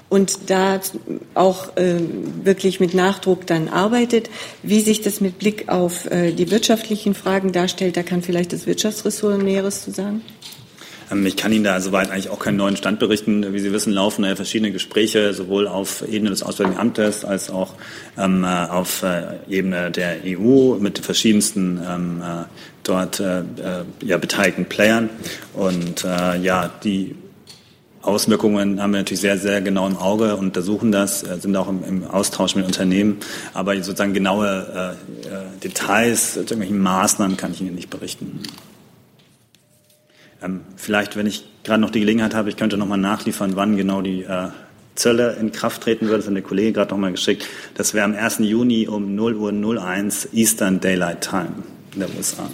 und 0.07 0.51
da 0.51 0.79
auch 1.33 1.75
äh, 1.77 1.95
wirklich 2.43 2.79
mit 2.79 2.93
Nachdruck 2.93 3.47
dann 3.47 3.69
arbeitet. 3.69 4.29
Wie 4.61 4.81
sich 4.81 5.01
das 5.01 5.19
mit 5.19 5.39
Blick 5.39 5.67
auf 5.67 6.05
äh, 6.11 6.31
die 6.31 6.51
wirtschaftlichen 6.51 7.15
Fragen 7.15 7.53
darstellt, 7.53 7.97
da 7.97 8.03
kann 8.03 8.21
vielleicht 8.21 8.53
das 8.53 8.67
Wirtschaftsressort 8.67 9.41
Näheres 9.41 9.81
zu 9.81 9.89
sagen. 9.89 10.21
Ähm, 11.13 11.25
ich 11.25 11.37
kann 11.37 11.51
Ihnen 11.51 11.63
da 11.63 11.79
soweit 11.79 12.11
eigentlich 12.11 12.29
auch 12.29 12.39
keinen 12.39 12.57
neuen 12.57 12.75
Stand 12.75 12.99
berichten. 12.99 13.53
Wie 13.53 13.59
Sie 13.59 13.71
wissen, 13.71 13.93
laufen 13.93 14.23
verschiedene 14.35 14.71
Gespräche, 14.71 15.33
sowohl 15.33 15.67
auf 15.67 16.03
Ebene 16.07 16.29
des 16.29 16.43
Auswärtigen 16.43 16.79
Amtes 16.79 17.23
als 17.25 17.49
auch 17.49 17.73
ähm, 18.17 18.43
äh, 18.43 18.47
auf 18.47 19.03
äh, 19.03 19.37
Ebene 19.49 19.91
der 19.91 20.17
EU 20.25 20.75
mit 20.79 20.99
verschiedensten 20.99 21.81
ähm, 21.87 22.21
äh, 22.21 22.43
dort 22.83 23.23
ja, 24.01 24.17
beteiligten 24.17 24.65
Playern. 24.65 25.09
Und 25.53 26.03
ja, 26.03 26.69
die 26.83 27.15
Auswirkungen 28.01 28.81
haben 28.81 28.91
wir 28.91 28.97
natürlich 28.97 29.21
sehr, 29.21 29.37
sehr 29.37 29.61
genau 29.61 29.87
im 29.87 29.95
Auge 29.95 30.35
und 30.35 30.47
untersuchen 30.47 30.91
das, 30.91 31.21
sind 31.21 31.55
auch 31.55 31.69
im, 31.69 32.03
Austausch 32.05 32.55
mit 32.55 32.65
Unternehmen. 32.65 33.19
Aber 33.53 33.73
sozusagen 33.77 34.13
genaue 34.13 34.97
Details, 35.63 36.35
irgendwelche 36.35 36.73
Maßnahmen 36.73 37.37
kann 37.37 37.53
ich 37.53 37.61
Ihnen 37.61 37.75
nicht 37.75 37.89
berichten. 37.89 38.41
Ähm, 40.43 40.61
vielleicht, 40.75 41.15
wenn 41.15 41.25
ich 41.25 41.45
gerade 41.63 41.81
noch 41.81 41.89
die 41.89 41.99
Gelegenheit 41.99 42.35
habe, 42.35 42.49
ich 42.49 42.57
könnte 42.57 42.77
noch 42.77 42.87
mal 42.87 42.97
nachliefern, 42.97 43.55
wann 43.55 43.77
genau 43.77 44.01
die 44.01 44.23
äh, 44.23 44.49
Zölle 44.95 45.37
in 45.39 45.51
Kraft 45.51 45.83
treten 45.83 46.05
würde. 46.07 46.17
Das 46.17 46.27
hat 46.27 46.35
der 46.35 46.43
Kollege 46.43 46.73
gerade 46.73 46.91
noch 46.91 46.97
mal 46.97 47.11
geschickt. 47.11 47.47
Das 47.75 47.93
wäre 47.93 48.05
am 48.05 48.15
1. 48.15 48.39
Juni 48.39 48.87
um 48.87 49.15
0 49.15 49.35
Uhr 49.35 49.51
01 49.51 50.29
Eastern 50.33 50.79
Daylight 50.79 51.21
Time 51.21 51.63
in 51.93 52.01
der 52.01 52.09
USA. 52.15 52.49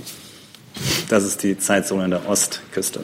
Das 1.10 1.26
ist 1.26 1.44
die 1.44 1.58
Zeitzone 1.58 2.06
in 2.06 2.12
der 2.12 2.30
Ostküste. 2.30 3.02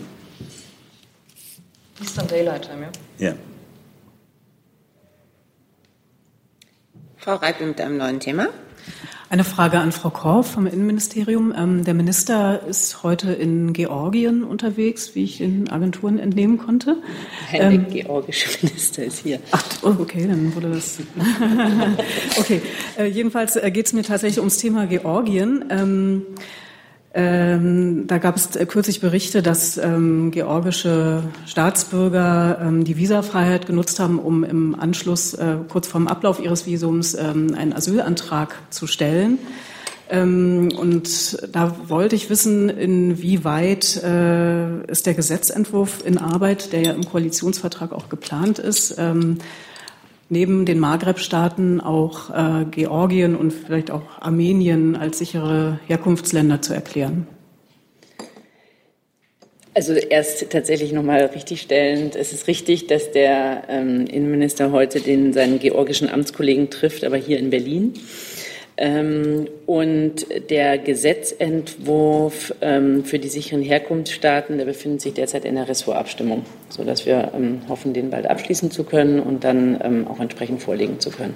Eastern 2.02 2.28
Daylight 2.28 2.64
Time, 2.64 2.92
ja? 3.20 3.30
Ja. 3.30 3.36
Frau 7.18 7.36
Reipel 7.36 7.68
mit 7.68 7.82
einem 7.82 7.98
neuen 7.98 8.20
Thema. 8.20 8.50
Eine 9.28 9.44
Frage 9.44 9.80
an 9.80 9.92
Frau 9.92 10.12
Korff 10.12 10.52
vom 10.52 10.68
Innenministerium. 10.68 11.52
Ähm, 11.58 11.84
der 11.84 11.96
Minister 11.96 12.62
ist 12.68 13.02
heute 13.02 13.32
in 13.32 13.74
Georgien 13.74 14.44
unterwegs, 14.44 15.16
wie 15.16 15.24
ich 15.24 15.40
den 15.40 15.68
Agenturen 15.70 16.20
entnehmen 16.20 16.60
konnte. 16.60 16.98
Der 17.52 17.72
ähm, 17.72 17.88
georgische 17.90 18.50
Minister 18.62 19.04
ist 19.04 19.24
hier. 19.24 19.40
Ach, 19.52 19.64
oh, 19.82 19.96
okay, 20.00 20.28
dann 20.28 20.54
wurde 20.54 20.70
das. 20.74 21.00
okay, 22.40 22.62
äh, 23.00 23.06
jedenfalls 23.06 23.56
äh, 23.56 23.72
geht 23.72 23.88
es 23.88 23.94
mir 23.94 24.04
tatsächlich 24.04 24.38
ums 24.40 24.60
Thema 24.60 24.86
Georgien. 24.86 25.66
Ähm, 27.18 28.07
da 28.07 28.18
gab 28.18 28.36
es 28.36 28.57
äh, 28.57 28.66
kürzlich 28.66 28.99
Berichte, 28.99 29.41
dass 29.41 29.78
ähm, 29.78 30.32
georgische 30.32 31.24
Staatsbürger 31.45 32.59
ähm, 32.61 32.84
die 32.84 32.97
Visafreiheit 32.97 33.68
genutzt 33.68 34.01
haben, 34.01 34.20
um 34.20 34.43
im 34.43 34.78
Anschluss, 34.78 35.34
äh, 35.34 35.55
kurz 35.70 35.88
vorm 35.88 36.09
Ablauf 36.09 36.41
ihres 36.41 36.66
Visums, 36.66 37.13
ähm, 37.13 37.55
einen 37.57 37.72
Asylantrag 37.72 38.55
zu 38.70 38.86
stellen. 38.86 39.39
Ähm, 40.09 40.74
und 40.78 41.38
da 41.53 41.78
wollte 41.88 42.18
ich 42.18 42.30
wissen, 42.30 42.68
inwieweit 42.68 43.95
äh, 44.03 44.84
ist 44.91 45.05
der 45.05 45.13
Gesetzentwurf 45.13 46.05
in 46.05 46.18
Arbeit, 46.18 46.74
der 46.74 46.82
ja 46.82 46.91
im 46.91 47.05
Koalitionsvertrag 47.05 47.93
auch 47.93 48.09
geplant 48.09 48.59
ist, 48.59 48.95
ähm, 48.97 49.38
neben 50.30 50.66
den 50.66 50.80
Maghreb-Staaten 50.80 51.82
auch 51.82 52.30
äh, 52.30 52.66
Georgien 52.72 53.36
und 53.36 53.52
vielleicht 53.52 53.92
auch 53.92 54.22
Armenien 54.22 54.96
als 54.96 55.20
sichere 55.20 55.80
Herkunftsländer 55.88 56.62
zu 56.62 56.74
erklären? 56.74 57.28
Also 59.76 59.94
erst 59.94 60.50
tatsächlich 60.52 60.94
nochmal 60.94 61.26
richtigstellend. 61.26 62.16
Es 62.16 62.32
ist 62.32 62.48
richtig, 62.48 62.88
dass 62.88 63.12
der 63.12 63.64
ähm, 63.68 64.06
Innenminister 64.08 64.72
heute 64.72 65.02
den 65.02 65.34
seinen 65.34 65.60
georgischen 65.60 66.10
Amtskollegen 66.10 66.70
trifft, 66.70 67.04
aber 67.04 67.18
hier 67.18 67.38
in 67.38 67.50
Berlin. 67.50 67.94
Ähm, 68.78 69.48
und 69.66 70.26
der 70.50 70.78
Gesetzentwurf 70.78 72.54
ähm, 72.62 73.06
für 73.06 73.20
die 73.20 73.30
sicheren 73.30 73.62
Herkunftsstaaten, 73.62 74.58
der 74.58 74.66
befindet 74.66 75.02
sich 75.02 75.14
derzeit 75.14 75.46
in 75.46 75.56
der 75.56 75.68
Ressortabstimmung, 75.68 76.44
sodass 76.70 77.06
wir 77.06 77.32
ähm, 77.34 77.62
hoffen, 77.70 77.94
den 77.94 78.10
bald 78.10 78.28
abschließen 78.28 78.72
zu 78.72 78.84
können 78.84 79.20
und 79.20 79.44
dann 79.44 80.06
auch 80.08 80.20
entsprechend 80.20 80.62
vorlegen 80.62 81.00
zu 81.00 81.10
können. 81.10 81.36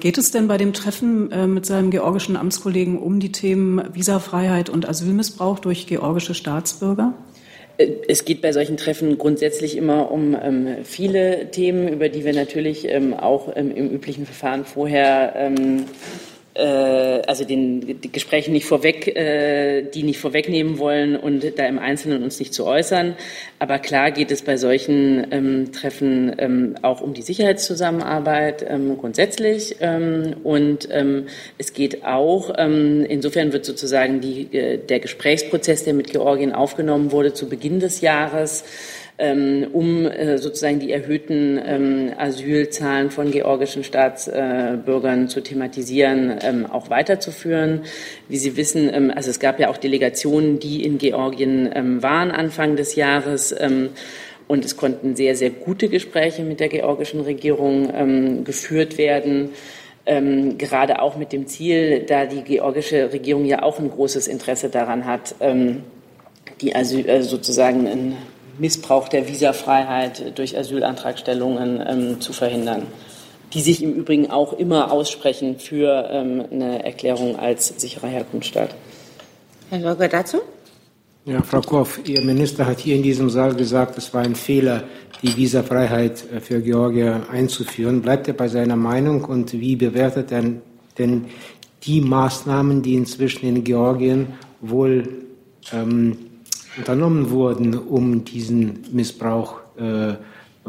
Geht 0.00 0.18
es 0.18 0.32
denn 0.32 0.48
bei 0.48 0.56
dem 0.56 0.72
Treffen 0.72 1.30
äh, 1.30 1.46
mit 1.46 1.64
seinem 1.64 1.92
georgischen 1.92 2.36
Amtskollegen 2.36 2.98
um 2.98 3.20
die 3.20 3.30
Themen 3.30 3.82
Visafreiheit 3.94 4.68
und 4.68 4.88
Asylmissbrauch 4.88 5.60
durch 5.60 5.86
georgische 5.86 6.34
Staatsbürger? 6.34 7.14
Es 8.08 8.24
geht 8.24 8.42
bei 8.42 8.52
solchen 8.52 8.76
Treffen 8.76 9.16
grundsätzlich 9.16 9.76
immer 9.76 10.10
um 10.10 10.36
ähm, 10.40 10.84
viele 10.84 11.50
Themen, 11.50 11.88
über 11.88 12.08
die 12.08 12.24
wir 12.24 12.34
natürlich 12.34 12.86
ähm, 12.88 13.14
auch 13.14 13.52
ähm, 13.56 13.74
im 13.74 13.90
üblichen 13.90 14.26
Verfahren 14.26 14.64
vorher 14.64 15.32
ähm, 15.36 15.56
äh, 15.78 16.29
also 16.58 17.44
den 17.44 18.00
die 18.00 18.10
Gesprächen 18.10 18.52
nicht 18.52 18.66
vorweg, 18.66 19.06
äh, 19.16 19.82
die 19.82 20.02
nicht 20.02 20.18
vorwegnehmen 20.18 20.78
wollen 20.78 21.16
und 21.16 21.44
da 21.56 21.66
im 21.66 21.78
Einzelnen 21.78 22.22
uns 22.22 22.38
nicht 22.40 22.52
zu 22.52 22.66
äußern. 22.66 23.14
Aber 23.58 23.78
klar 23.78 24.10
geht 24.10 24.30
es 24.30 24.42
bei 24.42 24.56
solchen 24.56 25.26
ähm, 25.30 25.72
Treffen 25.72 26.34
ähm, 26.38 26.76
auch 26.82 27.00
um 27.00 27.14
die 27.14 27.22
Sicherheitszusammenarbeit 27.22 28.66
ähm, 28.68 28.98
grundsätzlich 28.98 29.76
ähm, 29.80 30.34
und 30.42 30.88
ähm, 30.90 31.26
es 31.58 31.72
geht 31.72 32.04
auch 32.04 32.52
ähm, 32.58 33.06
insofern 33.08 33.52
wird 33.52 33.64
sozusagen 33.64 34.20
die, 34.20 34.48
äh, 34.52 34.78
der 34.78 34.98
Gesprächsprozess, 34.98 35.84
der 35.84 35.94
mit 35.94 36.10
Georgien 36.10 36.52
aufgenommen 36.52 37.12
wurde 37.12 37.32
zu 37.32 37.48
Beginn 37.48 37.80
des 37.80 38.00
Jahres 38.00 38.64
ähm, 39.20 39.66
um 39.72 40.06
äh, 40.06 40.38
sozusagen 40.38 40.80
die 40.80 40.90
erhöhten 40.90 41.60
ähm, 41.64 42.12
Asylzahlen 42.16 43.10
von 43.10 43.30
georgischen 43.30 43.84
Staatsbürgern 43.84 45.28
zu 45.28 45.42
thematisieren, 45.42 46.38
ähm, 46.42 46.66
auch 46.66 46.90
weiterzuführen. 46.90 47.82
Wie 48.28 48.38
Sie 48.38 48.56
wissen, 48.56 49.10
also 49.10 49.30
es 49.30 49.38
gab 49.38 49.60
ja 49.60 49.68
auch 49.68 49.76
Delegationen, 49.76 50.58
die 50.58 50.84
in 50.84 50.98
Georgien 50.98 51.70
waren 52.02 52.30
Anfang 52.30 52.76
des 52.76 52.94
Jahres. 52.94 53.54
und 54.48 54.64
es 54.64 54.76
konnten 54.76 55.16
sehr, 55.16 55.36
sehr 55.36 55.50
gute 55.50 55.88
Gespräche 55.88 56.42
mit 56.42 56.60
der 56.60 56.68
georgischen 56.68 57.20
Regierung 57.20 58.44
geführt 58.44 58.98
werden. 58.98 59.50
Ähm, 60.06 60.56
gerade 60.56 61.02
auch 61.02 61.16
mit 61.16 61.32
dem 61.32 61.46
Ziel, 61.46 62.00
da 62.00 62.24
die 62.24 62.42
georgische 62.42 63.12
Regierung 63.12 63.44
ja 63.44 63.62
auch 63.62 63.78
ein 63.78 63.90
großes 63.90 64.28
Interesse 64.28 64.70
daran 64.70 65.04
hat, 65.04 65.34
ähm, 65.40 65.82
die 66.60 66.74
Asyl, 66.74 67.08
äh, 67.08 67.22
sozusagen 67.22 67.86
ein 67.86 68.16
Missbrauch 68.58 69.08
der 69.08 69.28
Visafreiheit 69.28 70.38
durch 70.38 70.56
Asylantragstellungen 70.56 71.82
ähm, 71.86 72.20
zu 72.20 72.32
verhindern, 72.32 72.86
die 73.52 73.60
sich 73.60 73.82
im 73.82 73.92
Übrigen 73.92 74.30
auch 74.30 74.52
immer 74.52 74.92
aussprechen 74.92 75.58
für 75.58 76.08
ähm, 76.10 76.44
eine 76.50 76.84
Erklärung 76.84 77.38
als 77.38 77.68
sicherer 77.80 78.08
Herkunftsstaat. 78.08 78.74
Herr 79.70 79.78
Logger 79.78 80.08
dazu? 80.08 80.38
Ja, 81.26 81.42
Frau 81.42 81.60
Koff, 81.60 82.00
Ihr 82.06 82.22
Minister 82.22 82.66
hat 82.66 82.80
hier 82.80 82.96
in 82.96 83.02
diesem 83.02 83.28
Saal 83.28 83.54
gesagt, 83.54 83.98
es 83.98 84.12
war 84.14 84.22
ein 84.22 84.34
Fehler, 84.34 84.84
die 85.22 85.36
Visafreiheit 85.36 86.24
für 86.40 86.60
Georgier 86.62 87.22
einzuführen. 87.30 88.00
Bleibt 88.00 88.26
er 88.26 88.34
bei 88.34 88.48
seiner 88.48 88.76
Meinung 88.76 89.24
und 89.24 89.52
wie 89.52 89.76
bewertet 89.76 90.32
er 90.32 90.44
denn 90.98 91.26
die 91.82 92.00
Maßnahmen, 92.00 92.82
die 92.82 92.94
inzwischen 92.94 93.46
in 93.46 93.64
Georgien 93.64 94.28
wohl 94.60 95.08
ähm, 95.72 96.16
unternommen 96.76 97.30
wurden, 97.30 97.76
um 97.76 98.24
diesen 98.24 98.84
Missbrauch 98.92 99.60
äh, 99.76 100.14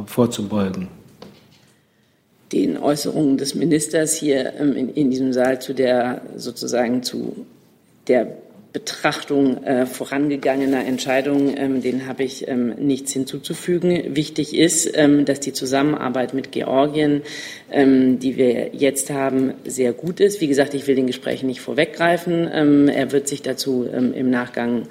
vorzubeugen? 0.06 0.88
Den 2.52 2.78
Äußerungen 2.78 3.38
des 3.38 3.56
Ministers 3.56 4.16
hier 4.16 4.54
ähm, 4.60 4.76
in, 4.76 4.90
in, 4.90 5.10
diesem 5.10 5.32
Saal 5.32 5.62
zu 5.62 5.74
der 5.74 6.22
sozusagen 6.36 7.02
zu 7.04 7.46
der 8.08 8.28
Betrachtung 8.74 9.64
äh, 9.64 9.86
vorangegangener 9.86 10.86
Entscheidungen, 10.86 11.54
ähm, 11.58 11.82
denen 11.82 12.08
habe 12.08 12.24
ich 12.24 12.48
ähm, 12.48 12.70
nichts 12.78 13.12
hinzuzufügen. 13.12 14.16
Wichtig 14.16 14.58
ist, 14.58 14.90
ähm, 14.98 15.26
dass 15.26 15.42
die 15.42 15.52
Zusammenarbeit 15.52 16.34
mit 16.34 16.54
Georgien, 16.54 17.22
ähm, 17.70 18.20
die 18.20 18.38
wir 18.38 18.74
jetzt 18.74 19.10
haben, 19.10 19.54
sehr 19.66 19.92
gut 19.92 20.22
ist. 20.22 20.40
Wie 20.40 20.48
gesagt, 20.48 20.74
ich 20.74 20.88
will 20.88 20.96
den 20.96 21.08
Gesprächen 21.08 21.48
nicht 21.48 21.60
vorweggreifen. 21.60 22.50
Ähm, 22.52 22.88
er 22.88 23.12
wird 23.12 23.28
sich 23.28 23.42
dazu 23.42 23.84
im 23.84 24.30
Nachgang 24.30 24.88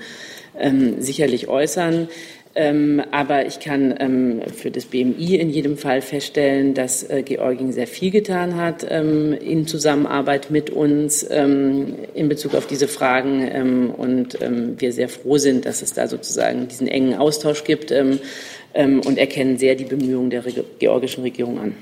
ähm, 0.59 1.01
sicherlich 1.01 1.48
äußern. 1.48 2.09
Ähm, 2.53 3.01
aber 3.12 3.46
ich 3.46 3.61
kann 3.61 3.94
ähm, 4.01 4.42
für 4.53 4.72
das 4.72 4.86
BMI 4.86 5.36
in 5.36 5.51
jedem 5.51 5.76
Fall 5.76 6.03
feststellen, 6.03 6.74
dass 6.74 7.05
äh, 7.05 7.22
Georgien 7.22 7.72
sehr 7.72 7.86
viel 7.86 8.11
getan 8.11 8.57
hat 8.57 8.84
ähm, 8.90 9.32
in 9.34 9.68
Zusammenarbeit 9.68 10.51
mit 10.51 10.68
uns 10.68 11.24
ähm, 11.30 11.94
in 12.12 12.28
Bezug 12.28 12.57
auf 12.57 12.66
diese 12.66 12.88
Fragen 12.88 13.48
ähm, 13.53 13.90
und 13.90 14.38
wir 14.40 14.92
sehr 14.92 15.09
froh 15.09 15.38
sind, 15.38 15.64
dass 15.64 15.82
es 15.82 15.92
da 15.92 16.09
sozusagen 16.09 16.66
diesen 16.66 16.88
engen 16.88 17.14
Austausch 17.14 17.64
gibt 17.64 17.92
und 17.92 19.18
erkennen 19.18 19.59
sehr 19.59 19.74
die 19.74 19.84
Bemühungen 19.84 20.30
der 20.30 20.42
georgischen 20.78 21.22
Regierung 21.22 21.59
an. 21.59 21.74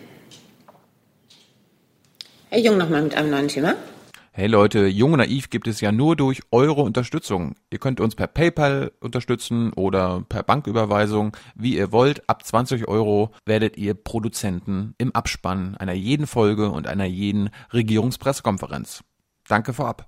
Herr 2.51 2.61
Jung, 2.61 2.79
nochmal 2.79 3.03
mit 3.03 3.17
einem 3.17 3.31
neuen 3.31 3.49
Thema. 3.49 3.75
Hey 4.39 4.47
Leute, 4.47 4.87
Jung 4.87 5.15
und 5.15 5.19
Naiv 5.19 5.51
gibt 5.51 5.67
es 5.67 5.81
ja 5.81 5.91
nur 5.91 6.15
durch 6.15 6.43
eure 6.53 6.83
Unterstützung. 6.83 7.57
Ihr 7.73 7.81
könnt 7.81 7.99
uns 7.99 8.15
per 8.15 8.29
PayPal 8.29 8.93
unterstützen 9.01 9.73
oder 9.73 10.25
per 10.29 10.45
Banküberweisung, 10.45 11.37
wie 11.57 11.77
ihr 11.77 11.91
wollt. 11.91 12.23
Ab 12.29 12.47
20 12.47 12.87
Euro 12.87 13.33
werdet 13.47 13.77
ihr 13.77 13.95
Produzenten 13.95 14.95
im 14.97 15.13
Abspann 15.13 15.77
einer 15.77 15.93
jeden 15.93 16.29
Folge 16.29 16.71
und 16.71 16.87
einer 16.87 17.05
jeden 17.05 17.51
Regierungspressekonferenz. 17.73 19.03
Danke 19.49 19.73
vorab. 19.73 20.07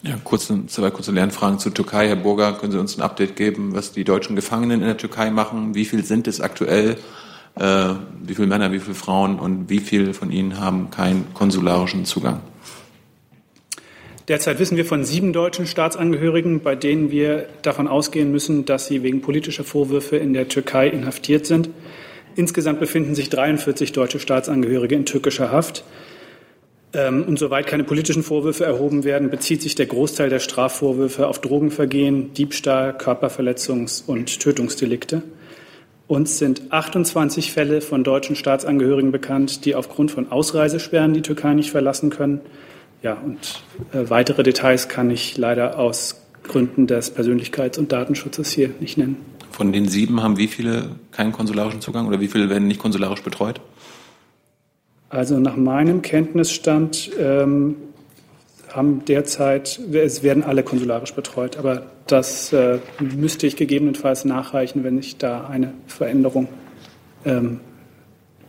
Ja, 0.00 0.16
kurze, 0.24 0.64
zwei 0.68 0.88
kurze 0.90 1.12
Lernfragen 1.12 1.58
zur 1.58 1.74
Türkei. 1.74 2.08
Herr 2.08 2.16
Burger, 2.16 2.54
können 2.54 2.72
Sie 2.72 2.80
uns 2.80 2.96
ein 2.96 3.02
Update 3.02 3.36
geben, 3.36 3.74
was 3.74 3.92
die 3.92 4.04
deutschen 4.04 4.34
Gefangenen 4.34 4.80
in 4.80 4.86
der 4.86 4.96
Türkei 4.96 5.30
machen? 5.30 5.74
Wie 5.74 5.84
viel 5.84 6.06
sind 6.06 6.26
es 6.26 6.40
aktuell? 6.40 6.96
Äh, 7.54 7.90
wie 8.22 8.34
viele 8.34 8.48
Männer, 8.48 8.72
wie 8.72 8.80
viele 8.80 8.94
Frauen 8.94 9.38
und 9.38 9.68
wie 9.68 9.80
viele 9.80 10.14
von 10.14 10.32
ihnen 10.32 10.58
haben 10.58 10.90
keinen 10.90 11.34
konsularischen 11.34 12.06
Zugang? 12.06 12.40
Derzeit 14.28 14.58
wissen 14.58 14.76
wir 14.76 14.84
von 14.84 15.04
sieben 15.04 15.32
deutschen 15.32 15.66
Staatsangehörigen, 15.66 16.60
bei 16.60 16.76
denen 16.76 17.10
wir 17.10 17.46
davon 17.62 17.88
ausgehen 17.88 18.30
müssen, 18.30 18.66
dass 18.66 18.86
sie 18.86 19.02
wegen 19.02 19.22
politischer 19.22 19.64
Vorwürfe 19.64 20.18
in 20.18 20.34
der 20.34 20.48
Türkei 20.48 20.88
inhaftiert 20.88 21.46
sind. 21.46 21.70
Insgesamt 22.36 22.78
befinden 22.78 23.14
sich 23.14 23.30
43 23.30 23.92
deutsche 23.92 24.20
Staatsangehörige 24.20 24.94
in 24.94 25.06
türkischer 25.06 25.50
Haft. 25.50 25.82
Ähm, 26.92 27.24
und 27.26 27.38
soweit 27.38 27.66
keine 27.66 27.84
politischen 27.84 28.22
Vorwürfe 28.22 28.66
erhoben 28.66 29.04
werden, 29.04 29.30
bezieht 29.30 29.62
sich 29.62 29.74
der 29.74 29.86
Großteil 29.86 30.28
der 30.28 30.40
Strafvorwürfe 30.40 31.26
auf 31.26 31.40
Drogenvergehen, 31.40 32.34
Diebstahl, 32.34 32.92
Körperverletzungs- 32.98 34.04
und 34.06 34.40
Tötungsdelikte. 34.40 35.22
Uns 36.06 36.38
sind 36.38 36.62
28 36.70 37.50
Fälle 37.50 37.80
von 37.80 38.04
deutschen 38.04 38.36
Staatsangehörigen 38.36 39.10
bekannt, 39.10 39.64
die 39.64 39.74
aufgrund 39.74 40.10
von 40.10 40.30
Ausreisesperren 40.30 41.14
die 41.14 41.22
Türkei 41.22 41.54
nicht 41.54 41.70
verlassen 41.70 42.10
können. 42.10 42.40
Ja, 43.02 43.14
und 43.14 43.62
äh, 43.92 44.10
weitere 44.10 44.42
Details 44.42 44.88
kann 44.88 45.10
ich 45.10 45.36
leider 45.36 45.78
aus 45.78 46.20
Gründen 46.42 46.86
des 46.86 47.14
Persönlichkeits- 47.16 47.78
und 47.78 47.92
Datenschutzes 47.92 48.50
hier 48.50 48.70
nicht 48.80 48.98
nennen. 48.98 49.16
Von 49.50 49.72
den 49.72 49.88
sieben 49.88 50.22
haben 50.22 50.36
wie 50.36 50.48
viele 50.48 50.96
keinen 51.10 51.32
konsularischen 51.32 51.80
Zugang 51.80 52.06
oder 52.06 52.20
wie 52.20 52.28
viele 52.28 52.48
werden 52.48 52.68
nicht 52.68 52.80
konsularisch 52.80 53.22
betreut? 53.22 53.60
Also 55.10 55.38
nach 55.38 55.56
meinem 55.56 56.02
Kenntnisstand 56.02 57.10
ähm, 57.18 57.76
haben 58.72 59.04
derzeit, 59.06 59.80
es 59.92 60.22
werden 60.22 60.42
alle 60.42 60.62
konsularisch 60.62 61.14
betreut, 61.14 61.56
aber 61.56 61.86
das 62.06 62.52
äh, 62.52 62.78
müsste 63.00 63.46
ich 63.46 63.56
gegebenenfalls 63.56 64.24
nachreichen, 64.24 64.84
wenn 64.84 64.98
ich 64.98 65.16
da 65.16 65.46
eine 65.46 65.72
Veränderung 65.86 66.48
ähm, 67.24 67.60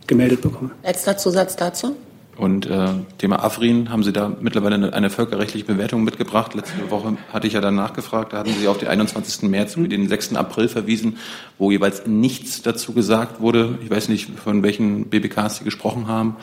gemeldet 0.06 0.42
bekomme. 0.42 0.70
Letzter 0.82 1.16
Zusatz 1.16 1.56
dazu? 1.56 1.96
Und 2.40 2.64
äh, 2.64 2.88
Thema 3.18 3.44
Afrin, 3.44 3.90
haben 3.90 4.02
Sie 4.02 4.14
da 4.14 4.32
mittlerweile 4.40 4.76
eine, 4.76 4.94
eine, 4.94 5.10
völkerrechtliche 5.10 5.66
Bewertung 5.66 6.04
mitgebracht? 6.04 6.54
Letzte 6.54 6.90
Woche 6.90 7.18
hatte 7.30 7.46
ich 7.46 7.52
ja 7.52 7.60
dann 7.60 7.74
nachgefragt, 7.74 8.32
da 8.32 8.38
hatten 8.38 8.54
Sie 8.58 8.66
auf 8.66 8.78
den 8.78 8.88
21. 8.88 9.42
März 9.50 9.74
sowie 9.74 9.88
den 9.88 10.08
6. 10.08 10.36
April 10.36 10.68
verwiesen, 10.68 11.18
wo 11.58 11.70
jeweils 11.70 12.06
nichts 12.06 12.62
dazu 12.62 12.94
gesagt 12.94 13.42
wurde. 13.42 13.78
Ich 13.84 13.90
weiß 13.90 14.08
nicht, 14.08 14.30
von 14.38 14.62
welchen 14.62 15.10
BBKs 15.10 15.56
Sie 15.56 15.64
gesprochen 15.64 16.08
haben. 16.08 16.36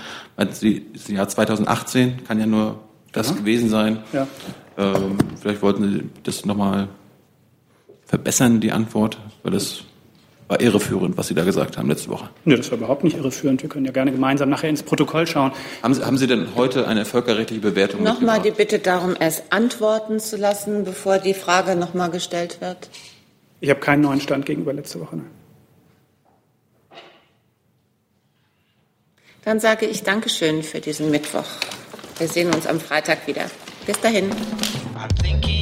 Sie, 0.51 0.85
das 0.93 1.07
Jahr 1.07 1.27
2018 1.27 2.25
kann 2.25 2.39
ja 2.39 2.45
nur 2.45 2.79
das 3.11 3.29
Ja. 3.29 3.35
gewesen 3.35 3.69
sein. 3.69 3.97
Ja. 4.13 4.27
Ähm, 4.77 5.17
vielleicht 5.41 5.63
wollten 5.63 5.91
Sie 5.91 6.03
das 6.21 6.45
nochmal 6.45 6.89
verbessern, 8.05 8.59
die 8.59 8.71
Antwort, 8.71 9.17
weil 9.41 9.51
das 9.51 9.83
war 10.47 10.61
irreführend, 10.61 11.17
was 11.17 11.27
Sie 11.27 11.33
da 11.33 11.43
gesagt 11.43 11.77
haben 11.77 11.89
letzte 11.89 12.09
Woche. 12.09 12.29
Nö, 12.45 12.55
das 12.55 12.71
war 12.71 12.77
überhaupt 12.77 13.03
nicht 13.03 13.17
irreführend. 13.17 13.61
Wir 13.61 13.69
können 13.69 13.85
ja 13.85 13.91
gerne 13.91 14.11
gemeinsam 14.11 14.49
nachher 14.49 14.69
ins 14.69 14.83
Protokoll 14.83 15.27
schauen. 15.27 15.51
Haben 15.83 15.93
Sie, 15.93 16.05
haben 16.05 16.17
Sie 16.17 16.27
denn 16.27 16.55
heute 16.55 16.87
eine 16.87 17.05
völkerrechtliche 17.05 17.61
Bewertung 17.61 18.03
Nochmal 18.03 18.41
die 18.41 18.51
Bitte 18.51 18.79
darum, 18.79 19.15
erst 19.19 19.51
antworten 19.51 20.19
zu 20.19 20.37
lassen, 20.37 20.85
bevor 20.85 21.19
die 21.19 21.33
Frage 21.33 21.75
nochmal 21.75 22.09
gestellt 22.09 22.61
wird. 22.61 22.89
Ich 23.59 23.69
habe 23.69 23.79
keinen 23.79 24.01
neuen 24.01 24.21
Stand 24.21 24.45
gegenüber 24.45 24.73
letzte 24.73 24.99
Woche. 25.01 25.17
Nein. 25.17 25.27
Dann 29.43 29.59
sage 29.59 29.85
ich 29.85 30.03
Dankeschön 30.03 30.61
für 30.61 30.81
diesen 30.81 31.09
Mittwoch. 31.09 31.45
Wir 32.17 32.27
sehen 32.27 32.53
uns 32.53 32.67
am 32.67 32.79
Freitag 32.79 33.27
wieder. 33.27 33.45
Bis 33.85 33.99
dahin. 34.01 34.29
I'm 34.97 35.07
thinking 35.23 35.56